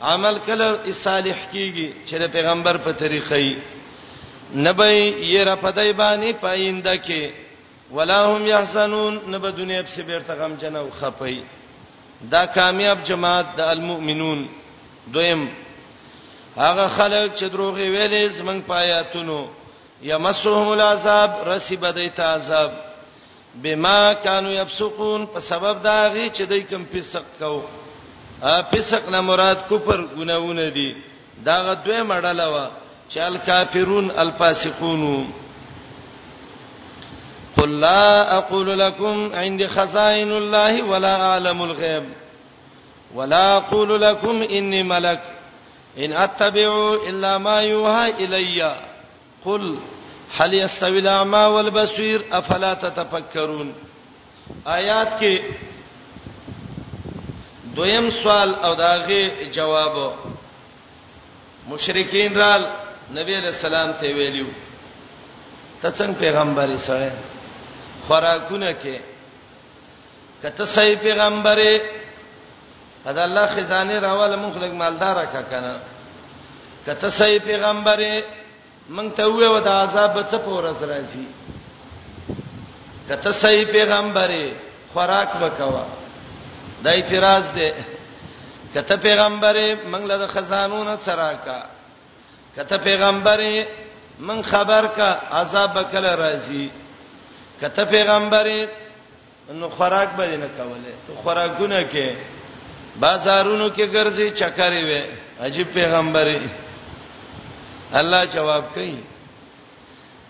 عمل 0.08 0.38
کله 0.46 0.92
صالح 1.04 1.36
کیږي 1.52 1.92
چې 2.06 2.16
د 2.18 2.32
پیغمبر 2.32 2.76
په 2.76 2.92
طریقې 2.92 3.32
ای 3.36 3.58
نبی 4.56 5.12
یې 5.30 5.44
را 5.44 5.56
پدای 5.56 5.92
باندې 5.92 6.32
پاینده 6.40 6.94
کې 6.96 7.32
ولاهم 7.92 8.46
یحسنون 8.46 9.20
نبه 9.34 9.50
دنیا 9.50 9.82
په 9.82 9.90
سیر 9.90 10.20
تغم 10.20 10.54
جنو 10.56 10.88
خپي 11.00 11.42
دا 12.30 12.46
کامیاب 12.46 13.02
جماعت 13.04 13.46
د 13.56 13.60
المؤمنون 13.60 14.48
دویم 15.12 15.48
هغه 16.56 16.88
خلک 16.88 17.36
چې 17.38 17.42
دروغ 17.52 17.74
ویلې 17.74 18.32
زمنګ 18.38 18.60
پایاتونو 18.68 19.48
یمسهم 20.02 20.68
العذاب 20.72 21.30
رسیب 21.48 21.84
دیت 21.96 22.20
عذاب 22.20 22.70
بما 23.62 24.12
كانوا 24.12 24.50
يفسقون 24.52 25.26
په 25.26 25.40
سبب 25.40 25.82
دا 25.82 26.10
غي 26.14 26.30
چې 26.30 26.40
دای 26.48 26.62
کوم 26.62 26.84
فسق 26.92 27.24
کوو 27.38 27.62
فسق 28.42 29.08
نه 29.08 29.20
مراد 29.20 29.56
کفر 29.70 30.06
ګناونه 30.18 30.68
دي 30.68 30.96
دا 31.44 31.56
غدوی 31.62 32.02
مړاله 32.02 32.46
وا 32.50 32.66
چې 33.10 33.18
الکافرون 33.18 34.10
الفاسقون 34.10 35.30
قل 37.56 37.80
لا 37.80 38.38
اقول 38.38 38.78
لكم 38.78 39.32
عندي 39.34 39.66
خزائن 39.68 40.32
الله 40.32 40.82
ولا 40.82 41.16
اعلم 41.26 41.62
الغيب 41.62 42.04
ولا 43.14 43.56
اقول 43.56 44.00
لكم 44.02 44.42
اني 44.42 44.82
ملك 44.82 45.22
ان 45.98 46.12
اتبع 46.12 46.94
الا 47.08 47.38
ما 47.38 47.60
يوحى 47.60 48.10
الي 48.10 48.76
قل 49.44 49.78
هل 50.36 50.54
يستوي 50.54 50.98
الاعمى 50.98 51.38
والبصير 51.44 52.24
افلا 52.32 52.74
تتفکرون 52.74 53.72
آیات 54.66 55.20
کې 55.20 55.42
دویم 57.76 58.06
سوال 58.20 58.50
او 58.66 58.72
داغه 58.82 59.20
جواب 59.56 59.94
مشرکین 61.72 62.32
رال 62.36 62.62
نبی 63.18 63.32
علیہ 63.40 63.52
السلام 63.56 63.92
ته 64.00 64.14
ویلو 64.16 64.48
ته 65.82 65.90
څنګه 65.90 66.18
پیغمبري 66.22 66.78
سره 66.86 67.10
خوراکونه 68.06 68.72
کې 68.82 68.96
کته 70.42 70.64
صحیح 70.72 70.96
پیغمبري 71.06 71.72
دا 73.04 73.22
الله 73.28 73.46
خزانه 73.56 74.00
راواله 74.06 74.36
مخلق 74.42 74.72
مالدار 74.82 75.22
کا 75.32 75.42
کنه 75.54 75.72
کته 76.86 77.08
صحیح 77.20 77.38
پیغمبري 77.48 78.12
مونږ 78.90 79.10
ته 79.16 79.22
وې 79.22 79.46
و 79.54 79.58
د 79.58 79.68
عذاب 79.84 80.14
څخه 80.30 80.42
پورز 80.48 80.78
راځي 80.82 81.26
کته 83.08 83.32
صحیح 83.44 83.64
پیغمبري 83.78 84.44
خوراک 84.92 85.30
وکوا 85.42 85.84
دا 86.84 86.90
اعتراض 86.92 87.46
دی 87.54 87.68
کته 88.74 88.96
پیغمبرې 89.04 89.68
موږ 89.92 90.02
له 90.10 90.26
خزانو 90.34 90.80
نه 90.84 90.96
سره 91.04 91.38
کا 91.44 91.58
کته 92.56 92.76
پیغمبرې 92.76 93.66
من 94.28 94.42
خبر 94.50 94.86
کا 94.96 95.10
عذاب 95.42 95.74
کله 95.92 96.12
راځي 96.20 96.66
کته 97.60 97.84
پیغمبرې 97.94 98.68
نو 99.58 99.68
خوراک 99.68 100.08
به 100.20 100.36
نه 100.42 100.48
کوله 100.58 100.92
ته 101.06 101.14
خوراکونه 101.22 101.80
کې 101.92 102.16
بازارونو 103.02 103.66
کې 103.76 103.84
ګرځي 103.94 104.30
چکرې 104.40 104.82
وې 104.88 105.02
عجیب 105.48 105.68
پیغمبرې 105.74 106.48
الله 107.92 108.24
جواب 108.24 108.64
کوي 108.74 108.98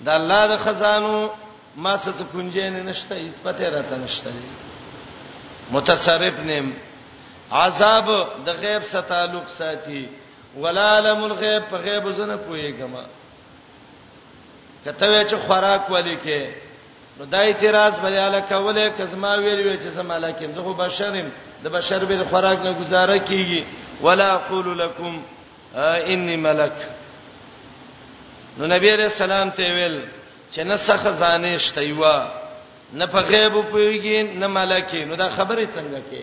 دا 0.08 0.14
الله 0.16 0.40
د 0.54 0.58
خزانو 0.64 1.30
ما 1.76 1.94
څه 1.98 2.10
څه 2.18 2.24
کنجې 2.32 2.64
نه 2.74 2.82
نشته 2.90 3.14
اثبات 3.16 3.60
راته 3.60 3.96
نشته 3.96 4.30
متصرف 5.72 6.38
نیم 6.44 6.72
عذاب 7.62 8.06
د 8.46 8.50
غیب 8.62 8.82
سره 8.92 9.00
تعلق 9.12 9.48
ساتي 9.58 10.06
ولا 10.56 10.86
علم 10.98 11.24
الغیب 11.24 11.62
په 11.70 11.76
غیب 11.76 12.10
زنه 12.16 12.36
پويګما 12.36 13.02
کته 14.84 15.24
چې 15.28 15.34
خوراک 15.46 15.90
ولي 15.90 16.16
کې 16.24 16.70
نو 17.18 17.24
دا 17.24 17.38
اعتراض 17.46 17.98
به 18.00 18.26
اله 18.26 18.40
کوله 18.52 18.88
کزما 18.98 19.34
ویل 19.36 19.60
وی 19.66 19.76
چې 19.76 19.88
زما 19.98 20.18
لکم 20.26 20.52
زه 20.54 20.62
خو 20.68 20.74
بشرم 20.74 21.30
د 21.64 21.68
بشر 21.78 22.04
به 22.04 22.24
خوراک 22.30 22.58
نه 22.66 22.72
گزاره 22.72 23.18
کیږي 23.18 23.64
ولا 24.02 24.34
اقول 24.34 24.78
لكم 24.78 25.20
انی 26.04 26.36
ملک 26.36 26.72
نو 28.58 28.66
نبی 28.66 28.88
رسول 28.90 29.32
الله 29.32 29.50
ته 29.50 29.72
ویل 29.74 30.02
چې 30.54 30.58
نسخ 30.60 30.96
خزانه 31.04 31.58
شتیوا 31.58 32.16
نه 32.92 33.06
په 33.06 33.18
غیب 33.20 33.54
پويږي 33.70 34.22
نه 34.34 34.46
ملکه 34.46 35.04
نو 35.04 35.14
دا 35.14 35.30
خبره 35.30 35.66
څنګه 35.66 36.00
کې 36.10 36.22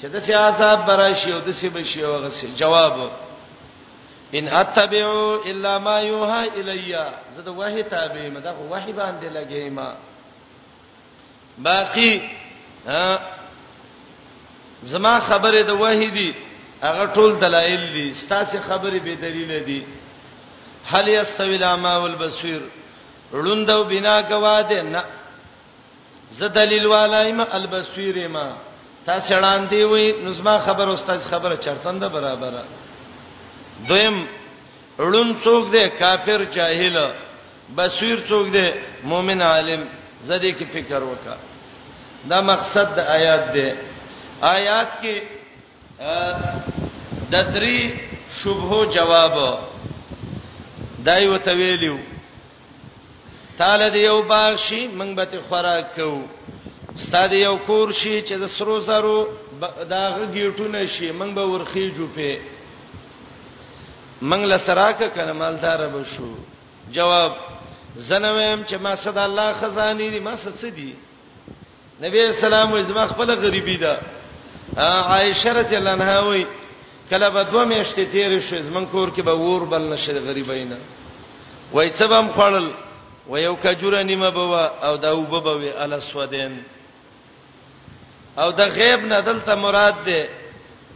چې 0.00 0.06
د 0.12 0.18
سیاست 0.20 0.80
براشي 0.86 1.32
او 1.32 1.40
د 1.40 1.50
سی 1.52 1.68
بشي 1.68 2.04
او 2.04 2.12
غسي 2.22 2.46
جواب 2.56 3.10
ان 4.34 4.48
اتبعو 4.48 5.40
الا 5.44 5.78
ما 5.78 6.00
يوحى 6.00 6.48
الیا 6.56 7.08
زه 7.36 7.42
د 7.42 7.48
وحی 7.48 7.82
تابع 7.82 8.28
ما 8.34 8.40
دا 8.40 8.52
وحی 8.70 8.92
باندې 8.92 9.28
لګی 9.36 9.70
ما 9.70 9.94
باقی 11.58 12.20
زما 14.82 15.20
خبره 15.20 15.62
د 15.62 15.70
وحی 15.80 16.10
دی 16.10 16.34
هغه 16.82 17.06
ټول 17.14 17.40
دلایل 17.40 17.80
دي 17.92 18.14
ستاسو 18.14 18.58
خبره 18.60 18.98
به 18.98 19.14
دلیل 19.14 19.64
دي 19.64 19.86
هل 20.90 21.08
یستوی 21.08 21.56
الاما 21.56 21.96
والبصیر 21.98 22.60
روندو 23.32 23.84
بنا 23.84 24.20
گواده 24.22 24.82
نه 24.82 25.02
ز 26.30 26.42
دلیل 26.42 26.86
والایم 26.86 27.40
البصیر 27.50 28.28
ما 28.28 28.46
تاسو 29.06 29.34
وړاندې 29.36 29.80
وې 29.90 30.04
نظم 30.26 30.48
خبر 30.64 30.86
استاد 30.88 31.20
خبره 31.30 31.56
چرتنده 31.64 32.08
برابره 32.08 32.64
دویم 33.88 34.16
ړون 34.98 35.28
څوک 35.44 35.70
دی 35.72 35.84
کافر 35.98 36.44
جاهل 36.56 36.96
بصیر 37.76 38.16
څوک 38.28 38.46
دی 38.54 38.66
مؤمن 39.10 39.42
عالم 39.42 39.82
زده 40.28 40.50
کې 40.58 40.64
فکر 40.72 41.02
وکا 41.02 41.36
دا 42.30 42.40
مقصد 42.52 42.96
د 42.96 43.00
آیات 43.16 43.42
دی 43.54 43.68
آیات 44.56 44.90
کې 45.02 45.14
د 47.32 47.34
درې 47.54 47.78
شبهه 48.40 48.80
جواب 48.96 49.36
دایو 51.06 51.36
تویلیو 51.48 51.96
تعالی 53.58 53.88
دی 53.94 54.00
یو 54.08 54.18
باغ 54.32 54.54
شي 54.66 54.80
موږ 54.98 55.10
به 55.18 55.24
ته 55.30 55.38
خوراک 55.48 55.86
کوو 55.96 56.22
ستاد 57.04 57.32
یو 57.32 57.56
کور 57.68 57.92
شي 57.92 58.22
چې 58.28 58.34
د 58.42 58.46
سرو 58.52 58.80
زرو 58.88 59.16
داغه 59.94 60.26
گیټونه 60.34 60.82
شي 60.98 61.10
موږ 61.12 61.30
به 61.38 61.44
ورخي 61.52 61.90
جوپه 61.96 62.32
موږ 64.30 64.42
لسراکه 64.52 65.08
کنه 65.18 65.32
مالدار 65.42 65.80
به 65.96 66.04
شو 66.12 66.28
جواب 66.98 67.32
زنویم 67.96 68.64
چې 68.68 68.74
ما 68.80 68.94
صد 68.96 69.18
الله 69.26 69.52
خزاني 69.52 70.10
دي 70.16 70.20
ما 70.30 70.36
صد 70.46 70.64
دي 70.80 70.92
نبی 72.02 72.20
اسلام 72.22 72.72
وزما 72.72 73.06
خپل 73.06 73.34
غریبی 73.44 73.76
ده 73.76 73.98
عائشه 74.82 75.60
رضی 75.62 75.76
الله 75.76 75.90
عنها 75.90 76.20
وی 76.28 76.44
کله 77.10 77.30
به 77.30 77.42
دوه 77.42 77.64
میاشتې 77.70 78.04
تیر 78.12 78.40
شي 78.40 78.62
زمون 78.62 78.84
کور 78.86 79.08
کې 79.16 79.20
به 79.20 79.32
ور 79.32 79.64
بل 79.64 79.82
نشي 79.92 80.12
غریبینا 80.12 80.76
وای 81.72 81.90
څه 81.90 82.02
بم 82.06 82.28
خړل 82.36 82.74
و 83.28 83.38
یو 83.40 83.54
کجوره 83.56 84.02
نیمه 84.02 84.30
بوا 84.30 84.64
او 84.88 84.96
دا 84.96 85.12
وبوي 85.18 85.70
ال 85.84 85.92
اسودین 85.92 86.64
او 88.38 88.50
د 88.52 88.60
غیب 88.76 89.00
نه 89.12 89.18
دلته 89.26 89.54
مراد 89.64 89.98
ده 90.06 90.20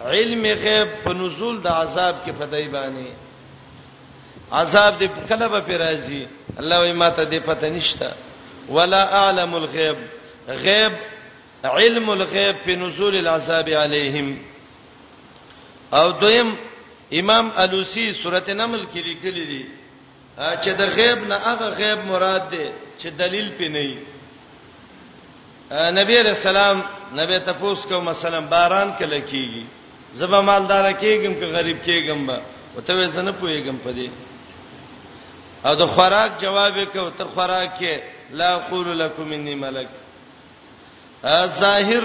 علم 0.05 0.43
غیب 0.65 0.89
په 1.05 1.13
نزول 1.13 1.57
د 1.63 1.67
عذاب 1.67 2.17
کې 2.27 2.31
فدای 2.39 2.69
باندې 2.69 3.09
عذاب 4.53 4.99
دې 5.01 5.29
کله 5.29 5.49
به 5.49 5.61
پیرازي 5.61 6.27
الله 6.59 6.81
وي 6.83 6.93
ماته 6.93 7.25
دې 7.25 7.41
پته 7.49 7.69
نشته 7.71 8.13
ولا 8.69 9.03
اعلم 9.25 9.55
الغیب 9.55 9.97
غیب 10.49 10.93
علم 11.65 12.09
الغیب 12.11 12.57
په 12.67 12.71
نزول 12.71 13.17
العذاب 13.17 13.69
علیهم 13.69 14.37
او 15.93 16.11
دویم 16.13 16.57
امام 17.13 17.51
الوسی 17.57 18.13
سورته 18.13 18.55
نمل 18.55 18.85
کې 18.85 18.97
لیکلی 19.05 19.45
دی 19.47 19.67
چې 20.39 20.71
د 20.77 20.81
غیب 20.97 21.19
نه 21.31 21.37
هغه 21.47 21.69
غیب 21.81 21.99
مراد 22.11 22.45
دی 22.53 22.65
چې 23.01 23.09
دلیل 23.21 23.49
پې 23.59 23.67
نه 23.77 23.81
وي 23.85 23.97
نبی 25.99 26.17
رسول 26.31 26.57
الله 26.57 26.85
نبی 27.17 27.39
تاسو 27.45 27.89
کو 27.89 28.01
مثلا 28.01 28.41
باران 28.41 28.93
کله 28.99 29.21
کیږي 29.29 29.65
زبا 30.15 30.41
مالدار 30.41 30.93
کیږم 30.93 31.35
که 31.41 31.47
غریب 31.55 31.79
کیږم 31.87 32.21
به 32.27 32.41
وته 32.77 32.93
وې 32.95 33.09
زنه 33.09 33.33
پويګم 33.33 33.77
پدې 33.85 34.09
او 35.65 35.75
د 35.75 35.87
خوراک 35.87 36.33
جواب 36.41 36.73
وکاو 36.77 37.11
ته 37.11 37.25
خوراک 37.25 37.71
کې 37.79 38.01
لا 38.31 38.55
اقول 38.57 38.99
لكم 38.99 39.33
اني 39.33 39.55
ملک 39.55 39.89
ظاهر 41.61 42.03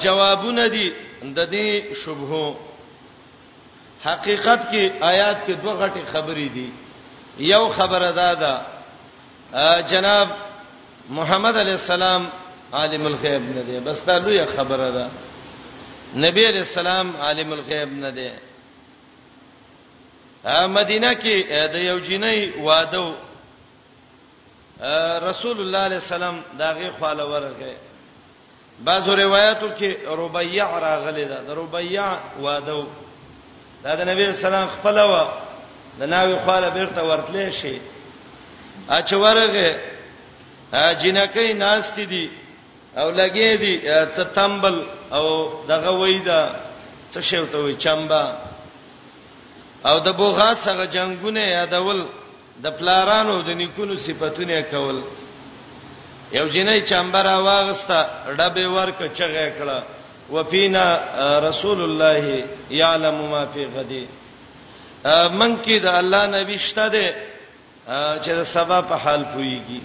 جوابونه 0.00 0.66
دي 0.68 0.92
د 1.22 1.46
دې 1.50 1.94
شبهه 2.04 2.71
حقیقت 4.06 4.60
کې 4.70 4.82
آیات 5.02 5.36
کې 5.46 5.50
دوه 5.62 5.74
غټي 5.74 6.02
خبرې 6.12 6.48
دي 6.54 6.70
یو 7.38 7.68
خبره 7.68 8.10
دا 8.10 8.34
ده 8.34 8.60
جناب 9.80 10.28
محمد 11.08 11.56
علی 11.56 11.70
السلام 11.70 12.28
عالم 12.72 13.06
الغیب 13.06 13.42
نه 13.56 13.62
دی 13.66 13.80
بس 13.80 14.04
دا 14.06 14.18
لوی 14.18 14.46
خبره 14.46 14.90
ده 14.90 15.08
نبی 16.16 16.44
علی 16.48 16.58
السلام 16.58 17.16
عالم 17.16 17.52
الغیب 17.52 17.92
نه 17.92 18.10
دی 18.10 18.30
مدینه 20.68 21.14
کې 21.14 21.46
د 21.70 21.74
یو 21.74 21.98
جنۍ 21.98 22.58
واده 22.58 23.12
رسول 25.30 25.60
الله 25.60 25.78
علیه 25.78 25.96
السلام 25.96 26.42
داغه 26.58 26.92
خاله 27.00 27.24
ورغه 27.24 27.76
بعضو 28.84 29.14
روایتو 29.16 29.68
کې 29.78 30.08
ربیع 30.08 30.78
راغلی 30.80 31.24
ده 31.24 31.40
د 31.42 31.50
ربیع 31.62 32.04
واده 32.40 32.84
دا 33.84 33.94
د 33.98 34.08
نبی 34.10 34.26
سلام 34.44 34.68
خپل 34.76 34.98
و 34.98 35.12
د 36.00 36.08
ناوی 36.14 36.34
خاله 36.46 36.68
بیرته 36.76 37.02
ورتلې 37.10 37.46
شي 37.60 37.74
اچورغه 38.98 39.68
جنکې 41.02 41.46
ناشتي 41.64 42.04
دي 42.12 42.24
او 43.02 43.06
لګې 43.20 43.50
دي 43.62 43.74
څه 44.14 44.22
تمبل 44.36 44.76
او 45.18 45.24
دغه 45.72 45.92
وېدا 46.02 46.42
څه 47.12 47.20
شوته 47.30 47.58
وي 47.64 47.74
چمبا 47.84 48.22
او 49.88 49.96
د 50.06 50.14
بوغا 50.18 50.50
سره 50.66 50.84
جنگونه 50.98 51.42
یادول 51.56 52.00
د 52.64 52.78
پلارانو 52.78 53.34
د 53.48 53.58
نیکونو 53.62 53.96
صفاتونه 54.06 54.56
کول 54.72 54.98
یو 56.38 56.46
جنې 56.54 56.76
چمبر 56.92 57.26
واغستا 57.48 58.00
ډبه 58.38 58.64
ورک 58.76 59.00
چغه 59.18 59.46
کړه 59.58 59.78
وفينا 60.32 61.00
رسول 61.48 61.80
الله 61.84 62.46
يعلم 62.70 63.30
ما 63.30 63.46
في 63.52 63.64
غد 63.66 63.92
من 65.40 65.56
کې 65.64 65.76
د 65.84 65.86
الله 65.86 66.26
نبی 66.26 66.58
شته 66.58 66.88
ده 66.88 67.08
چې 68.24 68.30
د 68.40 68.42
سبا 68.42 68.80
په 68.80 68.94
حال 69.04 69.24
پويږي 69.34 69.80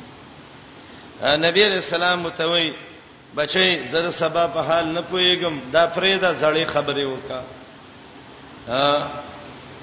نبی 1.45 1.61
رسول 1.77 1.95
الله 2.03 2.15
متوي 2.15 2.73
بچي 3.37 3.85
زره 3.91 4.09
سبا 4.09 4.45
په 4.55 4.59
حال 4.67 4.85
نه 4.93 5.01
پويګم 5.11 5.53
دا 5.73 5.87
فريدا 5.87 6.31
زړې 6.41 6.65
خبره 6.73 7.05
وکا 7.13 7.41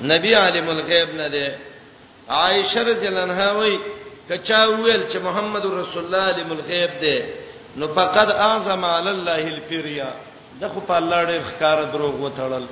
نبی 0.02 0.34
عالم 0.34 0.68
الغیب 0.70 1.08
نه 1.14 1.28
ده 1.28 1.54
عائشه 2.28 2.82
رضی 2.82 3.06
الله 3.08 3.20
عنها 3.22 3.52
وای 3.52 3.78
کچا 4.28 4.64
ویل 4.70 5.02
چې 5.12 5.16
محمد 5.16 5.66
رسول 5.66 6.04
الله 6.04 6.18
عالم 6.22 6.52
الغیب 6.52 6.90
ده 7.02 7.26
نو 7.76 7.88
فقد 7.94 8.30
اعظم 8.30 8.84
علی 8.84 9.10
الله 9.10 9.44
الفریا 9.54 10.10
د 10.60 10.62
خو 10.72 10.80
په 10.88 10.94
الله 11.00 11.18
ډېر 11.30 11.42
ښکار 11.50 11.78
دروغ 11.94 12.14
وتړل 12.24 12.64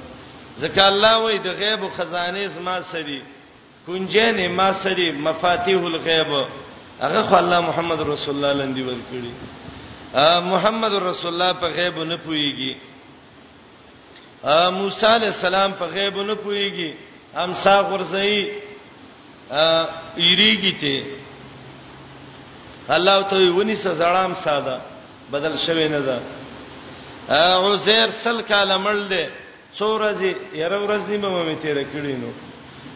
ځکه 0.62 0.80
الله 0.90 1.12
وایي 1.22 1.38
د 1.46 1.48
غیب 1.60 1.80
خزانه 1.96 2.42
زما 2.56 2.76
سری 2.92 3.20
کنجنې 3.86 4.46
ما 4.58 4.68
سری 4.82 5.06
مفاتيح 5.26 5.78
الغیب 5.90 6.30
هغه 7.02 7.20
خو 7.28 7.34
الله 7.42 7.58
محمد 7.68 8.00
رسول 8.14 8.32
الله 8.36 8.52
لندې 8.60 8.82
ورکړي 8.88 9.32
محمد 10.52 10.92
رسول 11.10 11.30
الله 11.32 11.52
په 11.62 11.66
غیب 11.78 11.96
نه 12.10 12.16
پويږي 12.26 12.72
موسی 14.78 15.06
عليه 15.06 15.26
السلام 15.36 15.70
په 15.80 15.84
غیب 15.94 16.14
نه 16.28 16.34
پويږي 16.44 16.90
امسا 17.36 17.76
غرزي 17.80 18.48
ایریږي 20.22 20.72
ته 20.82 20.96
الله 22.94 23.16
ته 23.30 23.36
ونی 23.56 23.76
سزړام 23.86 24.32
ساده 24.44 24.76
بدل 25.32 25.54
شوی 25.66 25.88
نه 25.88 26.00
ده 26.06 26.16
عزیر 27.28 28.10
سل 28.24 28.42
کاله 28.42 28.76
مړ 28.84 28.96
دی 29.10 29.26
څورځي 29.78 30.30
ير 30.54 30.72
ورځ 30.72 31.02
نیمه 31.08 31.28
مې 31.30 31.56
تیر 31.62 31.78
کړی 31.92 32.14
نو 32.20 32.30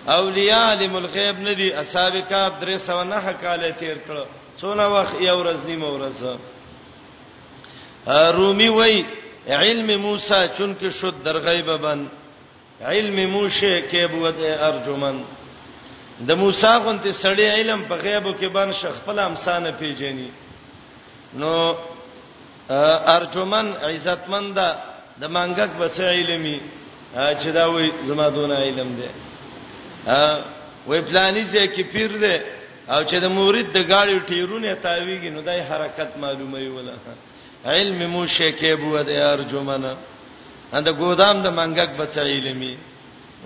اولیاء 0.06 0.78
علم 0.78 0.96
الغیب 0.96 1.36
ندی 1.48 1.72
اصحاب 1.82 2.14
کاف 2.30 2.52
درې 2.60 2.76
سو 2.78 3.04
نه 3.04 3.32
کاله 3.40 3.70
تیر 3.78 3.96
کړ 4.06 4.16
څونه 4.60 4.86
وخت 4.94 5.14
یو 5.20 5.38
ورځ 5.42 5.60
نیمه 5.66 5.86
ورځ 5.88 6.38
رومي 8.36 8.68
وای 8.68 9.02
علم 9.48 10.00
موسی 10.00 10.46
چونکه 10.58 10.90
شد 10.90 11.14
در 11.24 11.36
غیب 11.38 11.70
بن 11.76 12.06
علم 12.82 13.30
موشه 13.30 13.82
کې 13.90 14.06
بوت 14.12 14.38
ارجمن 14.60 15.22
د 16.28 16.32
موسی 16.38 16.66
غونته 16.78 17.12
سړی 17.12 17.46
علم 17.58 17.84
په 17.88 17.94
غیبو 17.96 18.32
کې 18.40 18.44
بن 18.52 18.72
شخ 18.72 18.96
په 19.06 19.12
لامسانه 19.12 19.70
پیژني 19.78 20.28
نو 21.34 21.52
ارجمن 23.16 23.68
عزتمند 23.90 24.58
د 25.20 25.24
مانګک 25.36 25.70
بس 25.80 25.96
علمي 26.14 26.58
چې 27.40 27.48
دا 27.56 27.64
وای 27.72 27.86
زما 28.08 28.26
دون 28.36 28.52
علم 28.64 28.88
دی 28.98 29.08
وای 30.86 31.00
پلاني 31.00 31.44
چې 31.52 31.66
کې 31.74 31.82
پیر 31.92 32.10
دی 32.22 32.36
او 32.88 33.04
چې 33.04 33.16
د 33.22 33.26
مورید 33.30 33.68
د 33.72 33.78
گاړي 33.92 34.18
ټیرونه 34.28 34.74
تاویږي 34.84 35.30
نو 35.34 35.40
دای 35.48 35.60
حرکت 35.70 36.12
معلومه 36.16 36.68
ولا 36.76 36.94
علم 37.64 38.10
مو 38.10 38.26
شکه 38.26 38.74
بو 38.76 38.96
د 39.02 39.10
ارجمن 39.10 39.84
انده 40.72 40.92
ګودام 40.92 41.36
د 41.42 41.46
منګک 41.58 41.90
بچ 41.98 42.18
علمي 42.18 42.76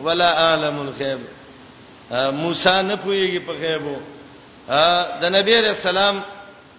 ولا 0.05 0.29
عالم 0.33 0.79
الغیب 0.81 1.21
موسی 2.33 2.83
نه 2.83 2.97
پويږي 2.97 3.39
په 3.47 3.53
غیبو 3.53 3.97
د 5.23 5.31
نبی 5.37 5.57
رسول 5.61 5.99
الله 5.99 6.23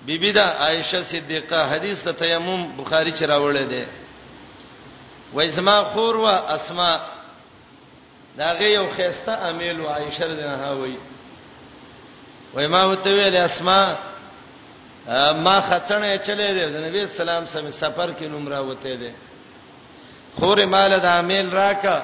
بیبی 0.05 0.31
دا 0.31 0.43
عائشه 0.43 1.03
صدیقه 1.03 1.65
حدیث 1.73 2.03
ته 2.03 2.11
تیمم 2.21 2.61
بخاری 2.77 3.11
چر 3.11 3.27
راوړل 3.27 3.57
دی 3.73 3.83
وای 5.33 5.49
زما 5.49 5.77
خور 5.93 6.15
وا 6.17 6.35
اسما 6.55 6.91
داغه 8.37 8.63
یو 8.69 8.89
خيسته 8.89 9.31
امیل 9.49 9.79
و 9.79 9.87
عائشه 9.87 10.27
دنه 10.39 10.55
هاوی 10.65 10.97
وای 12.53 12.67
ما 12.67 12.87
وته 12.91 13.09
ویل 13.15 13.35
اسما 13.35 13.95
ما 15.45 15.55
خڅنه 15.69 16.07
چلے 16.27 16.47
دی 16.55 16.65
د 16.73 16.75
نبی 16.87 17.05
سلام 17.05 17.45
سم 17.45 17.69
سفر 17.69 18.13
کې 18.19 18.23
نمره 18.23 18.59
وته 18.59 18.95
دی 18.95 19.11
خور 20.39 20.65
مال 20.65 20.99
د 20.99 21.05
امیل 21.05 21.49
راکا 21.49 22.01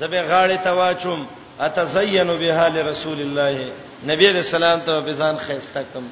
زبې 0.00 0.20
غاړې 0.30 0.58
ته 0.64 0.70
واچوم 0.72 1.26
اتزین 1.60 2.36
بها 2.38 2.68
لرسول 2.68 3.20
الله 3.20 3.72
نبی 4.06 4.28
رسول 4.30 4.62
الله 4.64 4.84
ته 4.86 5.00
بزان 5.00 5.36
خيسته 5.38 5.84
کم 5.94 6.04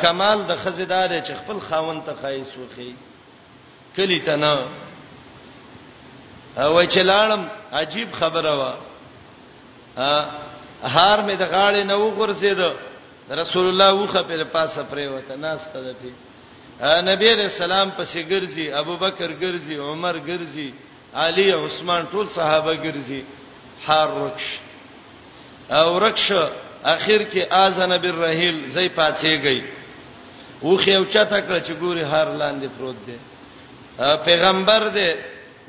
کمال 0.00 0.42
د 0.48 0.54
خزیدار 0.62 1.10
چې 1.26 1.32
خپل 1.44 1.58
خاون 1.68 2.00
ته 2.04 2.12
خایس 2.22 2.56
وخی 2.58 2.92
کلی 3.96 4.18
تنا 4.24 4.54
او 6.56 6.84
چې 6.84 6.98
لاړم 6.98 7.42
عجیب 7.72 8.08
خبره 8.20 8.52
وا 8.56 8.72
هار 10.82 11.18
مې 11.26 11.32
د 11.32 11.42
غاړې 11.52 11.82
نه 11.90 11.96
وغورځید 11.96 12.72
رسول 13.30 13.66
الله 13.68 13.92
وخه 13.94 14.22
په 14.22 14.44
پاسه 14.44 14.82
پرې 14.90 15.06
وته 15.14 15.36
ناست 15.36 15.74
ده 15.76 15.92
پی 16.02 16.12
نبی 17.06 17.34
رسول 17.34 17.72
الله 17.72 17.92
پسې 17.98 18.20
ګرځي 18.30 18.72
ابوبکر 18.74 19.30
ګرځي 19.32 19.76
عمر 19.78 20.16
ګرځي 20.26 20.72
علي 21.14 21.52
عثمان 21.52 22.04
ټول 22.12 22.28
صحابه 22.30 22.74
ګرځي 22.76 23.22
حار 23.86 24.08
رکش 24.26 24.58
او 25.70 25.98
رکشه 25.98 26.50
اخر 26.84 27.22
کې 27.32 27.42
اذن 27.64 27.90
بالرحیل 28.02 28.56
زې 28.74 28.88
پاتېږي 28.96 29.60
وخه 30.62 30.94
او 30.96 31.04
چاته 31.04 31.38
کړ 31.40 31.60
چې 31.60 31.72
ګوري 31.80 32.02
هر 32.12 32.26
لاندې 32.40 32.68
پروت 32.78 32.96
دی 33.06 33.18
پیغمبر 34.24 34.82
دی 34.94 35.10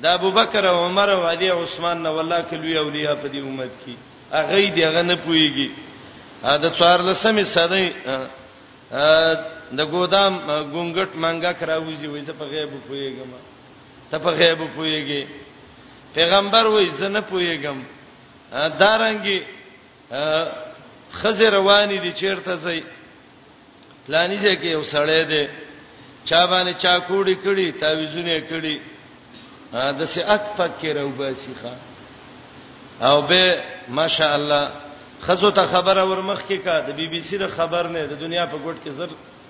د 0.03 0.05
ابوبکر 0.17 0.63
او 0.65 0.77
عمر 0.85 1.07
او 1.09 1.21
علي 1.29 1.47
او 1.49 1.59
عثمان 1.63 1.97
نو 2.03 2.19
الله 2.19 2.41
کلوې 2.49 2.73
اولیاء 2.77 3.15
په 3.21 3.27
دې 3.27 3.37
امت 3.47 3.69
کې 3.85 3.95
اغه 4.31 4.57
دې 4.75 4.83
هغه 4.89 5.01
نه 5.01 5.17
پويږي 5.27 5.69
دا 6.43 6.69
څوار 6.69 6.99
لسمې 7.11 7.43
ساده 7.43 7.79
د 9.77 9.79
ګودام 9.81 10.33
ګونګټ 10.47 11.15
مانګه 11.15 11.51
کراوږي 11.59 12.07
وې 12.09 12.19
زه 12.21 12.33
په 12.33 12.43
غیب 12.45 12.69
پويږم 12.89 13.29
ته 14.11 14.17
په 14.17 14.29
غیب 14.31 14.59
پويږي 14.77 15.25
پیغمبر 16.15 16.65
وې 16.67 16.91
زه 16.91 17.07
نه 17.09 17.21
پويږم 17.21 17.83
دارانګي 18.81 19.43
خزه 21.21 21.49
رواني 21.49 21.97
دي 22.05 22.11
چیرته 22.13 22.55
زئی 22.65 22.81
پلاني 24.07 24.37
ځای 24.43 24.55
کې 24.61 24.65
یو 24.67 24.83
سړی 24.83 25.23
دی 25.29 25.43
چا 26.29 26.41
باندې 26.47 26.73
چا 26.83 26.99
کوړی 26.99 27.35
کړي 27.45 27.67
تعويذونه 27.81 28.39
کړي 28.49 28.77
دا 29.99 30.05
سه 30.05 30.21
اک 30.35 30.43
پک 30.57 30.71
کې 30.81 30.87
راو 30.97 31.09
باسي 31.09 31.53
ښا 31.61 31.73
او 33.07 33.21
به 33.21 33.61
ماشاء 33.89 34.35
الله 34.35 34.71
خزو 35.21 35.51
ته 35.51 35.65
خبره 35.65 36.03
ورمخ 36.09 36.41
کې 36.49 36.57
کا 36.65 36.79
د 36.79 36.89
بی 36.95 37.07
بی 37.07 37.21
سی 37.21 37.37
د 37.37 37.47
خبر 37.55 37.87
نه 37.87 38.05
د 38.05 38.19
دنیا 38.19 38.45
په 38.45 38.57
ګټ 38.65 38.77
کې 38.85 38.89
زر 38.89 39.09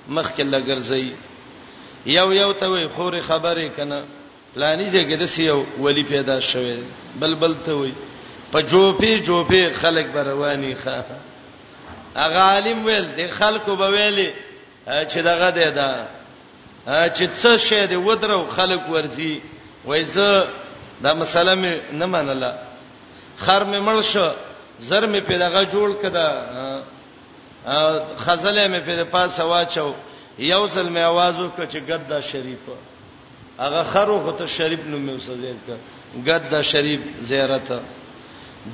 مخ 0.10 0.32
کې 0.36 0.44
لګرځي 0.44 1.08
یو 2.06 2.34
یو 2.34 2.52
ته 2.54 2.66
وي 2.70 2.88
خوري 2.88 3.22
خبره 3.22 3.70
کنه 3.78 4.04
پلاني 4.56 4.90
ځای 4.92 5.06
کې 5.10 5.16
د 5.20 5.26
سیو 5.26 5.64
ولی 5.80 6.04
پیدا 6.04 6.40
شوی 6.40 6.84
بل 7.20 7.36
بل 7.36 7.56
ته 7.66 7.72
وي 7.78 7.94
په 8.52 8.62
جوپی 8.62 9.20
جوپی 9.20 9.70
خلک 9.82 10.06
برواني 10.14 10.76
ښا 10.84 11.00
هغه 12.22 12.40
عالم 12.50 12.80
ویل 12.88 13.06
د 13.18 13.22
خلکو 13.40 13.76
به 13.76 13.88
ویلي 13.90 14.30
چې 15.10 15.18
دغه 15.32 15.50
دی 15.58 15.70
دا 15.80 15.90
چې 16.88 17.24
څه 17.42 17.52
شی 17.68 17.86
دی 17.90 17.96
ودرو 17.96 18.48
خلک 18.56 18.90
ورزي 18.90 19.42
وای 19.86 20.06
زه 20.06 20.48
دا 21.04 21.14
مسله 21.14 21.56
مې 21.62 21.74
نه 21.96 22.06
منله 22.06 22.54
خر 23.38 23.64
مې 23.72 23.80
مړ 23.88 24.02
شو 24.04 24.30
زر 24.80 25.04
مې 25.14 25.18
په 25.28 25.38
دغه 25.38 25.62
جوړ 25.74 25.90
کده 26.02 26.26
خزله 28.24 28.68
مې 28.68 28.80
په 28.88 29.04
پاسه 29.04 29.44
واچو 29.44 29.94
یو 30.40 30.68
ځل 30.68 30.88
مې 30.96 31.02
आवाज 31.12 31.36
وکړ 31.40 31.66
چې 31.74 31.78
ګددا 31.90 32.22
شریف 32.22 32.60
هغه 33.60 33.84
خرو 33.92 34.22
خو 34.24 34.32
ته 34.32 34.46
شریف 34.48 34.80
نوم 34.86 35.08
مې 35.08 35.14
وسزید 35.22 35.58
ک 35.68 35.70
ګددا 36.28 36.62
شریف 36.62 37.00
زیارت 37.22 37.72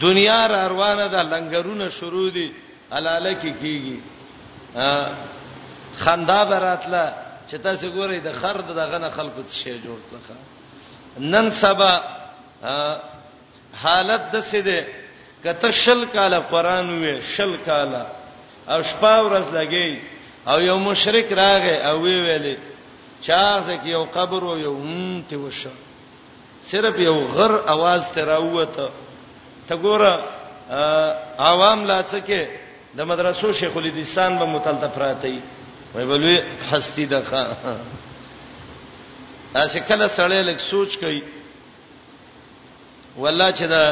دنیا 0.05 0.47
را 0.47 0.67
روانه 0.67 1.07
ده 1.07 1.23
لنګرونه 1.23 1.89
شروع 1.93 2.29
دي 2.31 2.51
الاله 2.97 3.33
کې 3.41 3.53
کیږي 3.61 3.97
خندا 5.99 6.43
براتله 6.45 7.03
چې 7.49 7.55
تاسو 7.61 7.89
ګورئ 7.91 8.19
د 8.25 8.31
خر 8.41 8.61
دغه 8.61 8.97
نه 8.97 9.09
خلکو 9.09 9.41
څه 9.41 9.53
شی 9.55 9.81
جوړ 9.81 9.99
کړه 10.09 10.37
نن 11.19 11.49
سبا 11.51 11.93
حالت 13.81 14.21
د 14.33 14.41
څه 14.41 14.59
ده 14.59 14.87
کته 15.43 15.71
شل 15.71 16.05
کاله 16.13 16.39
قران 16.39 16.89
وې 17.01 17.21
شل 17.35 17.57
کاله 17.65 18.05
او 18.69 18.83
شپه 18.83 19.21
ورځ 19.23 19.47
لګي 19.53 19.91
او 20.47 20.61
یو 20.61 20.77
مشرک 20.79 21.27
راغې 21.33 21.85
او 21.85 22.01
وی 22.01 22.17
ویلې 22.25 22.55
چاغه 23.21 23.77
کې 23.83 23.87
یو 23.89 24.05
قبر 24.05 24.43
او 24.43 24.57
یو 24.59 24.73
مت 24.73 25.33
وشه 25.33 25.71
صرف 26.69 26.99
یو 26.99 27.15
غر 27.35 27.51
आवाज 27.75 28.01
ته 28.13 28.23
راوته 28.25 28.89
ته 29.67 29.75
ګوره 29.75 30.11
عوام 31.39 31.85
لا 31.85 32.01
څه 32.03 32.17
کې 32.27 32.47
د 32.97 33.05
مدرسو 33.09 33.47
شیخ 33.59 33.73
الاسلام 33.77 34.33
به 34.39 34.45
متلطف 34.55 34.97
راته 34.97 35.35
وي 35.95 36.05
بلوي 36.11 36.37
حستی 36.71 37.05
دغه 37.13 37.41
اسه 39.63 39.79
کله 39.89 40.07
سړی 40.17 40.41
لک 40.49 40.59
سوچ 40.71 40.91
کوي 41.03 41.21
والله 43.21 43.49
چې 43.51 43.63
دا 43.75 43.83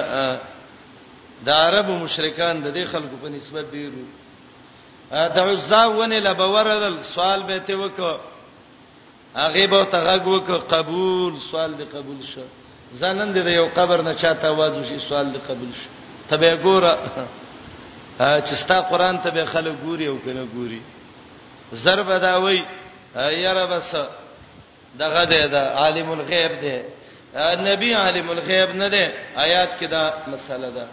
د 1.45 1.49
عرب 1.49 1.89
مشرکان 1.89 2.61
د 2.63 2.67
دې 2.77 2.85
خلکو 2.91 3.15
په 3.21 3.29
نسبت 3.29 3.65
ډیرو 3.71 4.03
دا 5.11 5.43
عزا 5.51 5.85
ونه 5.87 6.19
لبورل 6.19 7.01
سوال 7.03 7.43
به 7.43 7.57
ته 7.59 7.73
وکړه 7.75 8.19
هغه 9.35 9.67
به 9.67 9.83
تغه 9.83 10.23
وکړه 10.25 10.59
قبول 10.75 11.39
سوال 11.51 11.71
دې 11.79 11.85
قبول 11.95 12.21
شو 12.23 12.45
ځانن 12.99 13.33
دې 13.33 13.47
یو 13.49 13.67
قبر 13.75 14.01
نه 14.01 14.13
چاته 14.13 14.51
وازو 14.51 14.83
شي 14.83 14.99
سوال 14.99 15.33
دې 15.33 15.39
قبول 15.51 15.71
شو 15.73 15.89
تبه 16.29 16.57
ګوره 16.63 16.93
چې 18.17 18.53
ستا 18.61 18.81
قران 18.81 19.17
ته 19.21 19.29
به 19.31 19.45
خلک 19.45 19.75
ګوري 19.85 20.05
او 20.07 20.17
کنه 20.25 20.45
ګوري 20.53 20.81
ضرب 21.73 22.09
دا 22.21 22.37
وای 22.41 22.63
یاره 23.15 23.65
بس 23.65 23.95
دغه 24.99 25.25
دې 25.25 25.47
دا 25.47 25.61
عالم 25.81 26.11
الغیب 26.11 26.51
دې 26.61 26.85
نبی 27.61 27.93
عالم 27.93 28.29
الغیب 28.29 28.75
نه 28.75 28.89
دې 28.89 29.39
آیات 29.39 29.69
کې 29.79 29.85
دا 29.85 30.13
مسله 30.27 30.69
ده 30.69 30.87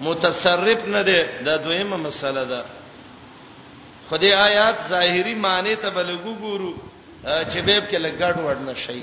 متصرف 0.00 0.84
نه 0.88 1.02
دې 1.04 1.42
دا 1.44 1.56
دویمه 1.56 1.96
مسله 1.96 2.44
ده 2.44 2.64
خدای 4.10 4.34
آیات 4.34 4.78
ظاهری 4.88 5.34
معنی 5.34 5.76
ته 5.76 5.90
بلګو 5.90 6.38
ګورو 6.40 6.74
چې 7.50 7.56
بیب 7.58 7.84
کې 7.90 7.96
لګاډ 7.98 8.36
وړنه 8.38 8.74
شي 8.74 9.02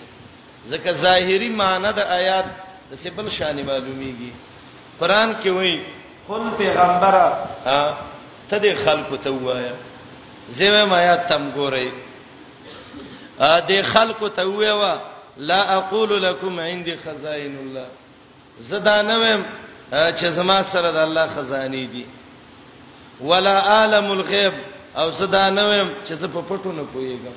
ځکه 0.70 0.92
ظاهری 0.92 1.50
معنی 1.50 1.94
د 1.94 2.00
آیات 2.00 2.46
د 2.92 2.96
سبل 2.96 3.30
شان 3.30 3.64
معلومیږي 3.66 4.32
قران 5.00 5.36
کې 5.44 5.48
وایي 5.50 6.01
قل 6.30 6.50
پیغمبر 6.58 7.18
ته 8.50 8.58
دې 8.60 8.74
خلکو 8.86 9.18
ته 9.26 9.30
وایا 9.30 9.74
زمه 10.58 10.86
ما 10.86 11.02
یا 11.02 11.16
تم 11.32 11.50
ګورئ 11.56 11.88
ا 13.40 13.60
دې 13.62 13.82
خلکو 13.94 14.28
ته 14.30 14.42
وایا 14.46 14.98
لا 15.38 15.78
اقول 15.78 16.22
لكم 16.24 16.60
عندي 16.60 16.98
خزائن 17.06 17.56
الله 17.58 17.88
زدا 18.60 19.02
نه 19.02 19.18
ویم 19.20 19.46
چې 19.92 20.26
زما 20.38 20.64
سره 20.64 20.92
د 20.92 20.98
الله 20.98 21.28
خزاني 21.28 21.86
دي 21.88 22.06
ولا 23.22 23.60
عالم 23.60 24.12
الغيب 24.12 24.54
او 24.98 25.12
زدا 25.12 25.50
نه 25.50 25.64
ویم 25.70 25.90
چې 26.06 26.14
زه 26.14 26.28
په 26.28 26.42
پټو 26.42 26.68
نه 26.72 26.86
پويګم 26.94 27.36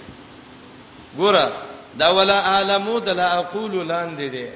ګوره 1.16 1.50
دا 1.98 2.08
ولا 2.10 2.40
عالمو 2.42 2.98
د 3.00 3.08
لا 3.08 3.32
اقول 3.38 3.88
لاندې 3.88 4.30
دي 4.32 4.48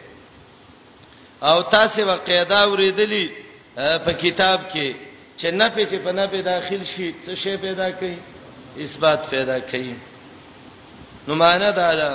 او 1.42 1.62
تاسو 1.62 2.04
به 2.04 2.16
قاعده 2.16 2.66
ورېدلی 2.76 3.47
په 4.04 4.12
کتاب 4.22 4.60
کې 4.72 4.86
چې 5.38 5.48
نه 5.58 5.68
په 5.74 5.82
چې 5.90 5.96
په 6.04 6.12
نه 6.12 6.26
به 6.26 6.42
داخل 6.42 6.82
شي 6.92 7.06
څه 7.24 7.34
شی 7.34 7.56
پیدا 7.56 7.90
کړي 7.98 8.16
اثبات 8.82 9.20
پیدا 9.30 9.58
کړي 9.60 9.94
نو 11.28 11.34
معنا 11.34 11.70
دا 11.70 11.94
ده 11.94 12.10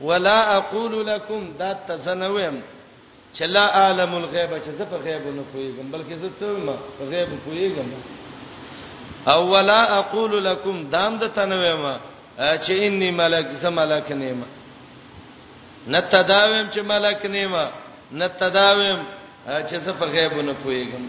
ولا 0.00 0.38
اقول 0.58 1.06
لكم 1.06 1.52
دا 1.58 1.72
تزنویم 1.88 2.62
چې 3.36 3.42
لا 3.44 3.64
عالم 3.80 4.14
الغیب 4.14 4.50
چې 4.64 4.70
زه 4.78 4.84
په 4.84 4.96
غیب 4.96 5.26
نه 5.26 5.44
پوهیږم 5.52 5.86
بلکې 5.94 6.14
زه 6.14 6.30
څه 6.40 6.46
ما 6.66 6.76
په 6.98 7.04
غیب 7.04 7.28
پوهیږم 7.44 7.88
او 9.32 9.48
ولا 9.50 9.98
اقول 9.98 10.44
لكم 10.44 10.90
دام 10.90 11.18
د 11.18 11.20
دا 11.20 11.28
تنویم 11.28 11.98
چې 12.38 12.70
انی 12.70 13.10
ملک 13.10 13.46
زه 13.52 13.70
ملک 13.70 14.12
نیمه 14.12 14.46
نتداویم 15.88 16.68
چې 16.70 16.78
ملک 16.82 17.26
نیمه 17.26 17.70
نتداویم 18.12 19.00
چې 19.48 19.76
زه 19.84 19.92
په 20.00 20.06
غیب 20.12 20.32
نه 20.48 20.52
پويګم 20.62 21.04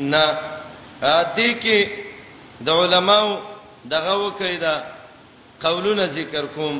نه 0.00 0.22
دې 1.36 1.50
کې 1.62 1.78
د 2.66 2.68
علماو 2.80 3.42
دغه 3.84 4.14
وکیدا 4.26 4.74
قولونه 5.62 6.06
ذکر 6.06 6.44
کوم 6.56 6.76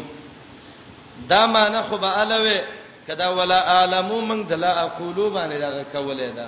دا 1.28 1.46
معنی 1.46 1.80
خو 1.88 1.98
به 1.98 2.10
الوه 2.22 2.60
کدا 3.06 3.28
ولا 3.30 3.58
عالمو 3.72 4.20
من 4.20 4.44
دلا 4.48 4.72
اقولو 4.86 5.30
باندې 5.34 5.56
دغه 5.66 5.82
کوله 5.92 6.30
دا 6.36 6.46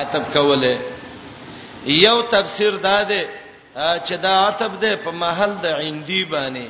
اتب 0.00 0.32
کوله 0.32 0.78
یو 1.86 2.22
تفسیر 2.22 2.76
دا 2.76 3.02
ده 3.02 3.22
چې 4.06 4.12
دا 4.22 4.48
اتب 4.48 4.80
ده 4.80 4.96
په 4.96 5.10
محل 5.10 5.52
د 5.62 5.66
عندي 5.66 6.24
باندې 6.24 6.68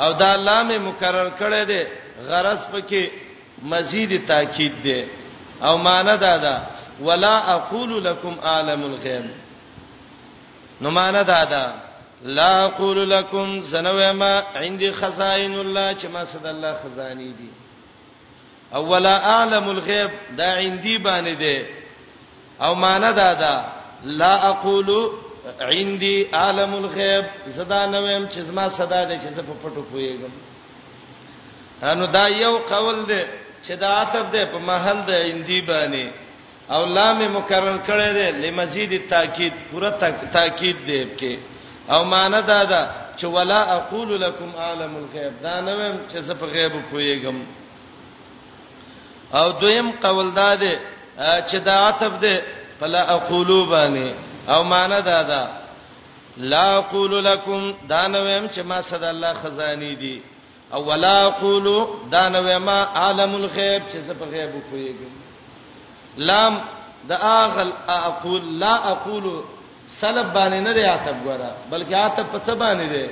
او 0.00 0.12
دا 0.12 0.36
لامه 0.36 0.78
مکرر 0.78 1.30
کړي 1.38 1.64
ده 1.70 1.86
غرض 2.28 2.60
پکې 2.72 3.23
مزید 3.64 4.26
تاکید 4.26 4.82
دی 4.82 5.04
او 5.62 5.76
معنا 5.78 6.16
دا 6.16 6.38
ده 6.38 6.60
ولا 7.04 7.42
اقول 7.56 8.04
لكم 8.04 8.36
عالم 8.42 8.82
الغيب 8.84 9.30
نو 10.80 10.90
معنا 10.90 11.22
دا 11.22 11.44
ده 11.44 11.72
لا 12.24 12.64
اقول 12.64 13.10
لكم 13.10 13.62
سنوما 13.62 14.42
عندي 14.56 14.92
خزائن 14.92 15.54
الله 15.54 15.94
چې 15.94 16.04
ما 16.04 16.24
صد 16.24 16.46
الله 16.46 16.74
خزاني 16.84 17.32
دي 17.32 17.48
اولا 18.74 19.24
اعلم 19.30 19.70
الغيب 19.70 20.10
دا 20.36 20.52
عندي 20.56 20.98
باندې 20.98 21.40
ده 21.40 21.66
او 22.62 22.74
معنا 22.74 23.10
دا 23.10 23.34
ده 23.34 23.64
لا 24.04 24.48
اقول 24.48 25.10
عندي 25.60 26.26
عالم 26.32 26.74
الغيب 26.74 27.24
زدا 27.46 27.86
نوم 27.86 28.28
چې 28.28 28.50
ما 28.50 28.68
صدا 28.68 29.04
ده 29.04 29.18
چې 29.18 29.32
زه 29.32 29.42
په 29.42 29.66
پټو 29.68 29.94
پويګم 29.94 30.30
انو 31.84 32.06
دا 32.06 32.26
یو 32.28 32.58
قول 32.58 33.06
ده 33.06 33.43
چې 33.68 33.74
دا 33.82 33.90
عتب 34.02 34.26
ده 34.32 34.42
په 34.52 34.58
محل 34.70 34.98
ده 35.08 35.16
اندی 35.30 35.60
باندې 35.70 36.06
او 36.74 36.82
لام 36.96 37.18
مکرر 37.36 37.78
کړی 37.88 38.10
ده 38.18 38.26
لمزید 38.42 38.92
تاکید 39.12 39.52
پوره 39.70 39.90
تاکید 40.38 40.76
دی 40.88 41.00
کې 41.18 41.32
او 41.94 42.04
معنی 42.12 42.40
دا 42.52 42.60
ده 42.72 42.82
چې 43.18 43.24
ولا 43.36 43.60
اقول 43.78 44.10
لكم 44.24 44.50
عالم 44.64 44.92
الغیب 45.02 45.34
دا 45.46 45.54
نه 45.66 45.72
ویم 45.78 45.98
چې 46.10 46.18
زه 46.26 46.34
په 46.40 46.46
غیب 46.54 46.72
پوهیږم 46.90 47.36
او 49.38 49.46
دویم 49.60 49.88
قول 50.04 50.30
دا 50.34 50.50
ده 50.62 50.72
چې 51.48 51.56
دا 51.68 51.74
عتب 51.88 52.20
ده 52.20 52.42
فلا 52.80 53.02
اقول 53.16 53.48
باندې 53.72 54.08
او 54.50 54.64
معنی 54.64 55.00
دا 55.02 55.22
ده 55.22 55.40
لا 56.36 56.78
اقول 56.78 57.24
لكم 57.24 57.74
دا 57.88 58.06
نه 58.08 58.18
ویم 58.22 58.48
چې 58.48 58.60
ما 58.62 58.80
صد 58.82 59.04
الله 59.04 59.32
خزانی 59.42 59.94
دي 59.94 60.22
او 60.72 60.84
ولا 60.88 61.26
اقول 61.26 61.88
دا 62.10 62.28
نو 62.28 62.58
ما 62.58 62.82
عالم 62.84 63.34
الغیب 63.34 63.82
چې 63.92 63.96
زه 63.96 64.14
په 64.14 64.24
غیب 64.24 64.50
پوهیږم 64.70 65.12
لام 66.16 66.60
د 67.08 67.12
اغل 67.12 67.72
اقول 67.88 68.58
لا 68.60 68.74
اقول 68.92 69.42
سلب 70.00 70.32
باندې 70.34 70.58
نه 70.66 70.72
دی 70.72 70.82
عتب 70.84 71.16
ګره 71.24 71.50
بلکې 71.70 71.92
عتب 71.94 72.26
په 72.32 72.38
څه 72.46 72.54
باندې 72.54 72.88
دی 72.92 73.06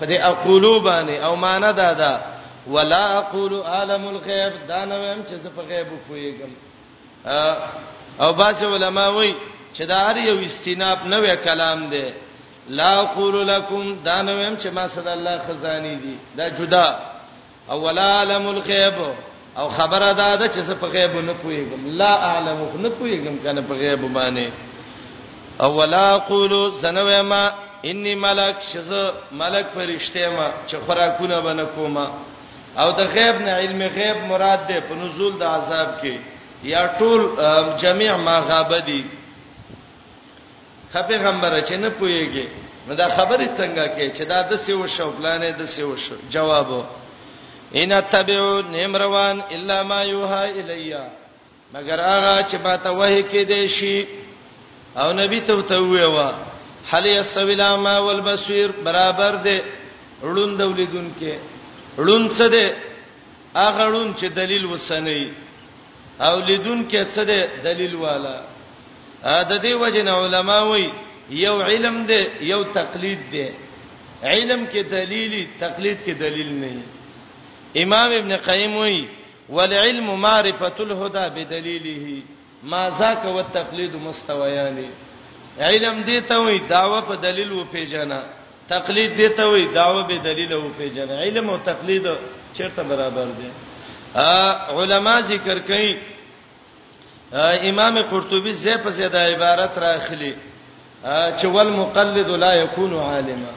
په 0.00 0.06
دې 0.06 0.20
اقول 0.24 0.80
باندې 0.82 1.24
او 1.24 1.36
معنا 1.36 1.70
دا 1.70 1.92
ده 1.92 2.20
ولا 2.68 3.18
اقول 3.18 3.62
عالم 3.62 4.08
الغیب 4.08 4.52
دا 4.68 4.84
نو 4.84 5.12
هم 5.12 5.22
چې 5.24 5.34
زه 5.42 5.50
په 5.50 5.62
غیب 5.68 5.86
پوهیږم 6.08 6.50
او 8.22 8.32
باڅ 8.34 8.62
علماء 8.62 9.10
وایي 9.10 9.34
چې 9.76 9.80
دا 9.82 9.98
هر 10.10 10.16
یو 10.16 10.38
استیناب 10.44 10.98
نوې 11.06 11.34
کلام 11.44 11.88
دی 11.90 12.12
لا 12.68 13.00
اقول 13.00 13.46
لكم 13.48 13.96
دا 14.04 14.22
نوم 14.22 14.56
چې 14.56 14.66
ما 14.66 14.88
صد 14.88 15.08
الله 15.08 15.38
خزاني 15.48 15.94
دي 15.94 16.16
دا 16.36 16.48
جدا 16.48 16.96
اول 17.70 17.98
عالم 17.98 18.48
الغيب 18.48 18.94
او 19.58 19.68
خبره 19.68 20.12
دا 20.12 20.34
ده 20.36 20.48
چې 20.48 20.72
په 20.80 20.86
غیب 20.86 21.14
نه 21.16 21.34
پويګم 21.44 21.86
لا 21.86 22.14
اعلم 22.14 22.68
نه 22.78 22.88
پويګم 22.88 23.42
کنه 23.44 23.60
په 23.60 23.74
غیب 23.74 24.12
باندې 24.14 24.50
اول 25.62 25.94
اقول 25.94 26.74
سنوما 26.82 27.50
انی 27.84 28.14
ملک 28.14 28.56
شز 28.72 28.92
ملک 29.32 29.66
فرشته 29.74 30.28
ما 30.30 30.50
چې 30.68 30.74
خوراکونه 30.86 31.40
بنه 31.40 31.64
کومه 31.64 32.08
او 32.78 32.90
د 32.92 33.02
غیب 33.02 33.40
نه 33.40 33.50
علم 33.50 33.82
غیب 33.82 34.16
مراد 34.24 34.66
ده 34.66 34.80
په 34.80 34.94
نزول 34.94 35.38
د 35.38 35.42
عذاب 35.42 36.00
کې 36.02 36.16
یا 36.64 36.86
ټول 36.98 37.20
جميع 37.82 38.16
ما 38.16 38.38
غابدي 38.40 39.04
خپه 40.92 41.16
غمبره 41.24 41.60
چې 41.68 41.72
نه 41.82 41.90
پويږي 42.00 42.46
نو 42.86 42.94
دا 42.94 43.06
خبره 43.16 43.46
څنګه 43.58 43.84
کې 43.94 44.06
چې 44.16 44.24
دا 44.32 44.40
د 44.50 44.58
سیو 44.64 44.86
شو 44.86 45.10
پلانې 45.18 45.50
د 45.58 45.62
سیو 45.74 45.96
شو 45.96 46.16
جواب 46.34 46.68
ان 47.80 47.90
تبعو 48.12 48.60
نمروان 48.74 49.42
الا 49.54 49.82
ما 49.82 50.00
یوها 50.02 50.42
الیا 50.44 51.04
مگر 51.74 51.98
هغه 52.12 52.42
چې 52.50 52.56
پاته 52.66 52.90
وه 52.98 53.22
کې 53.30 53.42
دی 53.50 53.68
شي 53.68 54.06
او 55.00 55.12
نبی 55.12 55.40
ته 55.40 55.62
ته 55.68 55.78
ویوا 55.82 56.30
هل 56.90 57.04
یسویلا 57.06 57.76
ما 57.76 57.98
والبصیر 57.98 58.70
برابر 58.84 59.34
دی 59.46 59.58
ړوند 60.22 60.58
دولیدون 60.58 61.14
کې 61.20 61.32
ړوند 61.98 62.30
څه 62.38 62.44
دی 62.54 62.66
هغه 63.56 63.84
ړوند 63.92 64.12
چې 64.20 64.24
دلیل 64.28 64.64
وسنی 64.66 65.32
او 66.26 66.34
لیدون 66.40 66.88
کې 66.90 67.04
څه 67.14 67.22
دی 67.26 67.40
دلیل 67.64 67.94
والا 67.96 68.36
د 69.50 69.52
دې 69.62 69.72
وجه 69.82 70.02
نه 70.02 70.12
علما 70.24 70.58
وایي 70.70 70.90
یو 71.44 71.56
علم 71.62 71.96
دی 72.10 72.20
یو 72.52 72.62
تقلید 72.78 73.20
دی 73.32 73.48
علم 74.30 74.64
کې 74.72 74.82
دلیلی 74.92 75.42
تقلید 75.60 75.98
کې 76.06 76.12
دلیل 76.24 76.50
نه 76.62 76.70
امام 77.82 78.10
ابن 78.18 78.36
قیم 78.48 78.76
وایي 78.76 79.04
والعلم 79.48 80.08
معرفه 80.26 80.72
الهدى 80.86 81.24
بدلیله 81.36 82.22
ما 82.70 82.82
ذاك 82.90 83.24
والتقلید 83.24 83.94
مستویان 83.96 84.76
علم 85.60 86.04
دې 86.06 86.28
ته 86.28 86.36
وایي 86.44 86.58
داوا 86.74 87.00
په 87.00 87.14
دلیل 87.14 87.52
و 87.52 87.64
پیژنه 87.64 88.20
تقلید 88.68 89.10
دې 89.20 89.36
ته 89.36 89.42
وایي 89.48 89.66
داوا 89.74 90.02
به 90.06 90.16
دلیل 90.28 90.52
و 90.52 90.68
پیژنه 90.78 91.14
علم 91.24 91.50
او 91.50 91.58
تقلید 91.58 92.06
چیرته 92.56 92.82
برابر 92.82 93.26
دي 93.40 93.50
ا 94.14 94.30
علما 94.80 95.20
ذکر 95.20 95.58
کوي 95.58 95.92
امام 97.34 97.98
قرطبي 98.02 98.54
زې 98.54 98.76
په 98.84 98.90
زیاده 98.90 99.18
عبارت 99.34 99.78
راخلی 99.78 100.34
چې 101.04 101.44
ول 101.46 101.68
مقلد 101.70 102.28
لا 102.28 102.54
يكون 102.54 102.98
عالما 102.98 103.50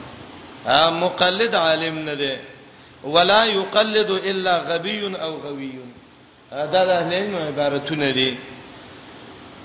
مقلد 0.90 1.54
عالم 1.54 1.98
نه 1.98 2.14
دی 2.14 2.36
ولا 3.04 3.44
يقلد 3.44 4.10
الا 4.10 4.58
غبي 4.58 5.14
او 5.16 5.36
غوي 5.36 5.72
دا 6.52 6.66
د 6.84 6.88
اهلین 6.90 7.34
عبارتونه 7.36 8.10
دي 8.10 8.36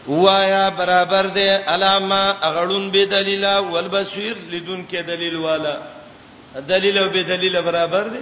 وایا 0.07 0.70
برابر 0.70 1.26
دی 1.26 1.49
علامه 1.49 2.36
اغړون 2.41 2.91
به 2.91 3.03
دلیل 3.03 3.45
او 3.45 3.78
البصير 3.80 4.38
لدون 4.51 4.86
کې 4.91 4.95
دلیل 4.95 5.36
والا 5.36 5.78
دلیل 6.55 6.97
او 6.97 7.10
به 7.10 7.22
دلیل 7.22 7.62
برابر 7.62 8.07
دی 8.07 8.22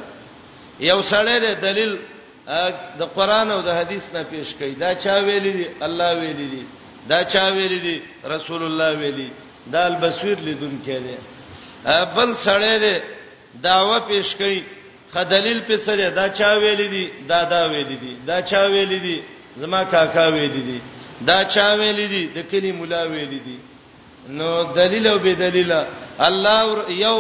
یو 0.80 1.02
سړی 1.02 1.40
دی 1.42 1.56
دلیل 1.56 1.98
د 3.00 3.02
قران 3.18 3.48
او 3.56 3.62
د 3.68 3.70
حدیث 3.80 4.04
نه 4.16 4.22
پیش 4.32 4.48
کړي 4.60 4.74
دا 4.84 4.89
چا 5.04 5.16
ویلي 5.28 5.54
دی 5.60 5.66
الله 5.88 6.10
ویلي 6.22 6.48
دی 6.54 6.64
دا 7.12 7.20
چا 7.34 7.45
ویلي 7.58 7.80
دی 7.86 7.95
رسول 8.36 8.62
الله 8.68 8.89
ویلي 9.02 9.30
دا 9.74 9.82
البصیر 9.91 10.38
لیدون 10.48 10.76
کړي 10.88 11.16
بل 12.16 12.30
سړی 12.48 12.76
دی 12.84 12.95
داوا 13.68 13.98
پیش 14.12 14.28
کړي 14.39 14.60
خدلیل 15.14 15.60
په 15.68 15.76
سره 15.86 16.10
دا 16.20 16.26
چا 16.39 16.50
ویلي 16.64 16.88
دی 16.95 17.06
دا 17.32 17.39
دا 17.54 17.62
ویلي 17.72 17.98
دی 18.04 18.14
دا 18.30 18.38
چا 18.41 18.62
ویلي 18.74 19.00
دی 19.06 19.18
زما 19.62 19.84
کاکا 19.93 20.26
ویلي 20.36 20.62
دی 20.70 20.80
دا 21.28 21.38
چا 21.54 21.68
ویلي 21.80 22.08
دی 22.14 22.24
د 22.36 22.39
کلی 22.52 22.72
مولا 22.72 23.04
ویلي 23.14 23.39
دی 23.48 23.58
نو 24.38 24.48
دلیل 24.80 25.08
او 25.08 25.18
بے 25.26 25.34
دلیل 25.43 25.72
الله 26.28 26.58
یو 27.06 27.18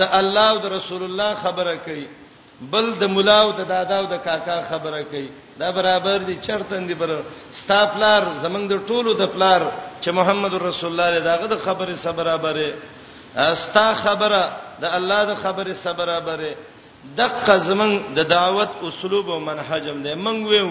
د 0.00 0.02
الله 0.20 0.46
او 0.52 0.58
د 0.64 0.66
رسول 0.76 1.02
الله 1.08 1.30
خبره 1.44 1.74
کوي 1.86 2.06
بل 2.72 2.86
د 3.02 3.06
ملاو 3.16 3.46
د 3.58 3.62
دادا 3.74 3.96
او 4.00 4.06
د 4.12 4.16
کاکا 4.26 4.56
خبره 4.70 5.02
کوي 5.10 5.28
دا 5.60 5.68
برابر 5.76 6.18
دي 6.28 6.34
چرته 6.46 6.76
دي 6.88 6.94
بر 6.94 7.10
ستاپلار 7.62 8.22
زمنګ 8.44 8.64
د 8.68 8.74
ټولو 8.88 9.10
د 9.22 9.32
پلار 9.34 9.62
چې 10.02 10.08
محمد 10.18 10.54
رسول 10.68 10.90
الله 10.92 11.10
له 11.14 11.20
داغه 11.28 11.46
د 11.46 11.56
خبره 11.64 11.94
سره 12.02 12.12
برابره 12.18 12.68
استا 13.36 13.94
خبره 13.94 14.42
د 14.80 14.84
الله 14.96 15.24
د 15.24 15.34
خبره 15.42 15.74
سره 15.84 15.94
برابره 16.00 16.52
دغه 17.18 17.56
زمنګ 17.68 17.94
د 18.16 18.20
دعوت 18.34 18.70
اسلوب 18.88 19.26
او 19.30 19.40
منهجم 19.40 19.98
دی 20.02 20.14
منګ 20.14 20.40
ویو 20.50 20.70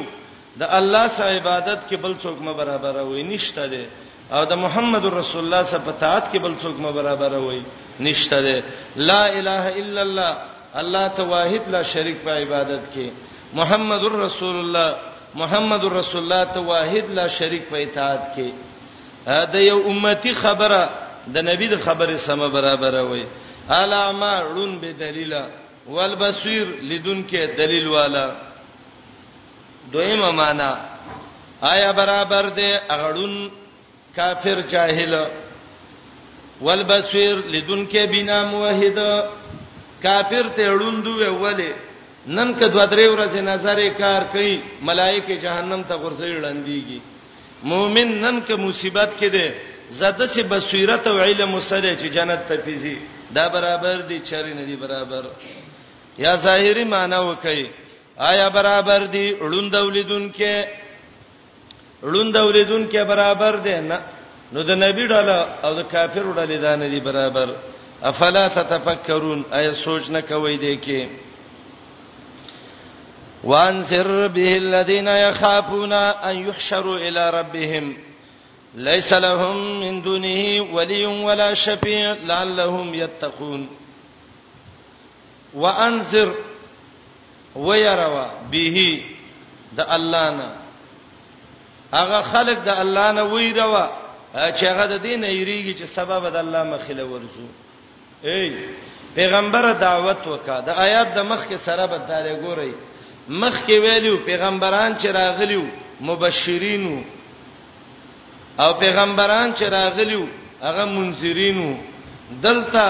د 0.59 0.63
الله 0.79 1.07
سره 1.07 1.31
عبادت 1.39 1.79
کې 1.89 1.95
بل 1.97 2.13
څوک 2.23 2.37
م 2.45 2.53
برابر 2.53 2.95
وي 3.09 3.23
نشته 3.23 3.67
دي 3.67 3.83
او 4.31 4.45
د 4.45 4.53
محمد 4.53 5.05
رسول 5.05 5.43
الله 5.45 5.63
سره 5.73 5.79
په 5.89 5.91
طاعت 5.99 6.25
کې 6.33 6.37
بل 6.39 6.53
څوک 6.63 6.75
م 6.83 6.91
برابر 7.01 7.33
وي 7.45 7.63
نشته 7.99 8.41
دي 8.41 8.61
لا 8.95 9.21
اله 9.25 9.63
الا 9.81 10.01
الله 10.01 10.48
الله 10.77 11.07
ته 11.07 11.23
واحد 11.23 11.61
لا 11.71 11.81
شریک 11.83 12.17
په 12.23 12.31
عبادت 12.41 12.81
کې 12.93 13.09
محمد 13.53 14.03
رسول 14.03 14.55
الله 14.55 14.95
محمد 15.35 15.83
رسول 15.83 16.21
الله 16.23 16.43
ته 16.53 16.59
واحد 16.59 17.09
لا 17.09 17.27
شریک 17.27 17.63
په 17.69 17.77
اطاعت 17.77 18.21
کې 18.35 18.49
دا 19.53 19.59
یو 19.59 19.79
امتی 19.91 20.31
خبره 20.35 20.89
د 21.27 21.37
نبی 21.49 21.67
د 21.67 21.79
خبره 21.81 22.17
سم 22.17 22.47
برابر 22.51 23.01
وي 23.11 23.25
الا 23.69 24.11
ما 24.11 24.39
رون 24.41 24.79
به 24.79 24.91
دلیل 24.91 25.33
والبصير 25.87 26.65
لدون 26.81 27.25
کې 27.29 27.57
دلیل 27.57 27.87
والا 27.87 28.29
دویمه 29.91 30.31
معنا 30.31 30.73
آیا 31.61 31.91
برابر 31.91 32.45
دی 32.55 32.73
اغړون 32.77 33.49
کافر 34.15 34.61
جاهل 34.61 35.25
والبصير 36.61 37.35
لدون 37.49 37.87
کې 37.87 38.09
بنا 38.11 38.43
موحد 38.51 38.99
کافر 40.05 40.45
ته 40.55 40.63
اړوندو 40.73 41.13
وله 41.43 41.71
نن 42.27 42.49
که 42.59 42.67
دوه 42.73 42.85
درې 42.91 43.05
ورځې 43.13 43.41
نظر 43.51 43.79
کار 44.01 44.21
کوي 44.33 44.59
ملائکه 44.87 45.35
جهنم 45.43 45.81
ته 45.89 45.95
ورځي 46.03 46.31
وړاندېږي 46.37 46.99
مؤمن 47.63 48.07
نن 48.23 48.37
که 48.47 48.55
مصیبت 48.55 49.09
کې 49.19 49.29
ده 49.35 49.47
زده 49.89 50.25
چې 50.33 50.41
بصیرت 50.51 51.07
او 51.07 51.17
علم 51.19 51.59
سره 51.59 51.95
چې 52.01 52.07
جنت 52.15 52.41
ته 52.47 52.55
پیږي 52.65 52.97
دا 53.35 53.47
برابر 53.55 53.95
دي 54.09 54.19
چاري 54.29 54.53
نه 54.53 54.63
دي 54.65 54.75
برابر 54.75 55.23
یا 56.25 56.33
ظاهري 56.37 56.83
معنی 56.83 57.19
وکي 57.29 57.63
آیا 58.19 58.49
برابر 58.49 59.01
دي 59.05 59.25
اړوند 59.41 59.75
اولیدون 59.75 60.31
کې 60.37 60.65
اړوند 62.05 62.37
اولیدون 62.37 62.87
کې 62.91 63.01
برابر 63.11 63.55
ده 63.55 63.81
نه 63.81 63.97
نو 64.53 64.63
د 64.63 64.71
نبی 64.75 65.07
ډاله 65.07 65.37
او 65.63 65.73
د 65.79 65.81
کافر 65.91 66.23
ډاله 66.37 66.57
دا 66.65 66.75
نه 66.75 66.87
دي 66.87 66.99
برابر 66.99 67.45
دي 67.47 67.77
افلا 68.07 68.47
تتفکرون 68.47 69.41
ایا 69.59 69.73
سوچ 69.83 70.09
نه 70.09 70.21
کوي 70.27 70.57
دې 70.57 70.83
کې 70.85 71.05
وانذر 73.43 74.27
به 74.27 74.57
الذين 74.57 75.07
يخافون 75.07 75.93
ان 75.93 76.47
يحشروا 76.47 76.95
الى 76.97 77.29
ربهم 77.29 77.93
ليس 78.75 79.13
لهم 79.13 79.79
من 79.79 80.01
دونه 80.01 80.61
ولي 80.77 81.05
ولا 81.05 81.53
شفيع 81.53 82.11
لعلهم 82.23 82.93
يتقون 82.93 83.67
وانذر 85.53 86.33
ويروا 87.55 88.25
به 88.51 89.01
د 89.77 89.87
الله 89.93 90.29
نه 90.29 90.55
هغه 91.93 92.21
خلق 92.21 92.59
د 92.65 92.69
الله 92.69 93.11
نه 93.11 93.23
ويروا 93.23 93.87
چې 94.35 94.63
هغه 94.63 94.85
د 94.85 94.93
دین 95.01 95.23
ایریږي 95.23 95.79
چې 95.81 95.85
سبب 95.95 96.25
د 96.33 96.35
الله 96.35 96.63
مخله 96.63 97.03
ورزو 97.05 97.47
ای 98.23 98.51
پیغمبر 99.15 99.73
دعوت 99.79 100.27
وکا 100.27 100.59
د 100.65 100.69
آیات 100.69 101.13
د 101.15 101.19
مخ 101.31 101.47
کې 101.47 101.55
سره 101.65 101.85
بدارې 101.87 102.33
ګوري 102.45 102.73
مخ 103.29 103.61
کې 103.65 103.79
ویلو 103.79 104.17
پیغمبران 104.25 104.95
چې 105.01 105.07
راغلیو 105.11 105.63
مبشرینو 106.09 107.01
او 108.59 108.73
پیغمبران 108.73 109.53
چې 109.53 109.63
راغلیو 109.63 110.25
هغه 110.61 110.85
منذرینو 110.85 111.77
دلته 112.43 112.87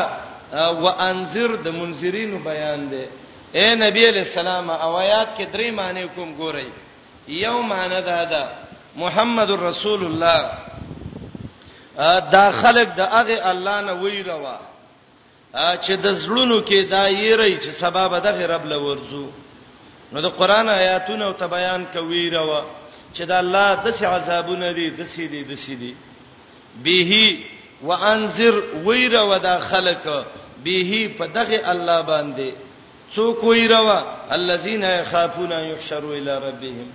وانذر 0.84 1.56
د 1.56 1.68
منذرینو 1.74 2.40
بیان 2.44 2.90
دی 2.92 3.06
اے 3.58 3.76
نبی 3.76 4.10
علیہ 4.10 4.22
السلام 4.22 4.70
او 4.70 4.98
آیات 4.98 5.28
کې 5.38 5.46
درې 5.54 5.72
معنی 5.74 6.08
کوم 6.16 6.38
ګورئ 6.40 6.68
یو 7.28 7.62
معنی 7.62 8.02
دا 8.06 8.24
ده 8.26 8.50
محمد 8.96 9.50
رسول 9.52 10.06
الله 10.06 10.52
دا 12.32 12.52
خلق 12.52 12.88
د 12.96 13.02
هغه 13.02 13.50
الله 13.52 13.82
نه 13.82 13.94
ویروا 13.94 14.69
چې 15.56 15.96
د 16.02 16.12
زړونو 16.14 16.62
کې 16.62 16.82
دا 16.92 17.10
یری 17.10 17.58
چې 17.58 17.70
سبب 17.82 18.12
دغه 18.20 18.46
رب 18.54 18.64
لورځو 18.70 19.26
نو 20.14 20.22
د 20.22 20.26
قران 20.38 20.70
آیاتونه 20.70 21.26
او 21.26 21.34
ته 21.34 21.48
بیان 21.48 21.86
کوي 21.94 22.30
راو 22.30 22.64
چې 23.14 23.24
د 23.26 23.32
الله 23.32 23.76
د 23.86 23.92
سي 23.92 24.06
عذابونه 24.06 24.72
دي 24.78 24.90
د 24.94 25.04
سي 25.06 25.28
دي 25.28 25.44
د 25.44 25.54
سي 25.58 25.76
دي 25.76 25.94
به 26.86 27.38
وانذر 27.82 28.56
ويره 28.86 29.24
ودا 29.26 29.60
خلق 29.60 30.06
به 30.64 31.12
په 31.18 31.26
دغه 31.28 31.62
الله 31.72 32.02
باندې 32.02 32.50
څوک 33.16 33.44
ويره 33.44 34.06
الذين 34.32 34.84
يخافون 34.84 35.52
يحشروا 35.52 36.14
الى 36.18 36.40
ربهم 36.46 36.88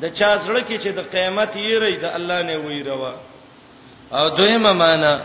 د 0.00 0.04
چا 0.14 0.38
سره 0.40 0.60
کې 0.60 0.80
چې 0.82 0.88
د 0.94 1.00
قیامت 1.12 1.54
یې 1.56 1.78
ری 1.82 1.96
د 1.96 2.04
الله 2.04 2.42
نه 2.42 2.56
ويره 2.56 3.14
او 4.12 4.28
دویمه 4.36 4.72
معنی 4.72 5.16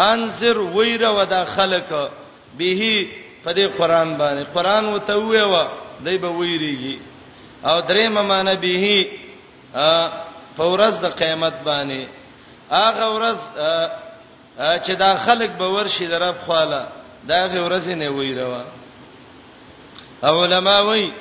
انذر 0.00 0.58
ویره 0.58 1.08
ودا 1.10 1.44
خلق 1.44 2.10
به 2.58 3.08
په 3.44 3.52
دې 3.52 3.66
قران 3.78 4.16
باندې 4.18 4.44
قران 4.54 4.84
وته 4.94 5.16
ویوا 5.18 5.68
دای 6.04 6.18
به 6.18 6.28
ویریږي 6.28 7.00
او 7.64 7.80
درې 7.80 8.08
ممانه 8.08 8.54
به 8.54 9.06
فورز 10.56 11.00
د 11.00 11.06
قیامت 11.06 11.54
باندې 11.64 12.08
اغه 12.70 13.06
ورځ 13.16 13.38
چې 14.86 14.90
دا 14.96 15.16
خلق 15.16 15.50
به 15.50 15.68
ورشي 15.68 16.06
درب 16.06 16.36
خاله 16.46 16.86
دا 17.28 17.48
غورځ 17.48 17.88
نه 17.88 18.10
ویروا 18.10 18.64
علماء 20.22 20.82
وی 20.84 21.12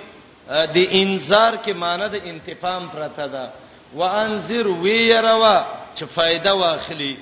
د 0.76 0.78
انذار 0.92 1.58
کې 1.66 1.72
معنی 1.76 2.08
د 2.10 2.16
انتقام 2.24 2.90
پرته 2.90 3.26
ده 3.28 3.50
وانذر 3.96 4.68
ویروا 4.68 5.66
چې 5.96 6.04
فائدہ 6.16 6.50
واخلي 6.54 7.18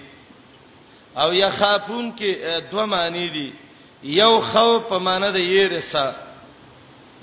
او 1.22 1.30
یخافون 1.34 2.14
کې 2.18 2.62
دوه 2.72 2.86
معنی 2.86 3.28
دي 3.36 3.52
یو 4.04 4.40
خوف 4.52 4.84
په 4.90 4.98
معنی 5.06 5.30
د 5.38 5.40
یریسا 5.52 6.06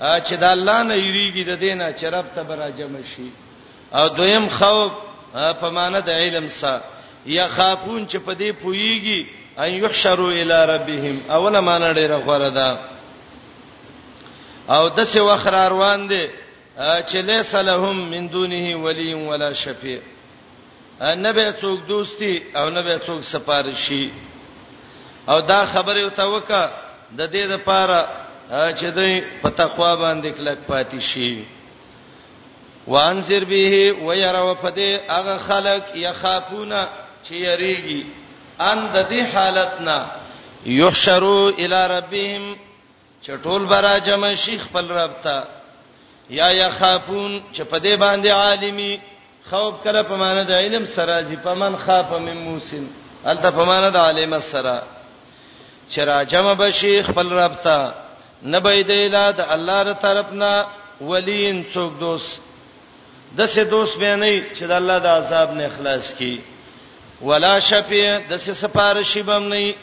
چې 0.01 0.33
د 0.43 0.43
الله 0.43 0.83
نه 0.83 0.95
یریږي 0.95 1.43
د 1.47 1.59
دینه 1.59 1.91
چې 1.99 2.03
رب 2.15 2.25
ته 2.35 2.43
برا 2.43 2.69
جمع 2.79 3.01
شي 3.15 3.29
او 3.93 4.07
دویم 4.07 4.47
خوف 4.57 4.91
په 5.61 5.69
معنی 5.77 6.01
د 6.07 6.19
علم 6.23 6.49
سره 6.59 6.81
یخافون 7.25 8.07
چې 8.07 8.15
په 8.25 8.33
دې 8.35 8.51
پویږي 8.51 9.25
ان 9.59 9.71
یحشروا 9.83 10.31
الی 10.41 10.59
ربهم 10.73 11.21
اوله 11.29 11.59
معنی 11.61 11.93
ډیره 11.99 12.17
غوړه 12.27 12.49
ده 12.55 12.79
او 14.75 14.87
د 14.89 15.05
څه 15.05 15.17
وخر 15.29 15.69
روان 15.69 16.07
دي 16.07 16.27
چې 16.79 17.15
لیس 17.29 17.55
لهم 17.69 18.09
من 18.09 18.27
دونه 18.27 18.75
ولی 18.87 19.13
ولا 19.13 19.53
شفیع 19.53 19.99
نه 21.01 21.31
به 21.33 21.53
څوک 21.61 21.79
دوستي 21.87 22.43
او 22.55 22.69
نه 22.69 22.81
به 22.81 22.99
څوک 23.05 23.21
سفارشي 23.23 24.11
او 25.27 25.41
دا 25.41 25.65
خبره 25.73 26.01
او 26.03 26.09
توکا 26.09 26.63
د 27.17 27.21
دې 27.33 27.43
لپاره 27.53 27.99
چې 28.79 28.85
دوی 28.95 29.15
په 29.41 29.49
تقوا 29.49 29.91
باندې 29.95 30.27
کلک 30.37 30.57
پاتې 30.71 30.99
شي 30.99 31.45
وانذر 32.87 33.43
به 33.45 33.73
ويرى 34.05 34.37
وفده 34.49 34.91
هغه 35.15 35.37
خلق 35.37 35.83
يخافون 35.95 36.73
چې 37.25 37.31
یریږي 37.47 38.05
ان 38.59 38.79
د 38.95 38.97
دې 39.09 39.21
حالتنا 39.35 39.97
یحشروا 40.65 41.43
الی 41.63 41.81
ربهم 41.97 42.55
چټول 43.25 43.61
برا 43.71 43.97
جمع 43.99 44.33
شیخ 44.35 44.63
خپل 44.65 44.85
رب 44.91 45.11
ته 45.23 45.43
یا 46.29 46.47
یخافون 46.53 47.43
چې 47.53 47.61
په 47.63 47.77
دې 47.79 47.95
باندې 47.99 48.27
عالمي 48.31 48.99
خوف 49.49 49.73
کله 49.83 50.01
په 50.09 50.15
معنی 50.21 50.43
د 50.49 50.53
علم 50.63 50.85
سره 50.95 51.15
چې 51.27 51.35
پمن 51.45 51.73
خاف 51.85 52.09
من 52.27 52.37
موسن 52.47 52.85
انت 53.31 53.43
په 53.57 53.63
معنی 53.69 53.89
د 53.95 53.99
عالم 54.07 54.33
سره 54.51 54.75
چې 55.91 55.99
راجم 56.11 56.47
بشي 56.63 56.93
خپل 57.09 57.27
رب 57.41 57.53
ته 57.65 57.79
نبي 58.53 58.83
دیلا 58.89 59.25
د 59.37 59.41
الله 59.55 59.77
تر 59.83 59.93
طرفنا 60.05 60.53
ولین 61.01 61.65
څوک 61.73 61.91
دوست 61.99 62.41
دسه 63.37 63.63
دوست 63.63 63.95
به 63.99 64.15
نه 64.15 64.43
چې 64.55 64.63
د 64.71 64.71
الله 64.71 64.99
د 64.99 65.05
عذاب 65.19 65.49
نه 65.53 65.69
خلاص 65.77 66.13
کی 66.13 66.41
ولا 67.21 67.59
شفیع 67.69 68.17
دسه 68.29 68.53
سفارش 68.53 69.17
بم 69.17 69.43
نه 69.53 69.73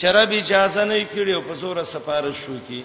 چرب 0.00 0.30
اجازه 0.32 0.84
نه 0.84 1.04
کړیو 1.14 1.44
په 1.48 1.54
زور 1.54 1.84
سفارش 1.84 2.36
شو 2.46 2.56
کی 2.68 2.82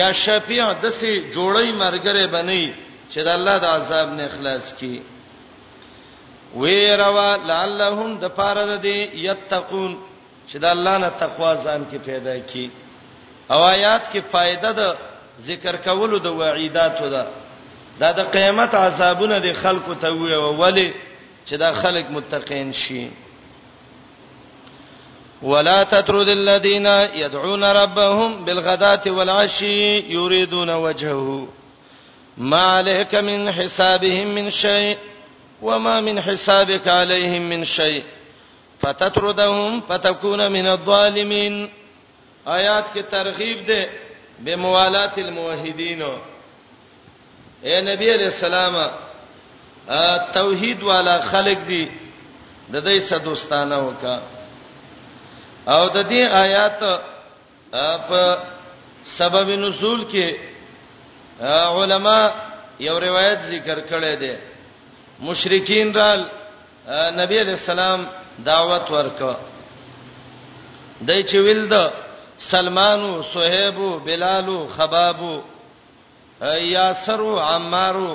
یا 0.00 0.12
شفیع 0.24 0.72
دسه 0.82 1.08
جوړی 1.34 1.68
مرګره 1.82 2.24
بنئ 2.36 2.66
چې 3.12 3.18
د 3.26 3.28
الله 3.38 3.56
د 3.58 3.64
عذاب 3.76 4.08
نه 4.14 4.28
خلاص 4.36 4.74
کی 4.80 4.94
ويروا 6.54 7.36
لعلهم 7.48 8.10
د 8.22 8.34
پاره 8.38 8.76
د 8.84 8.84
یتقون 9.26 9.92
چې 10.50 10.56
د 10.58 10.64
الله 10.64 10.96
نه 10.98 11.08
تقوا 11.18 11.54
ځان 11.64 11.80
کې 11.90 11.96
پیدا 12.04 12.38
کی 12.52 12.68
او 13.50 13.60
آیات 13.62 14.02
کې 14.12 14.20
فائدہ 14.32 14.72
د 14.72 14.82
ذکر 15.48 15.76
کولو 15.84 16.18
د 16.18 16.26
وعیداتو 16.26 17.08
ده 17.08 17.26
دا 18.00 18.12
د 18.12 18.20
قیامت 18.34 18.74
عذابونه 18.74 19.38
د 19.38 19.52
خلکو 19.62 19.94
ته 19.94 20.08
وی 20.14 20.34
او 20.34 20.56
ولی 20.56 20.92
چې 21.46 21.54
دا 21.56 21.72
خلک 21.74 22.06
متقین 22.10 22.72
شي 22.72 23.10
ولا 25.42 25.82
تترد 25.84 26.28
الذين 26.28 26.86
يدعون 27.22 27.64
ربهم 27.64 28.44
بالغداة 28.44 29.00
والعشي 29.10 29.98
يريدون 30.14 30.70
وجهه 30.70 31.48
ما 32.36 32.62
عليك 32.62 33.14
من 33.14 33.52
حسابهم 33.52 34.26
من 34.28 34.50
شيء 34.50 34.98
وما 35.62 36.00
من 36.00 36.20
حسابك 36.20 36.88
عليهم 36.88 37.42
من 37.42 37.64
شيء 37.64 38.04
فتطردهم 38.80 39.80
فتكون 39.80 40.50
من 40.52 40.66
الظالمين 40.66 41.68
آیات 42.48 42.84
کې 42.94 43.10
ترغیب 43.10 43.66
ده 43.66 43.90
بموالات 44.44 45.18
الموحدین 45.18 46.02
اے 47.64 47.80
نبی 47.80 48.10
علیہ 48.14 48.26
السلام 48.34 48.76
توحید 50.34 50.82
والا 50.82 51.18
خلق 51.30 51.68
دی 51.68 51.84
د 52.72 52.76
دې 52.76 52.98
سدوستانه 53.10 53.78
وکا 53.88 54.18
او 55.74 55.88
د 55.88 56.08
دې 56.10 56.26
آیات 56.26 56.80
په 58.08 58.38
سبب 59.18 59.48
نزول 59.66 60.04
کې 60.12 60.34
علما 61.82 62.18
یو 62.86 62.98
روایت 63.06 63.40
ذکر 63.50 63.80
کړی 63.90 64.16
دی 64.20 64.34
مشرکین 65.30 65.88
رال 65.94 66.20
نبی 67.20 67.36
علیہ 67.40 67.56
السلام 67.60 68.00
دعوت 68.46 68.88
ورکړه 68.92 69.36
دای 71.08 71.20
چې 71.24 71.36
ویل 71.46 71.62
د 71.70 71.74
سلمانو 72.46 73.10
صہیبو 73.34 73.88
بلالو 74.06 74.58
خبابو 74.76 75.34
یاسرو 76.76 77.32
عمارو 77.40 78.10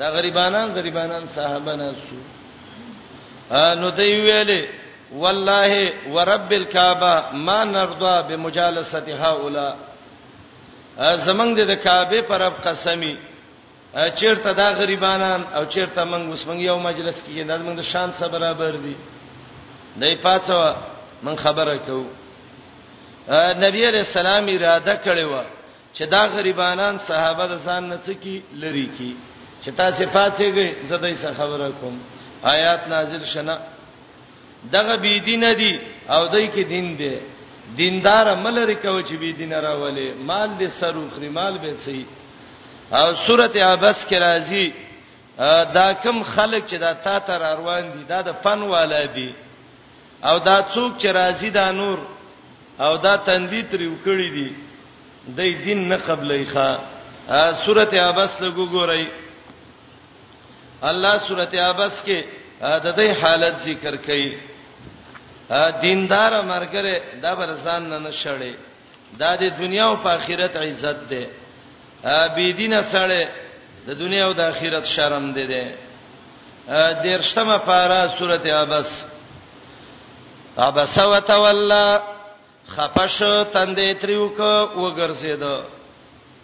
دا 0.00 0.06
غریبانان 0.16 0.68
غریبانان 0.74 1.24
صحابانه 1.34 1.86
سو 2.08 2.16
نو 3.80 3.86
دی 3.98 4.08
ویلې 4.24 4.66
والله 5.22 5.70
ورب 6.14 6.50
الكعبه 6.52 7.14
ما 7.32 7.58
نرضى 7.64 8.16
بمجالسه 8.28 9.04
هؤلاء 9.26 9.72
زمنګ 11.26 11.60
د 11.66 11.72
کعبه 11.84 12.18
پرب 12.32 12.54
قسمی 12.64 13.14
چیرته 14.18 14.52
دا 14.60 14.68
غریبانان 14.80 15.40
او 15.56 15.64
چیرته 15.74 16.02
موږ 16.12 16.22
اوس 16.30 16.42
موږ 16.48 16.58
یو 16.70 16.78
مجلس 16.88 17.18
کې 17.26 17.42
دا 17.50 17.56
موږ 17.66 17.76
د 17.80 17.82
شان 17.92 18.08
سره 18.18 18.28
برابر 18.34 18.72
دي 18.84 18.96
دای 20.00 20.14
پاتو 20.24 20.58
من 21.24 21.34
خبره 21.44 21.74
کو 21.86 22.00
نبی 23.64 23.80
رسول 23.92 24.26
الله 24.26 24.52
اراده 24.56 24.94
کړی 25.04 25.24
و 25.32 25.34
چې 25.96 26.02
دا 26.14 26.22
غریبانان 26.34 26.94
صحابه 27.08 27.44
د 27.52 27.54
ځان 27.66 27.82
نه 27.90 27.96
څه 28.06 28.12
کی 28.22 28.36
لری 28.62 28.88
کی 28.98 29.12
چې 29.62 29.68
تاسو 29.80 30.02
پاتېږئ 30.16 30.68
زدای 30.90 31.14
څه 31.22 31.28
خبره 31.38 31.66
کوم 31.80 31.94
آیات 32.54 32.80
نازل 32.88 33.22
شنه 33.34 33.56
دغه 34.72 34.96
بی 34.96 35.20
دین 35.28 35.44
دی 35.60 35.74
او 36.14 36.26
دای 36.28 36.46
کې 36.54 36.62
دین 36.74 36.86
دی 37.00 37.16
دیندار 37.80 38.26
عمل 38.34 38.54
لري 38.58 38.74
کو 38.82 39.00
چې 39.08 39.12
بی 39.22 39.30
دین 39.32 39.52
راولې 39.52 40.08
مال 40.28 40.50
دې 40.60 40.68
سروخري 40.80 41.28
مال 41.28 41.54
به 41.58 41.76
صحیح 41.84 42.06
او 42.90 43.14
سورته 43.26 43.64
عبس 43.64 44.06
کې 44.06 44.14
راځي 44.18 44.66
دا 45.74 45.92
کم 46.02 46.22
خلک 46.22 46.66
چې 46.66 46.74
دا 46.78 46.92
تا 46.92 47.18
تر 47.18 47.56
روان 47.58 47.90
دي 47.92 48.04
دا 48.08 48.20
د 48.22 48.32
فن 48.42 48.60
والا 48.62 49.04
دي 49.14 49.32
او 50.28 50.38
دا 50.38 50.62
څوک 50.74 50.98
چې 50.98 51.06
راځي 51.12 51.50
دا 51.50 51.72
نور 51.72 51.98
او 52.80 52.96
دا 52.96 53.16
تندې 53.16 53.62
تر 53.72 53.80
وکړي 53.88 54.28
دي 54.36 54.50
د 55.36 55.38
دین 55.64 55.88
نه 55.88 55.96
قبلې 55.96 56.44
ښا 56.54 56.68
سورته 57.64 57.96
عبس 58.08 58.40
له 58.40 58.48
وګورئ 58.56 59.04
الله 60.82 61.18
سورته 61.18 61.56
عبس 61.70 62.02
کې 62.06 62.24
د 62.60 62.86
دې 62.98 63.08
حالت 63.20 63.54
ذکر 63.60 63.96
کړي 63.96 64.30
دیندار 65.82 66.32
مرګره 66.42 66.94
دا 67.22 67.34
برسان 67.34 67.82
نه 67.88 67.98
نشړي 68.10 68.54
دا 69.18 69.36
د 69.36 69.44
دنیا 69.58 69.84
او 69.86 69.96
په 69.96 70.10
آخرت 70.10 70.56
عزت 70.56 70.98
ده 71.10 71.24
عابدین 72.04 72.82
سره 72.82 73.28
د 73.86 73.90
دنیا 73.98 74.26
او 74.26 74.32
د 74.32 74.40
آخرت 74.40 74.84
شرم 74.84 75.32
دي 75.32 75.46
دي 75.46 75.64
دیرشمه 77.02 77.58
پارا 77.66 78.06
سورته 78.18 78.54
ابس 78.62 78.90
ابس 80.66 80.98
وتولى 80.98 81.98
خپش 82.74 83.18
تندې 83.52 83.88
تریوک 84.02 84.38
وګرځید 84.78 85.42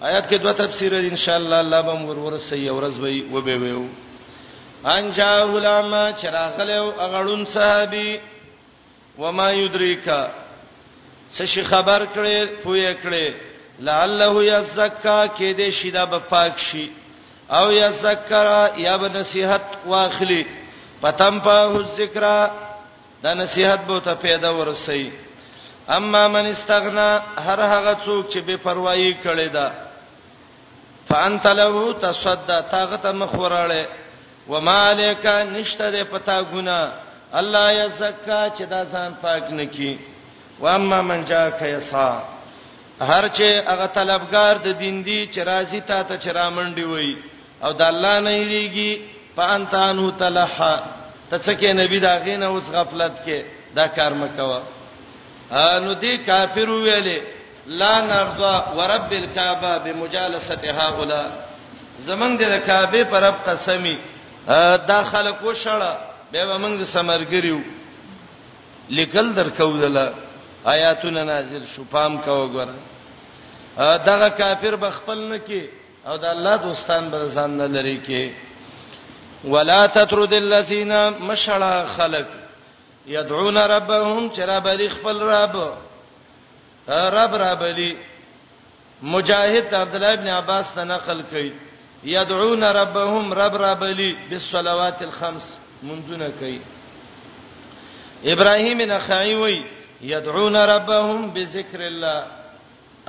آیات 0.03 0.27
کې 0.31 0.37
دوه 0.43 0.53
تفسیر 0.53 0.93
ان 0.95 1.17
شاء 1.17 1.37
الله 1.37 1.59
الله 1.59 1.81
به 1.83 1.93
مور 1.95 2.17
ورسې 2.19 2.69
اورز 2.71 2.99
وي 3.01 3.25
وبې 3.33 3.57
ويو 3.63 3.87
ان 4.87 5.13
جاء 5.13 5.47
غلام 5.47 5.95
چراغلو 6.23 6.93
اغړون 6.99 7.45
صحابي 7.45 8.21
وما 9.19 9.51
يدريك 9.51 10.07
څه 11.39 11.45
شي 11.45 11.63
خبر 11.65 12.07
کړي 12.17 12.47
پوي 12.63 12.95
کړي 12.95 13.48
لعله 13.87 14.35
یزکا 14.45 15.19
کې 15.27 15.59
دې 15.59 15.71
شیدا 15.79 16.05
به 16.13 16.19
پاک 16.19 16.55
شي 16.59 16.87
او 17.59 17.67
یذکر 17.73 18.47
یا 18.87 18.97
به 18.99 19.09
نصیحت 19.09 19.65
واخلی 19.87 20.43
پتم 21.03 21.39
په 21.41 21.83
ذکر 21.97 22.23
دا 23.23 23.35
نصیحت 23.35 23.81
به 23.87 24.01
ته 24.01 24.15
پیدا 24.15 24.51
ورسې 24.65 25.07
اما 25.89 26.29
من 26.29 26.47
استغنا 26.47 27.21
هر 27.47 27.61
هغه 27.61 27.97
څوک 28.07 28.29
چې 28.35 28.39
بے 28.47 28.57
پروايي 28.57 29.17
کړي 29.25 29.49
دا 29.53 29.71
فانت 31.09 31.47
له 31.47 31.93
تصدا 32.01 32.61
طاقت 32.61 33.07
مخوراله 33.07 33.87
وما 34.49 34.87
عليك 34.89 35.27
نشته 35.27 35.91
ده 35.91 36.05
پتا 36.05 36.43
ګنا 36.43 36.91
الله 37.33 37.73
یزکا 37.73 38.49
چې 38.57 38.63
دا 38.67 38.85
ځان 38.85 39.13
پاک 39.23 39.51
نکي 39.53 39.99
واما 40.61 41.01
من 41.03 41.25
جاء 41.25 41.49
کیسا 41.59 42.09
هر 43.01 43.29
چې 43.29 43.67
هغه 43.67 43.87
طلبګار 43.87 44.55
د 44.65 44.69
دین 44.79 45.03
دی 45.05 45.29
چې 45.33 45.41
راځي 45.47 45.81
تا 45.87 46.03
ته 46.03 46.17
چرامنډي 46.19 46.85
وای 46.85 47.17
او 47.65 47.73
د 47.73 47.83
الله 47.83 48.21
نه 48.21 48.31
یریږي 48.33 49.01
پانتانو 49.37 50.11
تلحا 50.11 50.77
تڅکه 51.31 51.73
نبی 51.75 51.99
دا 52.01 52.19
غینه 52.25 52.47
اوس 52.47 52.71
غفلت 52.71 53.13
کې 53.27 53.43
دا 53.77 53.87
کار 53.87 54.13
مکوا 54.15 54.61
انو 55.53 55.93
دی 55.95 56.17
کافر 56.27 56.69
ویلې 56.69 57.21
لا 57.67 58.01
نرضا 58.01 58.55
ورب 58.77 59.13
الکعبه 59.13 59.79
بمجالستها 59.79 60.89
غلا 60.91 61.23
زمنګ 62.07 62.37
د 62.39 62.63
کعبه 62.67 63.05
پر 63.11 63.23
رب 63.23 63.35
قسمی 63.47 63.97
دا 64.91 65.03
خلک 65.11 65.37
وشړه 65.45 65.93
به 66.33 66.59
موږ 66.59 66.85
سمرګریو 66.97 67.61
لیکل 68.91 69.35
درکو 69.37 69.77
دلته 69.79 70.28
آیاتونه 70.73 71.23
نازل 71.25 71.65
شو 71.75 71.83
پام 71.93 72.13
کا 72.25 72.33
وګوره 72.41 72.75
دغه 74.07 74.29
کافر 74.31 74.77
بخپل 74.77 75.19
نه 75.33 75.39
کی 75.47 75.63
او 76.07 76.17
د 76.17 76.25
الله 76.25 76.57
دوستان 76.57 77.11
به 77.11 77.29
ځان 77.35 77.51
نه 77.61 77.67
لري 77.67 77.97
کی 78.07 78.35
ولا 79.45 79.87
تترد 79.87 80.35
الذين 80.35 81.09
مشلا 81.11 81.87
خلق 81.87 82.27
يدعون 83.07 83.57
ربهم 83.57 84.31
چرا 84.31 84.61
بری 84.61 84.89
خپل 84.89 85.21
رب 85.23 85.57
رب 86.89 87.35
رب 87.35 87.63
دی 87.77 87.97
مجاهد 89.03 89.75
عبد 89.75 89.95
الله 89.95 90.13
ابن 90.13 90.29
عباس 90.29 90.73
ته 90.75 90.85
نقل 90.85 91.23
کړي 91.33 91.53
يدعون 92.05 92.65
ربهم 92.65 93.33
رب 93.35 93.57
رب 93.63 93.85
لي 93.85 94.17
بالصلوات 94.31 95.03
الخمس 95.03 95.57
منذنا 95.83 96.29
کوي 96.41 96.61
ابراهيم 98.25 98.81
نخعي 98.83 99.35
وي 99.35 99.78
یدعون 100.03 100.57
ربهم 100.57 101.31
بذکر 101.35 101.81
الله 101.83 102.23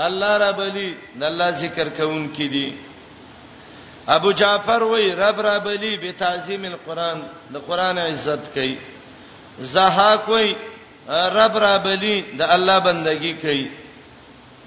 الله 0.05 0.31
رب 0.47 0.61
لي 0.61 0.87
د 1.19 1.23
الله 1.23 1.49
ذکر 1.61 1.89
کوون 1.89 2.27
کی 2.35 2.47
دي 2.49 2.73
ابو 4.07 4.31
جعفر 4.31 4.83
وای 4.83 5.15
رب 5.15 5.41
رب 5.41 5.67
لي 5.67 5.97
بتعظیم 5.97 6.63
القران 6.65 7.21
د 7.53 7.57
قران 7.67 7.97
عزت 7.97 8.43
کوي 8.53 8.77
زهاق 9.59 10.29
وای 10.29 10.55
رب 11.09 11.57
رب 11.57 11.87
لي 11.87 12.15
د 12.21 12.41
الله 12.41 12.79
بندگی 12.79 13.33
کوي 13.33 13.69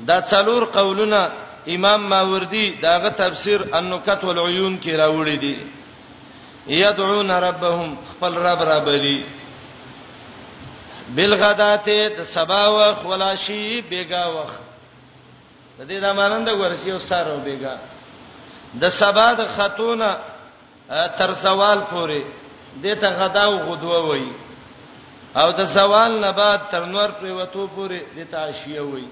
دا 0.09 0.21
څلور 0.21 0.65
قولونه 0.65 1.31
امام 1.69 2.01
ماوردی 2.09 2.67
داغه 2.83 3.09
تفسیر 3.11 3.61
النکت 3.73 4.25
والعیون 4.25 4.79
کې 4.85 4.91
راوړی 4.91 5.37
دی 5.39 5.59
یدعون 6.69 7.31
ربهم 7.31 7.97
خپل 8.11 8.33
رب 8.35 8.63
رب 8.69 8.89
لي 8.89 9.19
رب 9.23 9.42
بالغدات 11.17 11.89
د 12.19 12.25
سبا 12.37 12.63
وخت 12.79 13.03
ولا 13.11 13.33
شی 13.45 13.63
بیگا 13.91 14.25
وخت 14.37 14.61
د 15.79 15.81
دې 15.91 15.99
د 16.05 16.15
مانند 16.19 16.49
ورشي 16.63 16.91
او 16.95 16.99
سارو 17.11 17.37
بیگا 17.47 17.75
د 18.83 18.91
سبا 19.03 19.27
د 19.41 19.49
خاتونه 19.57 20.09
تر 21.19 21.31
زوال 21.45 21.81
پورې 21.93 22.21
دته 22.85 23.09
غدا 23.21 23.43
او 23.51 23.55
غدوه 23.69 23.99
وای 24.09 24.27
او 25.41 25.49
د 25.59 25.63
زوال 25.79 26.13
نه 26.25 26.31
بعد 26.41 26.59
تر 26.73 26.85
نور 26.95 27.09
پرې 27.21 27.33
وته 27.41 27.67
پورې 27.77 27.99
دته 28.17 28.39
عشیه 28.47 28.81
وای 28.81 29.07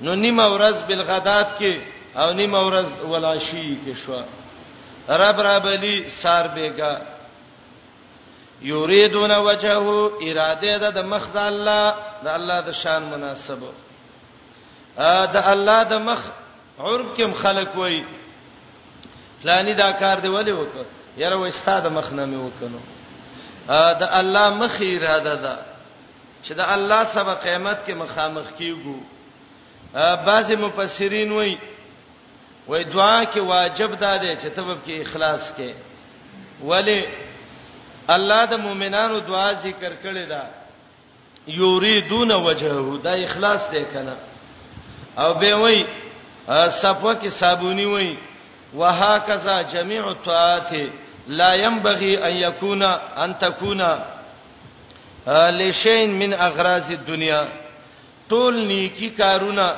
نو 0.00 0.14
نیمه 0.24 0.46
ورځ 0.54 0.76
بالغدات 0.88 1.48
کې 1.58 1.74
او 2.22 2.32
نیمه 2.40 2.60
ورځ 2.68 2.88
ولا 3.12 3.34
شی 3.46 3.78
کې 3.86 3.94
شو 4.02 4.22
رب 5.22 5.40
رب 5.46 5.66
علی 5.66 5.96
سار 6.22 6.44
بیگا 6.54 6.92
یریدون 8.62 9.30
وجهه 9.30 9.84
اراده 10.22 10.78
ده 10.78 10.90
د 10.90 10.98
مخ 11.04 11.28
د 11.34 11.36
الله 11.36 11.92
د 12.24 12.28
الله 12.36 12.60
د 12.68 12.70
شان 12.82 13.02
مناسب 13.10 13.62
ا 14.98 15.26
د 15.34 15.36
الله 15.52 15.82
د 15.84 15.94
مخ 16.08 16.20
عرب 16.78 17.16
کې 17.16 17.22
مخالک 17.26 17.76
وای 17.76 18.02
پلانی 19.42 19.74
دا 19.74 19.90
کار 19.92 20.16
دی 20.20 20.28
ولی 20.28 20.52
وکړه 20.52 20.84
یاره 21.18 21.36
و 21.36 21.42
استاد 21.44 21.86
مخ 21.86 22.12
نه 22.12 22.26
مې 22.26 22.40
وکنو 22.46 22.80
ا 23.68 23.94
د 24.02 24.08
الله 24.20 24.50
مخ 24.54 24.76
اراده 24.80 25.34
ده 25.34 25.58
چې 26.44 26.52
د 26.54 26.60
الله 26.74 27.04
سبا 27.04 27.34
قیامت 27.34 27.78
کې 27.86 27.90
مخامخ 27.94 28.46
کیږو 28.58 28.96
ا 29.94 30.16
بعض 30.26 30.52
مفسرین 30.52 31.32
وای 31.32 31.58
وای 32.68 32.84
دعا 32.84 33.24
کې 33.24 33.36
واجب 33.38 33.94
ده 34.00 34.36
چې 34.42 34.46
تبب 34.56 34.78
کې 34.86 34.90
اخلاص 35.00 35.52
کې 35.54 35.74
ولی 36.64 37.02
الله 38.14 38.44
د 38.52 38.54
مؤمنانو 38.66 39.18
دعا 39.18 39.50
ذکر 39.64 39.92
کړی 40.02 40.24
دا 40.30 40.42
یریدون 41.58 42.32
وجهه 42.46 42.98
دا 43.04 43.12
اخلاص 43.26 43.70
دی 43.74 43.84
کنه 43.92 44.16
او 45.22 45.34
به 45.40 45.54
وای 45.62 45.84
صفوه 46.80 47.14
کې 47.22 47.26
صابونی 47.40 47.84
وای 47.92 48.16
وهکذا 48.74 49.62
جميع 49.74 50.06
الطاعات 50.08 50.72
لا 51.28 51.54
ينبغي 51.54 52.18
ان 52.28 52.36
يكون 52.36 52.82
ان 52.82 53.38
تكون 53.38 53.82
لشيء 55.60 56.06
من 56.06 56.32
اغراض 56.34 56.90
الدنيا 56.90 57.48
ټول 58.32 58.52
نیکی 58.54 59.08
کارونه 59.10 59.76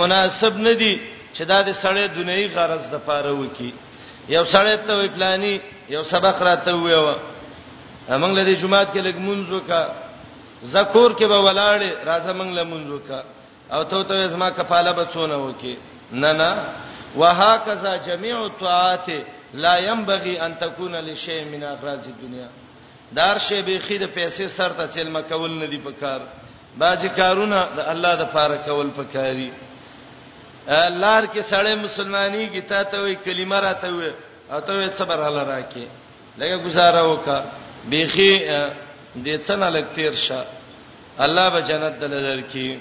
مناسب 0.00 0.56
ندي 0.58 1.00
چې 1.34 1.42
دا 1.42 1.62
د 1.62 1.72
سړی 1.72 2.16
دنیوي 2.16 2.46
غرض 2.54 2.90
د 2.90 3.00
پاره 3.06 3.30
وکی 3.30 3.74
یو 4.28 4.44
سړی 4.44 4.86
ته 4.86 4.94
وی 4.98 5.08
پلاني 5.08 5.58
یو 5.90 6.02
سبق 6.02 6.42
راته 6.42 6.74
ویو 6.74 7.14
موږ 8.08 8.30
لري 8.38 8.54
جمعات 8.54 8.88
کې 8.92 8.98
لګ 9.00 9.16
منځو 9.18 9.60
کا 9.68 9.88
زکور 10.62 11.10
کې 11.18 11.24
به 11.26 11.38
ولاړې 11.42 12.06
راځه 12.06 12.32
موږ 12.32 12.50
له 12.56 12.64
منځو 12.64 12.98
کا 13.08 13.22
او 13.72 13.82
ته 13.84 14.02
ته 14.04 14.28
زما 14.28 14.50
کفاله 14.50 14.92
به 14.92 15.04
څونه 15.12 15.36
وکي 15.36 15.78
نه 16.12 16.32
نه 16.32 16.64
وهكذا 17.16 17.96
جميع 17.96 18.40
الطاعات 18.46 19.08
لا 19.54 19.76
ينبغي 19.76 20.40
ان 20.46 20.58
تكون 20.58 20.94
لشيء 21.00 21.44
من 21.44 21.64
اغراض 21.64 22.06
الدنيا 22.06 22.48
دار 23.12 23.38
شی 23.38 23.62
به 23.62 23.78
خید 23.86 24.02
پیسې 24.14 24.46
سر 24.48 24.70
ته 24.72 24.86
چل 24.86 25.08
مکول 25.10 25.50
نه 25.50 25.66
دی 25.66 25.78
پکار 25.78 26.20
باځي 26.78 27.08
کارونه 27.16 27.66
د 27.76 27.80
الله 27.86 28.14
د 28.16 28.24
پاره 28.32 28.56
کول 28.66 28.90
پکاري 28.90 29.50
لار 30.90 31.26
کې 31.26 31.40
سړی 31.50 31.74
مسلمانۍ 31.84 32.46
کی 32.52 32.60
ته 32.60 32.82
ته 32.84 33.00
وی 33.02 33.14
کلمه 33.14 33.60
راته 33.60 33.88
وی 33.94 34.12
اته 34.52 34.72
وې 34.78 34.88
صبر 34.98 35.18
حل 35.26 35.38
راکې 35.52 35.86
لکه 36.38 36.56
گزاره 36.64 37.02
وکا 37.12 37.38
بیخي 37.90 38.32
دې 39.24 39.36
څنګه 39.46 39.68
لګتیر 39.76 40.14
شه 40.26 40.40
الله 41.24 41.48
به 41.54 41.60
جنت 41.68 41.94
دلدر 42.00 42.40
کې 42.52 42.76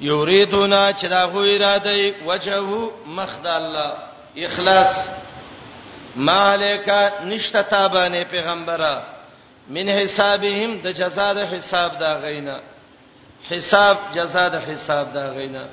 یوریدونا 0.00 0.82
چې 0.92 1.06
دا 1.14 1.22
غو 1.26 1.42
اراده 1.54 2.14
وجهه 2.30 2.90
مخد 3.06 3.46
الله 3.46 3.90
اخلاص 4.46 4.96
مالک 6.30 6.86
نشته 7.28 7.62
تابانه 7.62 8.24
پیغمبره 8.24 9.06
من 9.76 9.88
حسابهم 9.98 10.80
د 10.86 10.96
جزاء 11.02 11.32
د 11.38 11.46
حساب 11.52 11.98
دا 12.00 12.12
غینا 12.24 12.58
حساب 13.50 13.98
جزاء 14.14 14.48
د 14.56 14.66
حساب 14.68 15.12
دا 15.14 15.24
غینا 15.38 15.64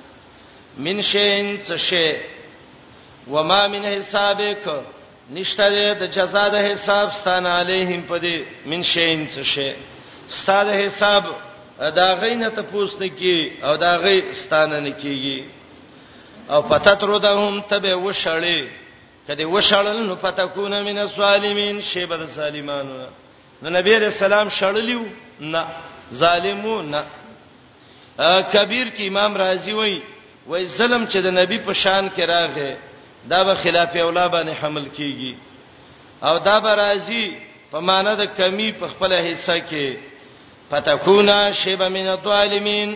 من 0.78 1.02
شین 1.10 1.48
څه 1.68 1.76
شی 1.88 2.06
و 3.28 3.44
ما 3.44 3.68
من 3.68 3.86
حسابک 3.86 4.58
نشته 5.32 5.94
د 5.94 6.04
جزاء 6.12 6.50
د 6.50 6.56
حساب 6.68 7.08
ستانه 7.20 7.50
علیهم 7.60 8.02
پدې 8.10 8.38
من 8.66 8.82
شین 8.84 9.28
څه 9.28 9.44
شی 9.44 9.74
ستاده 10.30 10.72
حساب 10.86 11.24
دا 11.96 12.16
غینه 12.22 12.50
ته 12.50 12.62
پوسنه 12.62 13.08
کی 13.10 13.52
او 13.64 13.78
دا 13.78 13.94
غی 14.04 14.34
ستانه 14.34 14.80
نه 14.80 14.94
کیږي 15.04 15.40
او 16.50 16.62
فتترو 16.70 17.20
دهم 17.20 17.62
تبه 17.62 17.94
وشړې 17.96 18.62
کدی 19.28 19.44
وشړل 19.46 19.98
نو 20.10 20.16
فتکون 20.16 20.82
من 20.84 20.98
الظالمین 20.98 21.82
شیبه 21.82 22.18
د 22.18 22.26
ظالمانو 22.26 22.98
نو 23.62 23.70
نبی 23.70 23.96
رسول 24.00 24.34
الله 24.34 24.50
شړلیو 24.50 25.02
نه 25.40 25.66
ظالمون 26.14 26.96
کبیر 28.54 28.88
کی 28.96 29.08
امام 29.08 29.38
رازی 29.38 29.74
وای 29.74 30.02
وای 30.48 30.66
ظلم 30.66 31.08
چې 31.08 31.16
د 31.26 31.28
نبی 31.42 31.58
په 31.58 31.74
شان 31.74 32.10
کې 32.10 32.22
راغې 32.22 32.74
دا 33.30 33.44
به 33.44 33.54
خلاف 33.56 33.96
اولا 33.96 34.28
باندې 34.28 34.54
حمل 34.62 34.86
کیږي 34.98 35.36
او 36.24 36.38
دا 36.38 36.60
به 36.60 36.76
راځي 36.76 37.28
په 37.72 37.80
معنا 37.80 38.14
د 38.16 38.24
کمی 38.38 38.72
په 38.72 38.88
خپل 38.88 39.12
حصہ 39.14 39.58
کې 39.70 39.94
فتكونا 40.72 41.52
شیبا 41.52 41.88
من 41.90 42.08
الظالمین 42.08 42.96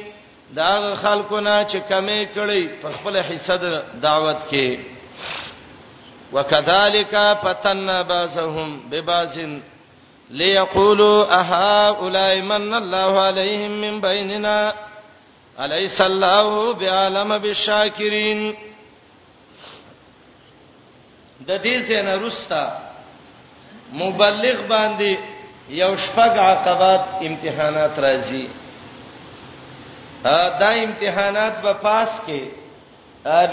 دا 0.54 0.96
خلکونه 0.96 1.66
چې 1.70 1.76
کمی 1.90 2.26
کړی 2.36 2.64
په 2.82 2.90
خپل 2.92 3.16
حصہ 3.18 3.54
د 3.64 3.84
دعوت 4.02 4.38
کې 4.52 4.80
وکذالک 6.34 7.16
فتنا 7.44 8.02
بعضهم 8.02 8.82
ببعض 8.92 9.38
ليقولوا 10.30 11.26
اهؤلاء 11.40 12.42
من 12.42 12.74
الله 12.74 13.22
عليهم 13.22 13.72
من 13.72 14.02
بيننا 14.02 14.74
اليس 15.60 16.02
الله 16.02 16.74
بعالم 16.74 17.38
بالشاكرين 17.38 18.56
د 21.48 21.50
دې 21.66 21.76
سینا 21.88 22.16
رستا 22.26 22.64
مبلغ 24.02 24.58
باندې 24.74 25.12
یو 25.84 25.92
شپږ 26.06 26.32
عقبات 26.50 27.04
امتحانات 27.28 27.94
راځي 28.06 28.46
دا 30.62 30.70
امتحانات 30.86 31.56
به 31.64 31.74
پاس 31.86 32.12
کې 32.28 32.42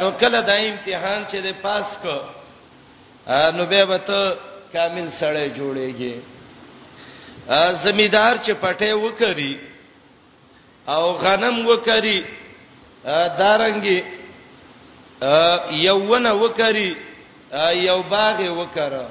نو 0.00 0.06
کله 0.22 0.40
دا 0.50 0.56
امتحان 0.70 1.20
چې 1.30 1.36
د 1.46 1.48
پاس 1.64 1.86
کو 2.02 2.16
نو 3.56 3.62
به 3.74 3.82
وته 3.92 4.20
کامل 4.72 5.08
سړی 5.20 5.46
جوړیږي 5.58 6.14
زمیدار 7.84 8.34
چې 8.44 8.52
پټه 8.64 8.90
وکړي 9.04 9.52
او 10.94 11.04
غنم 11.24 11.56
وکړي 11.70 12.18
دارنګي 13.38 13.98
یوونه 15.88 16.30
وکړي 16.42 16.88
یو 17.60 18.02
باغ 18.10 18.38
وکړه 18.58 19.06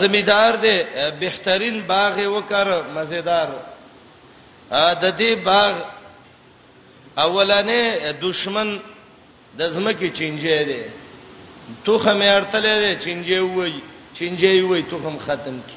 زمیدار 0.00 0.54
دی 0.64 0.76
بهترین 1.20 1.76
باغ 1.86 2.16
وکړه 2.36 2.78
مزیدار 2.94 3.48
د 5.02 5.16
دې 5.20 5.32
باغ 5.44 5.74
اولانې 7.18 7.82
دشمن 8.20 8.68
د 9.58 9.70
زمکه 9.76 10.08
چینجې 10.18 10.58
دی 10.68 10.82
توخه 11.84 12.12
مې 12.18 12.28
ارتلې 12.38 12.74
دی 12.82 12.92
چینجې 13.04 13.38
وای 13.40 13.72
چینجې 14.18 14.62
وای 14.70 14.82
توخم 14.90 15.18
ختم 15.24 15.56
کی 15.68 15.76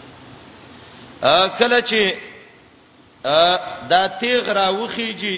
کله 1.59 1.81
چې 1.81 2.01
دا 3.91 4.07
تیغ 4.19 4.43
راوخیږي 4.61 5.35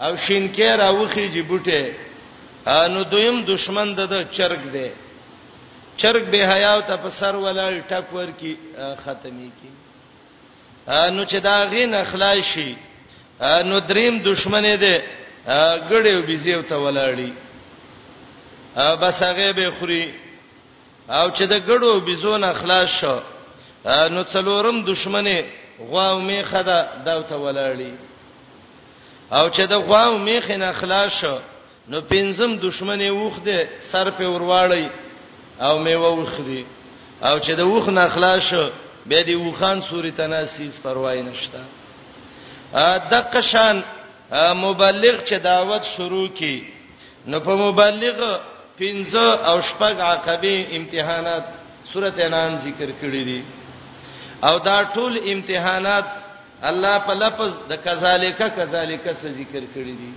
او 0.00 0.12
شینکې 0.26 0.68
راوخیږي 0.78 1.42
بوټه 1.48 2.03
انو 2.66 3.02
دویم 3.04 3.44
دشمن 3.44 3.94
د 3.94 4.14
چرګ 4.36 4.62
دی 4.72 4.90
چرګ 6.00 6.24
به 6.32 6.38
حیا 6.52 6.72
او 6.74 6.82
ته 6.88 6.96
په 6.96 7.10
سر 7.10 7.34
ولال 7.36 7.80
ټک 7.88 8.06
ور 8.14 8.28
کی 8.40 8.54
ختمي 9.04 9.50
کی 9.60 9.70
انو 10.88 11.24
چې 11.24 11.34
دا 11.40 11.58
غین 11.70 11.94
اخلاصي 11.94 12.76
انو 13.40 13.80
دریم 13.80 14.22
دشمنه 14.30 14.76
دی 14.76 14.96
ګړیو 15.90 16.22
بيزیو 16.26 16.62
ته 16.62 16.74
ولاړی 16.76 17.32
بس 19.00 19.22
هغه 19.22 19.52
به 19.52 19.70
خوري 19.78 20.14
او 21.08 21.30
چې 21.30 21.42
د 21.48 21.56
ګړو 21.68 22.00
بيزون 22.04 22.44
اخلاص 22.44 22.88
شو 23.00 23.20
نو 23.86 24.24
څلورم 24.24 24.84
دشمنه 24.90 25.42
غواو 25.80 26.20
میخه 26.20 26.62
دا 26.62 26.78
دوته 27.06 27.36
ولاړی 27.36 27.92
او 29.34 29.50
چې 29.50 29.60
د 29.68 29.72
غواو 29.86 30.18
میخه 30.18 30.56
نه 30.56 30.68
اخلاص 30.70 31.12
شو 31.20 31.38
نو 31.90 32.00
پنځم 32.12 32.50
دشمنه 32.66 33.08
وخ 33.12 33.34
دې 33.46 33.58
سر 33.92 34.10
په 34.18 34.24
ورواړی 34.34 34.86
او 35.66 35.74
میوه 35.86 36.10
وخ 36.20 36.34
دې 36.48 36.62
او 37.28 37.34
چې 37.44 37.52
د 37.60 37.62
وخ 37.72 37.86
نه 37.96 38.04
خلاص 38.14 38.40
شو 38.50 38.64
به 39.08 39.18
دې 39.28 39.36
وخان 39.46 39.78
سوري 39.90 40.10
تناسیز 40.20 40.78
پروايي 40.84 41.22
نشته 41.28 41.60
د 43.12 43.14
قشان 43.34 43.76
مبلغ 44.64 45.14
چې 45.28 45.36
دعوت 45.50 45.84
شروع 45.94 46.26
کی 46.38 46.56
نو 47.30 47.36
په 47.46 47.52
مبلغ 47.64 48.16
پنځه 48.80 49.26
او 49.50 49.56
شپږ 49.70 49.94
عقبې 50.12 50.56
امتحانات 50.78 51.44
سورته 51.92 52.24
انعام 52.26 52.54
ذکر 52.66 52.90
کړی 53.00 53.22
دي 53.28 53.42
او 54.48 54.58
دا 54.58 54.78
ټول 54.94 55.12
امتحانات 55.34 56.06
الله 56.70 56.98
په 57.08 57.14
لفظ 57.14 57.50
د 57.70 57.76
کذالک 57.84 58.40
کذالک 58.56 59.04
څخه 59.04 59.34
ذکر 59.40 59.62
کړی 59.74 59.94
دي 60.00 60.12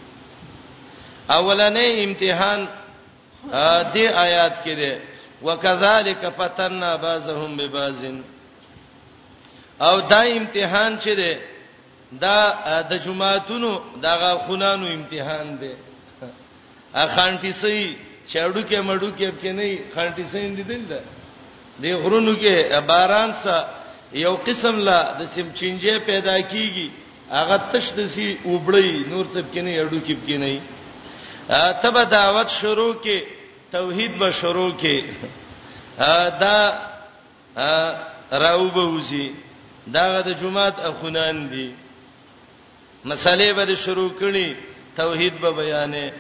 اولنې 1.36 1.88
امتحان 2.06 2.60
دې 3.94 4.06
آیات 4.26 4.56
کې 4.64 4.74
ده 4.80 4.92
وکذالک 5.46 6.22
فتننا 6.38 6.96
بعضهم 6.96 7.58
ببعض 7.58 8.02
او 9.82 10.00
دا 10.02 10.22
امتحان 10.38 10.98
چې 11.04 11.12
ده 11.20 11.38
دا 12.22 12.38
د 12.90 12.94
جمعهتونو 13.06 13.72
دغه 14.04 14.32
خونانو 14.46 14.88
امتحان 14.88 15.58
ده 15.62 15.72
اخانټی 16.96 17.52
سي 17.52 17.96
چړو 18.34 18.62
کې 18.70 18.80
مړو 18.88 19.10
کې 19.18 19.30
کې 19.42 19.52
نه 19.52 19.68
خانټی 19.96 20.24
سي 20.32 20.40
دې 20.56 20.64
دل 20.70 20.82
ده 20.92 21.00
د 21.82 21.86
غرونو 22.04 22.34
کې 22.42 22.80
باران 22.88 23.34
سره 23.44 23.60
یو 24.14 24.36
قسم 24.48 24.80
لا 24.88 25.00
د 25.20 25.28
سیمچینجه 25.34 26.00
پیدا 26.06 26.38
کیږي 26.42 26.90
هغه 27.32 27.58
تش 27.72 27.86
د 27.98 28.08
سی 28.16 28.38
وبړی 28.52 29.06
نور 29.12 29.26
څه 29.34 29.42
کې 29.54 29.62
نه 29.66 29.72
اړو 29.84 30.00
کې 30.08 30.16
کې 30.28 30.38
نه 30.44 30.52
تب 31.82 31.98
دعوت 32.12 32.48
شروع 32.50 32.94
کې 33.04 33.22
توحید 33.72 34.20
به 34.20 34.32
شروع 34.32 34.72
کې 34.80 35.04
دا 36.40 36.76
راوبه 38.32 38.84
وزي 38.86 39.32
دا 39.94 40.22
د 40.22 40.30
جمعات 40.42 40.80
اخونان 40.90 41.50
دي 41.50 41.76
مسالې 43.06 43.52
به 43.60 43.76
شروع 43.76 44.10
کړي 44.20 44.56
توحید 44.98 45.34
به 45.42 45.52
بیانې 45.62 46.12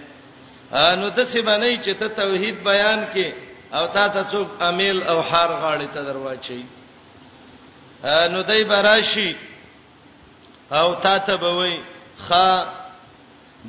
انو 0.75 1.09
د 1.09 1.25
څه 1.25 1.37
باندې 1.37 1.85
چې 1.85 1.91
ته 1.99 2.07
توحید 2.21 2.63
بیان 2.63 3.05
کې 3.15 3.27
او 3.75 3.87
تا 3.87 4.07
ته 4.07 4.23
څوک 4.31 4.47
امیل 4.69 5.03
او 5.03 5.21
حار 5.21 5.49
غاړي 5.49 5.87
ته 5.93 6.01
دروازه 6.03 6.55
نو 8.35 8.41
دای 8.53 8.63
براشي 8.63 9.35
او 10.71 10.95
تا 10.95 11.17
ته 11.19 11.35
به 11.37 11.53
وای 11.55 11.79
خا 12.27 12.65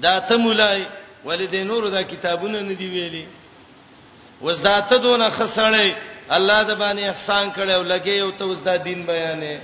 دا 0.02 0.20
ته 0.30 0.36
مولای 0.38 0.86
ولې 1.26 1.46
د 1.54 1.66
نور 1.70 1.82
د 1.96 1.98
کتابونو 2.12 2.60
نه 2.68 2.74
دی 2.80 2.88
ویلي 2.94 3.26
وزداته 4.44 4.96
دون 5.04 5.20
خسړې 5.36 5.88
الله 6.36 6.58
د 6.62 6.72
باندې 6.82 7.02
احسان 7.12 7.44
کړي 7.56 7.72
او 7.78 7.82
لګي 7.82 8.18
او 8.22 8.30
ته 8.30 8.44
وزدا 8.46 8.76
دین 8.76 9.06
بیانې 9.06 9.58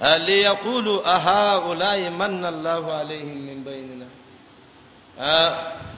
الی 0.00 0.38
یقولوا 0.42 1.00
اها 1.16 1.54
اولای 1.62 2.10
من 2.22 2.44
الله 2.44 2.84
علیهم 2.98 3.38
من 3.44 3.62
بیننا 3.68 4.06
ا 5.18 5.52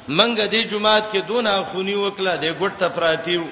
منګه 0.08 0.46
دې 0.46 0.62
جمعات 0.72 1.04
کې 1.12 1.18
دون 1.22 1.64
خونی 1.72 1.94
وکړه 1.94 2.36
دې 2.40 2.52
ګټ 2.60 2.72
ته 2.78 2.88
پراتیو 2.88 3.44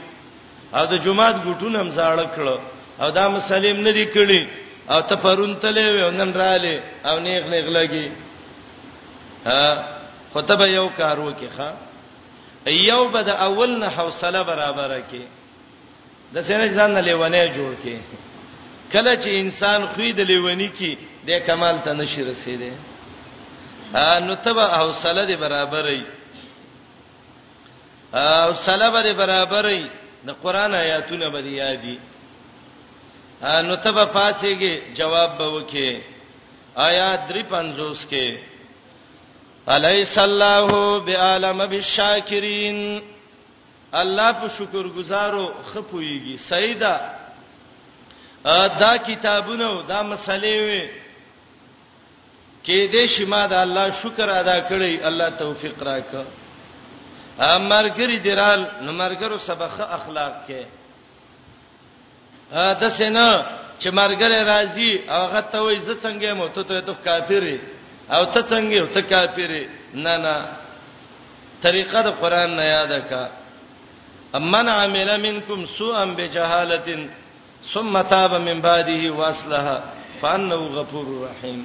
او 0.75 0.87
د 0.93 1.03
جمعات 1.05 1.37
ګټون 1.47 1.77
هم 1.77 1.91
زاړه 1.91 2.27
کړه 2.37 2.59
او 3.03 3.11
دا 3.11 3.29
مسلم 3.29 3.77
نه 3.83 3.91
دی 3.93 4.07
کړی 4.15 4.49
او 4.91 5.01
ته 5.03 5.17
پرون 5.17 5.57
تلې 5.57 6.07
و 6.07 6.11
نن 6.11 6.33
رااله 6.33 6.81
او 7.05 7.19
نیغ 7.19 7.45
نیغ 7.51 7.67
لګي 7.69 8.13
ا 9.47 9.96
خو 10.37 10.43
ته 10.43 10.55
به 10.57 10.69
یو 10.73 10.89
کار 10.99 11.19
وکړه 11.27 11.69
یو 12.89 13.03
به 13.13 13.21
د 13.29 13.29
اول 13.29 13.71
نه 13.83 13.89
حوصله 13.99 14.41
برابر 14.51 14.91
کړي 15.11 15.25
د 16.35 16.37
سینې 16.49 16.69
ځان 16.77 16.91
نه 16.97 17.01
لیوانه 17.09 17.45
جوړ 17.59 17.71
کړي 17.83 18.01
کله 18.93 19.13
چې 19.23 19.29
انسان 19.43 19.81
خوې 19.93 20.09
د 20.19 20.21
لیونی 20.31 20.71
کې 20.79 20.93
د 21.27 21.31
کمال 21.47 21.77
ته 21.85 21.91
نشي 22.01 22.23
رسیدي 22.31 22.73
نو 24.27 24.33
تبه 24.47 24.65
حوصله 24.81 25.23
دی 25.31 25.37
برابرې 25.45 26.01
او 28.43 28.55
صلابه 28.67 29.01
دی 29.07 29.13
برابرې 29.23 29.83
د 30.27 30.31
قران 30.43 30.71
آیاتونه 30.85 31.27
به 31.35 31.41
یادي 31.63 31.97
نو 33.67 33.75
تبه 33.85 34.05
پاتېږي 34.19 34.75
جواب 34.99 35.31
به 35.39 35.47
وکي 35.57 35.91
آیات 36.89 37.21
350 37.31 38.11
کې 38.13 38.27
الیس 39.69 40.19
الله 40.19 40.69
بعالم 41.07 41.59
بالشاکرین 41.67 43.03
الله 43.93 44.33
په 44.33 44.49
شکر 44.59 44.87
گزارو 44.99 45.47
خپويږي 45.75 46.37
سیدا 46.37 46.97
دا 48.83 48.97
کتابونه 49.09 49.69
دا 49.89 50.03
مسلې 50.03 50.57
وي 50.67 50.89
کې 52.65 52.91
دې 52.93 53.05
شما 53.09 53.47
د 53.47 53.53
الله 53.53 53.91
شکر 54.03 54.29
ادا 54.29 54.59
کړی 54.69 55.05
الله 55.09 55.31
توفیق 55.31 55.83
راکړه 55.83 56.25
امرګری 57.39 58.17
درال 58.19 58.65
نو 58.83 58.93
مرګرو 58.93 59.37
سبقه 59.39 59.85
اخلاق 59.99 60.35
کې 60.49 60.63
ا 62.53 62.73
د 62.81 62.89
سینا 62.91 63.31
چې 63.81 63.89
مرګره 64.01 64.43
راضي 64.43 64.91
هغه 65.09 65.41
ته 65.41 65.59
وې 65.59 65.79
ز 65.79 65.91
څنګه 66.03 66.33
مو 66.35 66.49
ته 66.49 66.63
ته 66.65 66.95
کافر 67.05 67.43
یې 67.43 67.76
او 68.15 68.25
ته 68.25 68.43
څنګه 68.43 68.73
یو 68.77 68.87
ته 68.87 69.01
کافر 69.03 69.51
نه 69.95 70.17
نه 70.25 70.35
طریقه 71.63 72.01
د 72.07 72.09
قران 72.21 72.57
نه 72.57 72.63
یاد 72.65 72.93
کا 73.11 73.23
امن 74.39 74.69
عمل 74.69 75.11
منکم 75.27 75.65
سوءا 75.67 76.05
بجهاله 76.05 77.09
ثم 77.73 78.03
تاب 78.03 78.35
من 78.35 78.61
بعده 78.61 79.11
واصلح 79.19 79.67
فانه 80.21 80.57
غفور 80.79 81.07
رحیم 81.29 81.61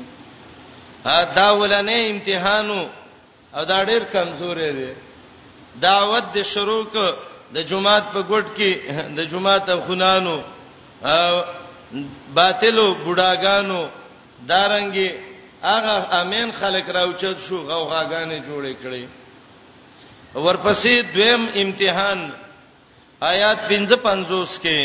دا 1.36 1.48
ولنې 1.52 2.10
امتحانو 2.10 2.82
او 3.56 3.64
دا 3.66 3.86
ډېر 3.86 4.04
کمزورې 4.14 4.72
دي 4.78 4.94
دعوت 5.86 6.24
د 6.36 6.42
شروع 6.54 6.84
ک 6.94 7.16
د 7.54 7.58
جمعات 7.70 8.04
په 8.14 8.22
ګډ 8.22 8.46
کې 8.58 8.72
د 9.18 9.26
جمعات 9.32 9.72
خنانو 9.88 10.36
باطلو 12.36 12.86
بډاګانو 13.06 13.82
دارنګي 14.48 15.10
هغه 15.64 16.22
امین 16.22 16.52
خلک 16.60 16.90
راوچت 16.98 17.38
شو 17.48 17.58
غوغاګانې 17.70 18.40
جوړې 18.48 18.74
کړې 18.84 19.04
ورپسې 20.44 20.94
دویم 21.14 21.44
امتحان 21.64 22.20
آیات 23.22 23.60
55 23.70 24.58
کې 24.64 24.82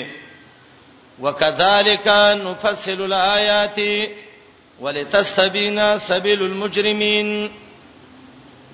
وکذالک 1.24 2.06
نفصل 2.46 3.00
الایات 3.08 3.78
ولتستبین 4.80 5.78
سبیل 6.06 6.42
المجرمین 6.44 7.28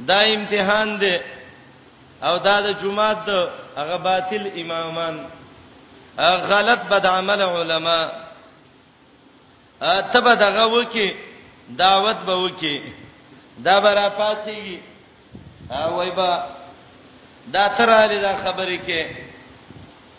دا 0.08 0.20
امتحان 0.34 0.98
دی 1.00 1.14
او 2.26 2.36
دا 2.38 2.56
د 2.66 2.78
جمعه 2.82 3.26
د 3.26 3.30
هغه 3.76 3.96
باطل 3.96 4.50
امامان 4.60 5.24
غلط 6.52 6.80
بد 6.90 7.06
عمل 7.06 7.42
علما 7.42 8.00
ته 10.12 10.20
به 10.20 10.34
دغه 10.34 10.66
وکی 10.74 11.12
دعوت 11.78 12.16
به 12.16 12.32
وکي 12.34 12.82
دا 13.64 13.80
برا 13.80 14.10
پاتېږي 14.10 14.78
او 15.70 15.96
وای 15.96 16.10
با 16.10 16.42
دا 17.52 17.68
تراله 17.68 18.18
دا 18.20 18.36
خبرې 18.36 18.78
کې 18.86 19.06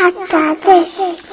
حتا 0.00 0.54
ته 0.62 1.27